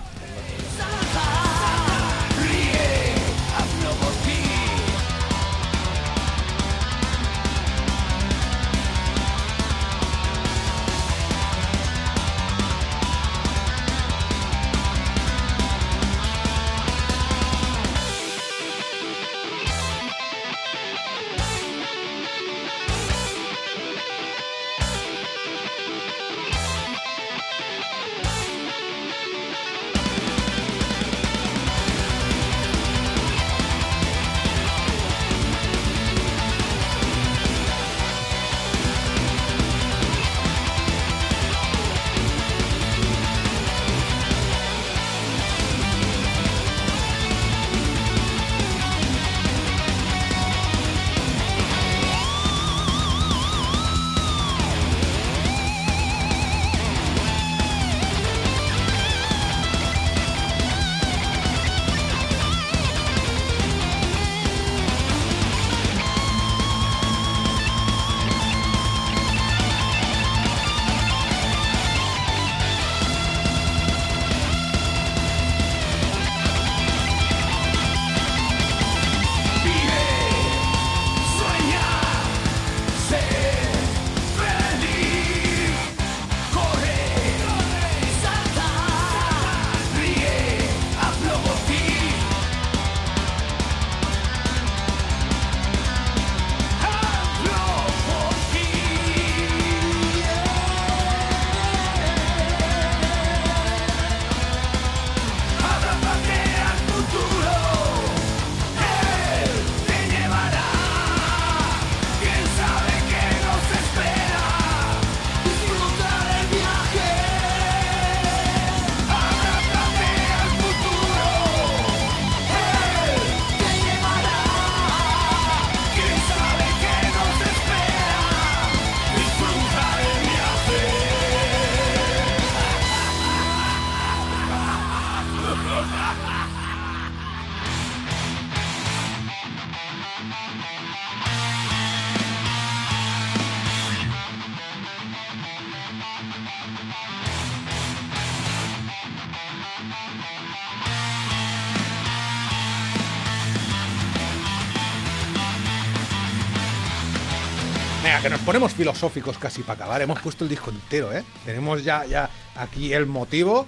Ponemos 158.47 158.71
filosóficos 158.73 159.37
casi 159.37 159.61
para 159.61 159.73
acabar. 159.73 160.01
Hemos 160.01 160.19
puesto 160.21 160.43
el 160.45 160.49
disco 160.49 160.71
entero, 160.71 161.13
¿eh? 161.13 161.23
Tenemos 161.45 161.83
ya, 161.83 162.05
ya 162.05 162.29
aquí 162.55 162.93
el 162.93 163.05
motivo. 163.05 163.67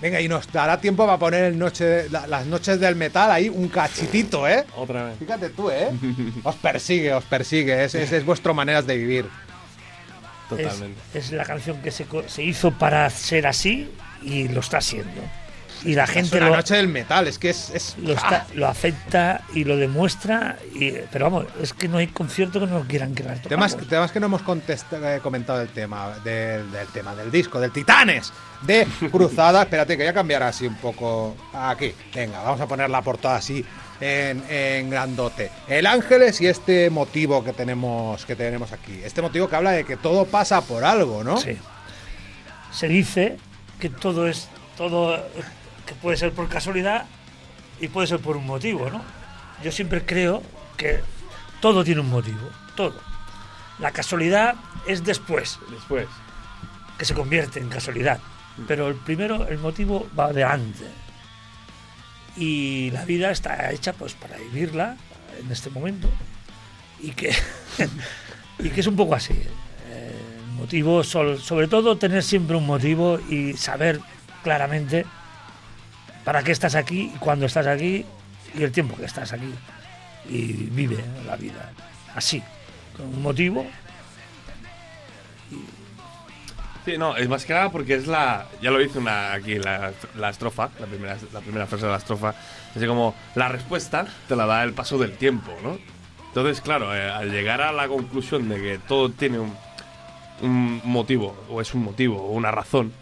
Venga, 0.00 0.18
y 0.20 0.28
nos 0.28 0.50
dará 0.50 0.80
tiempo 0.80 1.04
para 1.04 1.18
poner 1.18 1.44
el 1.44 1.58
noche, 1.58 2.08
la- 2.08 2.26
las 2.26 2.46
noches 2.46 2.80
del 2.80 2.96
metal 2.96 3.30
ahí, 3.30 3.50
un 3.50 3.68
cachitito, 3.68 4.48
¿eh? 4.48 4.64
Otra 4.74 5.04
vez. 5.04 5.18
Fíjate 5.18 5.50
tú, 5.50 5.70
¿eh? 5.70 5.90
Os 6.42 6.56
persigue, 6.56 7.12
os 7.12 7.24
persigue. 7.24 7.84
Es, 7.84 7.94
es, 7.94 8.10
es 8.10 8.24
vuestro 8.24 8.54
maneras 8.54 8.86
de 8.86 8.96
vivir. 8.96 9.28
Totalmente. 10.48 10.98
Es, 11.14 11.26
es 11.26 11.32
la 11.32 11.44
canción 11.44 11.80
que 11.82 11.90
se, 11.90 12.06
co- 12.06 12.26
se 12.28 12.42
hizo 12.42 12.72
para 12.72 13.08
ser 13.10 13.46
así 13.46 13.90
y 14.22 14.48
lo 14.48 14.60
está 14.60 14.78
haciendo. 14.78 15.20
Y 15.82 15.94
la 15.94 16.04
Es 16.04 16.10
gente 16.10 16.36
una 16.36 16.50
lo, 16.50 16.56
noche 16.56 16.74
del 16.76 16.88
metal, 16.88 17.26
es 17.26 17.38
que 17.38 17.50
es. 17.50 17.70
es- 17.70 17.96
lo, 17.98 18.12
está- 18.12 18.46
lo 18.54 18.66
acepta 18.68 19.42
y 19.54 19.64
lo 19.64 19.76
demuestra. 19.78 20.56
Y, 20.74 20.92
pero 21.10 21.30
vamos, 21.30 21.46
es 21.62 21.72
que 21.72 21.88
no 21.88 21.96
hay 21.98 22.08
concierto 22.08 22.60
que 22.60 22.66
no 22.66 22.80
lo 22.80 22.84
quieran 22.86 23.14
crear. 23.14 23.38
Temas, 23.40 23.76
temas 23.88 24.12
que 24.12 24.20
no 24.20 24.26
hemos 24.26 24.42
eh, 24.42 25.20
comentado 25.22 25.58
del 25.58 25.68
tema, 25.68 26.18
del, 26.22 26.70
del 26.70 26.86
tema 26.88 27.14
del 27.14 27.30
disco, 27.30 27.58
del 27.58 27.70
Titanes, 27.70 28.32
de 28.62 28.86
Cruzada. 29.10 29.62
Espérate, 29.62 29.96
que 29.96 30.02
voy 30.02 30.10
a 30.10 30.14
cambiar 30.14 30.42
así 30.42 30.66
un 30.66 30.76
poco. 30.76 31.34
Aquí, 31.54 31.94
venga, 32.14 32.42
vamos 32.42 32.60
a 32.60 32.66
poner 32.66 32.90
la 32.90 33.00
portada 33.00 33.36
así 33.36 33.64
en, 34.02 34.44
en 34.50 34.90
grandote. 34.90 35.50
El 35.66 35.86
Ángeles 35.86 36.40
y 36.42 36.46
este 36.46 36.90
motivo 36.90 37.42
que 37.42 37.54
tenemos, 37.54 38.26
que 38.26 38.36
tenemos 38.36 38.72
aquí. 38.72 39.00
Este 39.02 39.22
motivo 39.22 39.48
que 39.48 39.56
habla 39.56 39.70
de 39.72 39.84
que 39.84 39.96
todo 39.96 40.26
pasa 40.26 40.60
por 40.60 40.84
algo, 40.84 41.24
¿no? 41.24 41.38
Sí. 41.38 41.56
Se 42.70 42.86
dice 42.86 43.38
que 43.78 43.88
todo 43.88 44.28
es. 44.28 44.48
todo 44.76 45.16
que 45.90 45.96
puede 45.96 46.16
ser 46.16 46.30
por 46.32 46.48
casualidad 46.48 47.06
y 47.80 47.88
puede 47.88 48.06
ser 48.06 48.20
por 48.20 48.36
un 48.36 48.46
motivo, 48.46 48.88
¿no? 48.90 49.02
Yo 49.64 49.72
siempre 49.72 50.06
creo 50.06 50.40
que 50.76 51.00
todo 51.60 51.82
tiene 51.82 52.00
un 52.00 52.10
motivo, 52.10 52.48
todo. 52.76 52.94
La 53.80 53.90
casualidad 53.90 54.54
es 54.86 55.02
después, 55.02 55.58
Después. 55.68 56.06
que 56.96 57.04
se 57.04 57.14
convierte 57.14 57.58
en 57.58 57.68
casualidad. 57.68 58.20
Pero 58.68 58.86
el 58.86 58.94
primero, 58.94 59.48
el 59.48 59.58
motivo 59.58 60.08
va 60.16 60.26
adelante. 60.26 60.84
Y 62.36 62.92
la 62.92 63.04
vida 63.04 63.32
está 63.32 63.72
hecha 63.72 63.92
pues 63.92 64.14
para 64.14 64.36
vivirla 64.36 64.96
en 65.40 65.50
este 65.50 65.70
momento. 65.70 66.08
Y 67.00 67.10
que, 67.10 67.34
y 68.60 68.68
que 68.70 68.80
es 68.80 68.86
un 68.86 68.94
poco 68.94 69.16
así. 69.16 69.32
Eh, 69.32 70.16
El 70.46 70.52
motivo, 70.54 71.02
sobre 71.02 71.66
todo 71.66 71.96
tener 71.96 72.22
siempre 72.22 72.56
un 72.56 72.66
motivo 72.66 73.18
y 73.28 73.54
saber 73.54 74.00
claramente 74.44 75.04
para 76.24 76.42
qué 76.42 76.52
estás 76.52 76.74
aquí 76.74 77.12
cuándo 77.20 77.46
estás 77.46 77.66
aquí 77.66 78.04
y 78.54 78.62
el 78.62 78.72
tiempo 78.72 78.96
que 78.96 79.04
estás 79.04 79.32
aquí. 79.32 79.52
Y 80.28 80.52
vive 80.52 81.02
la 81.26 81.36
vida 81.36 81.72
así, 82.14 82.42
con 82.96 83.06
un 83.06 83.22
motivo 83.22 83.66
Sí, 86.84 86.96
no, 86.96 87.14
es 87.16 87.28
más 87.28 87.44
que 87.44 87.52
nada 87.52 87.70
porque 87.70 87.94
es 87.94 88.06
la. 88.06 88.46
Ya 88.62 88.70
lo 88.70 88.80
hice 88.80 88.98
una, 88.98 89.34
aquí 89.34 89.58
la, 89.58 89.92
la 90.16 90.30
estrofa, 90.30 90.70
la 90.80 90.86
primera, 90.86 91.16
la 91.32 91.40
primera 91.40 91.66
frase 91.66 91.84
de 91.84 91.92
la 91.92 91.98
estrofa. 91.98 92.34
Así 92.74 92.86
como 92.86 93.14
la 93.34 93.48
respuesta 93.48 94.06
te 94.28 94.34
la 94.34 94.46
da 94.46 94.64
el 94.64 94.72
paso 94.72 94.96
del 94.96 95.12
tiempo, 95.12 95.52
¿no? 95.62 95.78
Entonces, 96.28 96.60
claro, 96.60 96.94
eh, 96.94 97.10
al 97.10 97.30
llegar 97.30 97.60
a 97.60 97.72
la 97.72 97.88
conclusión 97.88 98.48
de 98.48 98.56
que 98.56 98.78
todo 98.78 99.10
tiene 99.10 99.40
un, 99.40 99.54
un 100.40 100.80
motivo, 100.84 101.36
o 101.50 101.60
es 101.60 101.74
un 101.74 101.82
motivo, 101.82 102.22
o 102.22 102.30
una 102.32 102.50
razón. 102.50 102.92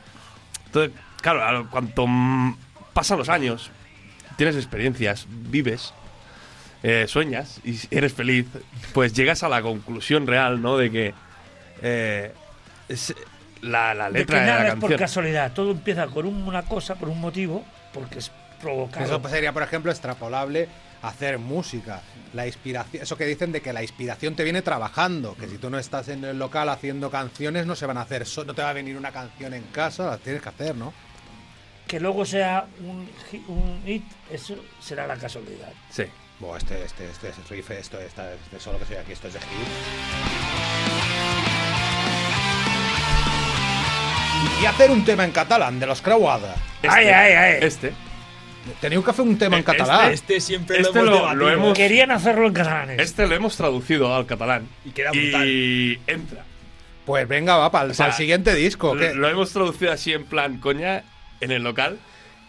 Entonces, 0.67 0.93
claro, 1.21 1.69
cuanto 1.71 2.07
pasan 2.99 3.17
los 3.17 3.29
años, 3.29 3.71
tienes 4.37 4.57
experiencias, 4.57 5.29
vives, 5.29 5.95
eh, 6.83 7.05
sueñas 7.07 7.61
y 7.63 7.79
eres 7.93 8.13
feliz, 8.13 8.49
pues 8.93 9.13
llegas 9.13 9.45
a 9.45 9.49
la 9.49 9.63
conclusión 9.63 10.27
real, 10.27 10.61
¿no? 10.61 10.77
De 10.77 10.91
que 10.91 11.15
eh, 11.81 12.33
es 12.89 13.15
la, 13.63 13.95
la 13.95 14.11
de 14.11 14.19
letra 14.19 14.39
que 14.39 14.41
de, 14.41 14.47
nada 14.51 14.63
la 14.65 14.69
es 14.71 14.75
por 14.75 14.97
casualidad, 14.97 15.53
todo 15.53 15.71
empieza 15.71 16.09
con 16.09 16.27
una 16.27 16.63
cosa, 16.65 16.97
por 16.97 17.09
un 17.09 17.21
motivo, 17.21 17.65
porque 17.95 18.19
es 18.19 18.33
provocado. 18.61 19.07
Eso 19.07 19.23
pues, 19.23 19.33
sería, 19.33 19.53
por 19.53 19.63
ejemplo, 19.63 19.93
extrapolable 19.93 20.69
hacer 21.03 21.39
música. 21.39 22.03
La 22.35 22.49
inspiración, 22.49 23.05
eso 23.05 23.17
que 23.17 23.27
dicen 23.27 23.53
de 23.53 23.63
que 23.63 23.73
la 23.73 23.83
inspiración 23.83 24.35
te 24.35 24.43
viene 24.43 24.61
trabajando, 24.61 25.37
que 25.37 25.47
si 25.47 25.59
tú 25.59 25.71
no 25.71 25.79
estás 25.79 26.09
en 26.09 26.25
el 26.25 26.37
local 26.37 26.69
haciendo 26.69 27.13
canciones 27.13 27.65
no 27.65 27.77
se 27.77 27.87
van 27.87 27.97
a 27.97 28.01
hacer, 28.01 28.27
no 28.45 28.55
te 28.55 28.63
va 28.63 28.71
a 28.71 28.73
venir 28.73 28.97
una 28.97 29.13
canción 29.13 29.55
en 29.55 29.63
casa, 29.71 30.11
las 30.11 30.19
tienes 30.19 30.43
que 30.43 30.49
hacer, 30.49 30.75
¿no? 30.75 30.93
Que 31.89 31.99
luego 31.99 32.25
sea 32.27 32.67
un, 32.81 33.09
hi- 33.33 33.43
un 33.49 33.83
hit, 33.87 34.05
eso 34.31 34.55
será 34.79 35.07
la 35.07 35.17
casualidad. 35.17 35.73
Sí. 35.91 36.05
Buah, 36.39 36.59
este, 36.59 36.85
este, 36.85 37.09
este, 37.09 37.29
es 37.31 37.49
riff, 37.49 37.71
esto, 37.71 37.99
esta, 37.99 38.31
este 38.35 38.61
solo 38.61 38.79
que 38.79 38.85
soy 38.85 38.97
aquí, 38.97 39.13
esto 39.13 39.27
es 39.29 39.35
de 39.35 39.41
hit. 39.41 39.49
Y 44.63 44.67
hacer 44.67 44.91
un 44.91 45.05
tema 45.05 45.25
en 45.25 45.31
catalán 45.31 45.81
de 45.81 45.87
los 45.87 46.03
Creuada. 46.03 46.55
Este, 46.83 46.89
Ay, 46.89 47.07
ay, 47.09 47.33
ay. 47.33 47.59
Este. 47.63 47.93
Tenía 48.81 49.01
que 49.03 49.11
hacer 49.11 49.25
un 49.25 49.39
tema 49.39 49.57
en 49.57 49.61
Este- 49.61 49.77
catalán. 49.79 50.13
Este 50.13 50.41
siempre 50.41 50.81
Este 50.81 50.99
lo 51.03 51.05
lo- 51.11 51.17
hemos 51.17 51.37
lo 51.37 51.51
hemos- 51.51 51.75
Querían 51.79 52.11
hacerlo 52.11 52.49
en 52.49 52.53
catalanes. 52.53 52.99
Este 53.01 53.27
lo 53.27 53.35
hemos 53.35 53.57
traducido 53.57 54.15
al 54.15 54.27
catalán. 54.27 54.69
Y 54.85 54.91
queda 54.91 55.11
brutal. 55.13 55.49
Y 55.49 55.99
entra. 56.07 56.45
Pues 57.07 57.27
venga, 57.27 57.57
va, 57.57 57.71
para 57.71 57.87
el, 57.87 57.91
O 57.93 57.95
sea, 57.95 58.13
siguiente 58.13 58.55
disco. 58.55 58.95
que- 58.95 59.15
Lo 59.15 59.29
hemos 59.29 59.51
traducido 59.53 59.91
así 59.93 60.13
en 60.13 60.27
plan 60.27 60.59
coña 60.59 61.03
en 61.41 61.51
el 61.51 61.63
local 61.63 61.99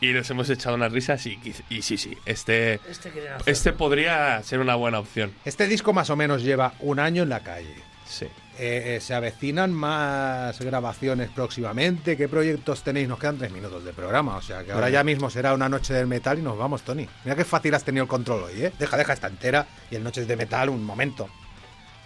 y 0.02 0.14
nos 0.14 0.30
hemos 0.30 0.50
echado 0.50 0.76
unas 0.76 0.92
risas 0.92 1.26
y, 1.26 1.38
y 1.70 1.82
sí, 1.82 1.98
sí, 1.98 2.18
este, 2.26 2.76
Este 2.88 3.20
este 3.46 3.74
podría 3.74 4.42
ser 4.44 4.60
una 4.60 4.76
buena 4.76 5.00
opción. 5.00 5.34
Este 5.46 5.68
disco 5.68 5.94
más 5.94 6.10
o 6.10 6.16
menos 6.16 6.44
lleva 6.44 6.74
un 6.80 7.00
año 7.00 7.24
en 7.24 7.30
la 7.30 7.42
calle. 7.42 7.76
Sí. 8.06 8.26
Eh, 8.58 8.96
eh, 8.96 9.00
¿Se 9.02 9.14
avecinan 9.14 9.72
más 9.72 10.60
grabaciones 10.60 11.30
próximamente? 11.30 12.18
¿Qué 12.18 12.28
proyectos 12.28 12.84
tenéis? 12.84 13.08
Nos 13.08 13.20
quedan 13.20 13.38
tres 13.38 13.52
minutos 13.52 13.86
de 13.86 13.94
programa, 13.94 14.36
o 14.36 14.42
sea 14.42 14.64
que 14.64 14.72
ahora 14.72 14.90
ya 14.90 15.04
mismo 15.04 15.30
será 15.30 15.54
una 15.54 15.70
noche 15.70 15.94
del 15.94 16.08
metal 16.08 16.40
y 16.40 16.42
nos 16.42 16.58
vamos, 16.58 16.82
Tony. 16.82 17.08
Mira 17.24 17.36
qué 17.36 17.46
fácil 17.46 17.74
has 17.76 17.84
tenido 17.84 18.04
el 18.04 18.10
control 18.10 18.44
hoy, 18.44 18.66
¿eh? 18.66 18.74
Deja, 18.78 18.98
deja 18.98 19.14
esta 19.14 19.28
entera 19.28 19.66
y 19.90 19.96
el 19.96 20.04
Noches 20.04 20.28
de 20.28 20.36
Metal 20.36 20.70
un 20.70 20.84
momento. 20.84 21.30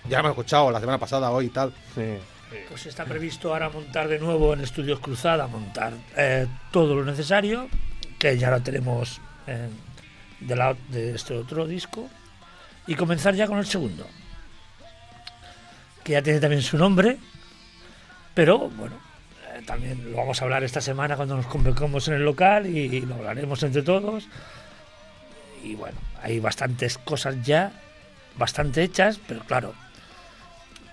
Ya 0.10 0.18
lo 0.18 0.26
hemos 0.26 0.32
escuchado 0.32 0.70
la 0.70 0.80
semana 0.80 0.98
pasada, 1.00 1.32
hoy 1.32 1.46
y 1.46 1.50
tal. 1.50 1.74
sí. 1.96 2.18
Pues 2.70 2.86
está 2.86 3.06
previsto 3.06 3.54
ahora 3.54 3.70
montar 3.70 4.08
de 4.08 4.20
nuevo 4.20 4.54
en 4.54 4.62
Estudios 4.62 4.99
Cruzada, 4.99 5.47
montar 5.47 5.93
eh, 6.16 6.47
todo 6.72 6.95
lo 6.95 7.04
necesario, 7.04 7.70
que 8.20 8.38
ya 8.38 8.51
lo 8.51 8.62
tenemos 8.62 9.22
eh, 9.47 9.70
de, 10.39 10.76
de 10.89 11.16
este 11.16 11.36
otro 11.36 11.68
disco, 11.68 12.10
y 12.88 12.95
comenzar 12.95 13.36
ya 13.36 13.47
con 13.47 13.58
el 13.58 13.66
segundo, 13.66 14.08
que 16.04 16.14
ya 16.14 16.22
tiene 16.22 16.39
también 16.39 16.62
su 16.62 16.78
nombre, 16.78 17.18
pero 18.34 18.70
bueno, 18.70 18.95
eh, 19.54 19.62
también 19.66 20.12
lo 20.12 20.18
vamos 20.18 20.41
a 20.41 20.45
hablar 20.45 20.64
esta 20.64 20.82
semana 20.82 21.16
cuando 21.16 21.36
nos 21.36 21.45
convocamos 21.45 22.08
en 22.08 22.16
el 22.16 22.26
local 22.26 22.66
y, 22.66 23.01
lo 23.01 23.16
hablaremos 23.16 23.62
entre 23.64 23.84
todos. 23.84 24.28
Y 25.64 25.76
bueno, 25.76 25.97
hay 26.22 26.39
bastantes 26.39 26.97
cosas 26.97 27.36
ya, 27.43 27.72
bastante 28.38 28.84
hechas, 28.84 29.20
pero 29.28 29.41
claro, 29.41 29.74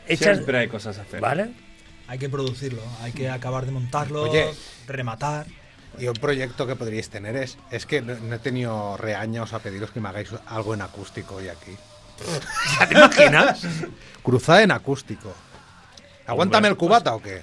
hechas, 0.06 0.36
Siempre 0.36 0.58
hay 0.58 0.68
cosas 0.68 0.98
a 0.98 1.02
hacer. 1.02 1.20
¿vale? 1.20 1.50
Hay 2.08 2.18
que 2.18 2.28
producirlo, 2.28 2.82
hay 3.02 3.12
que 3.12 3.30
acabar 3.30 3.66
de 3.66 3.72
montarlo, 3.72 4.22
Oye. 4.30 4.46
rematar. 4.86 5.46
Y 5.98 6.06
un 6.06 6.14
proyecto 6.14 6.66
que 6.66 6.76
podríais 6.76 7.08
tener 7.10 7.36
es... 7.36 7.58
Es 7.70 7.84
que 7.86 8.00
no, 8.00 8.14
no 8.14 8.34
he 8.34 8.38
tenido 8.38 8.96
reaños 8.96 9.52
a 9.52 9.58
pediros 9.60 9.90
que 9.90 10.00
me 10.00 10.08
hagáis 10.08 10.28
algo 10.46 10.74
en 10.74 10.82
acústico 10.82 11.36
hoy 11.36 11.48
aquí. 11.48 11.72
¿Te 12.88 12.94
imaginas? 12.94 13.62
Cruzada 14.22 14.62
en 14.62 14.70
acústico. 14.72 15.32
¿Aguántame 16.26 16.68
el 16.68 16.76
cubata 16.76 17.14
o 17.14 17.22
qué? 17.22 17.42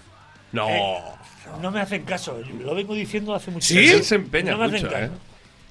No. 0.51 0.67
Eh, 0.69 1.01
No 1.61 1.71
me 1.71 1.81
hacen 1.81 2.03
caso, 2.03 2.39
lo 2.59 2.75
vengo 2.75 2.93
diciendo 2.93 3.33
hace 3.33 3.51
mucho 3.51 3.67
¿Sí? 3.67 3.75
tiempo. 3.75 3.97
Él 3.97 4.03
se 4.03 4.15
empeña 4.15 4.51
No 4.51 4.57
me 4.59 4.65
hacen 4.65 4.81
mucho, 4.83 4.91
caso. 4.93 5.05
¿eh? 5.05 5.09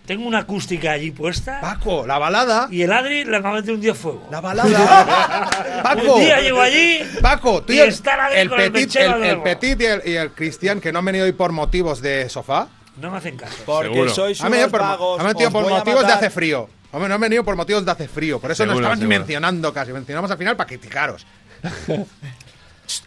Tengo 0.07 0.27
una 0.27 0.39
acústica 0.39 0.93
allí 0.93 1.11
puesta 1.11 1.61
Paco, 1.61 2.07
la 2.07 2.19
balada. 2.19 2.69
y 2.71 2.83
el 2.83 2.93
Adri 2.93 3.25
le 3.25 3.41
va 3.41 3.51
a 3.51 3.53
meter 3.55 3.75
un 3.75 3.81
día 3.81 3.95
fuego. 3.95 4.29
La 4.31 4.41
balada. 4.41 5.81
Paco. 5.83 6.15
Un 6.15 6.21
día 6.21 6.41
llego 6.41 6.61
allí 6.61 7.01
Paco, 7.21 7.63
tú 7.63 7.73
y 7.73 7.77
y 7.77 7.81
el, 7.81 7.89
está 7.89 8.17
la 8.17 8.29
de 8.31 8.41
el 8.41 8.53
el 8.53 8.73
petit, 8.73 8.97
el, 8.97 9.21
de 9.21 9.29
el 9.31 9.43
petit 9.43 9.81
y 9.81 9.85
el, 9.85 10.03
y 10.07 10.13
el 10.15 10.31
Cristian 10.33 10.81
que 10.81 10.93
no 10.93 11.01
han 11.01 11.05
venido 11.05 11.25
hoy 11.25 11.33
por 11.33 11.51
motivos 11.53 12.01
de 12.01 12.29
sofá. 12.29 12.69
No 13.01 13.11
me 13.11 13.19
hacen 13.19 13.37
caso. 13.37 13.57
Porque 13.67 13.89
Seguro. 13.93 14.11
sois 14.15 14.41
Han 14.41 14.53
unos 14.55 14.69
por, 14.71 14.81
vagos. 14.81 15.21
han 15.21 15.27
venido 15.27 15.51
por 15.51 15.69
motivos 15.69 16.07
de 16.07 16.13
hace 16.13 16.31
frío. 16.31 16.69
Hombre, 16.93 17.09
no 17.09 17.15
han 17.17 17.21
venido 17.21 17.45
por 17.45 17.57
motivos 17.57 17.85
de 17.85 17.91
hace 17.91 18.09
frío. 18.09 18.39
Por 18.41 18.51
eso 18.53 18.65
no 18.65 18.71
Seguro, 18.73 18.87
estaban 18.87 18.99
ni 19.01 19.03
seguro. 19.03 19.19
mencionando 19.19 19.73
casi. 19.75 19.93
Mencionamos 19.93 20.31
al 20.31 20.39
final 20.39 20.57
para 20.57 20.69
criticaros. 20.69 21.27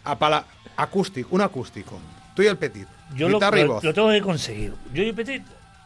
A 0.04 0.18
pala- 0.20 0.46
acústico, 0.76 1.30
un 1.32 1.42
acústico. 1.42 2.00
Tú 2.36 2.42
y 2.44 2.48
el 2.48 2.58
petit. 2.58 2.88
Yo 3.16 3.28
lo, 3.30 3.40
lo- 3.40 3.94
tengo 3.94 4.10
que 4.12 4.22
conseguir. 4.22 4.74
Yo 4.94 5.02
y 5.04 5.12
Petit, 5.14 5.44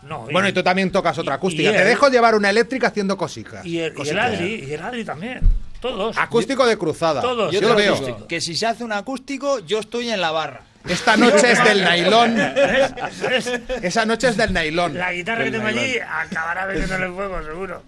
no. 0.08 0.28
Bueno, 0.32 0.48
y 0.48 0.54
tú 0.54 0.62
también 0.64 0.92
tocas 0.92 1.18
otra 1.18 1.34
y- 1.34 1.38
acústica. 1.38 1.70
y 1.70 1.74
Te 1.74 1.82
él- 1.82 1.88
dejo 1.88 2.10
llevar 2.10 2.36
una 2.36 2.50
eléctrica 2.50 2.88
haciendo 2.88 3.18
cositas. 3.18 3.66
Y 3.66 3.78
el, 3.80 3.84
y 3.84 3.86
el 3.88 3.94
Cositas. 3.94 4.34
Adri, 4.34 4.66
y 4.68 4.74
el 4.74 4.82
Adri 4.82 5.04
también. 5.06 5.42
Todos. 5.82 6.18
Acústico 6.18 6.66
de 6.66 6.78
cruzada. 6.78 7.22
Todos. 7.22 7.52
Yo, 7.52 7.60
Yo 7.62 7.70
lo 7.70 7.76
veo. 7.76 8.28
que 8.28 8.40
si 8.40 8.56
se 8.56 8.66
hace 8.68 8.84
un 8.84 8.94
acústico, 8.94 9.60
yo 9.60 9.80
estoy 9.80 10.10
en 10.10 10.22
la 10.22 10.32
barra. 10.32 10.62
Esta 10.88 11.16
noche 11.18 11.52
es 11.52 11.64
del 11.64 11.82
nailón. 11.84 12.38
Esa 13.82 14.06
noche 14.06 14.28
es 14.30 14.38
del 14.38 14.54
nailón. 14.54 14.98
La 14.98 15.14
guitarra 15.14 15.44
que 15.46 15.52
Del 15.52 15.62
tengo 15.62 15.68
allí 15.68 15.98
acabará 16.00 16.66
metiéndole 16.66 17.10
fuego, 17.10 17.44
seguro. 17.44 17.84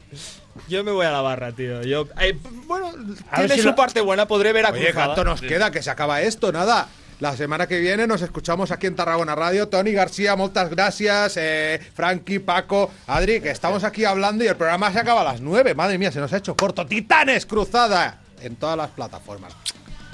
Yo 0.69 0.83
me 0.83 0.91
voy 0.91 1.05
a 1.05 1.11
la 1.11 1.21
barra, 1.21 1.51
tío. 1.51 1.81
Yo, 1.83 2.07
eh, 2.21 2.37
bueno, 2.65 2.91
A 3.31 3.37
tiene 3.39 3.55
si 3.55 3.61
su 3.61 3.67
lo- 3.69 3.75
parte 3.75 3.99
buena, 4.01 4.27
podré 4.27 4.53
ver 4.53 4.65
a 4.65 4.69
Oye, 4.69 4.85
Cruzada. 4.85 5.05
¿cuánto 5.07 5.23
nos 5.25 5.41
queda? 5.41 5.71
Que 5.71 5.81
se 5.83 5.89
acaba 5.89 6.21
esto, 6.21 6.51
nada. 6.51 6.87
La 7.19 7.35
semana 7.37 7.65
que 7.65 7.79
viene 7.79 8.07
nos 8.07 8.21
escuchamos 8.21 8.71
aquí 8.71 8.87
en 8.87 8.95
Tarragona 8.95 9.35
Radio. 9.35 9.69
Tony 9.69 9.93
García, 9.93 10.35
muchas 10.35 10.69
gracias. 10.69 11.37
Eh, 11.37 11.79
Frankie, 11.93 12.39
Paco, 12.39 12.91
Adri, 13.07 13.39
que 13.39 13.51
estamos 13.51 13.85
aquí 13.85 14.03
hablando 14.03 14.43
y 14.43 14.47
el 14.47 14.57
programa 14.57 14.91
se 14.91 14.99
acaba 14.99 15.21
a 15.21 15.23
las 15.23 15.39
9. 15.39 15.75
Madre 15.75 15.97
mía, 15.97 16.11
se 16.11 16.19
nos 16.19 16.33
ha 16.33 16.37
hecho 16.37 16.55
corto. 16.55 16.85
Titanes 16.85 17.45
Cruzada 17.45 18.19
en 18.41 18.57
todas 18.57 18.77
las 18.77 18.89
plataformas. 18.89 19.53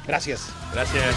Gracias. 0.05 0.47
Gracias. 0.73 1.15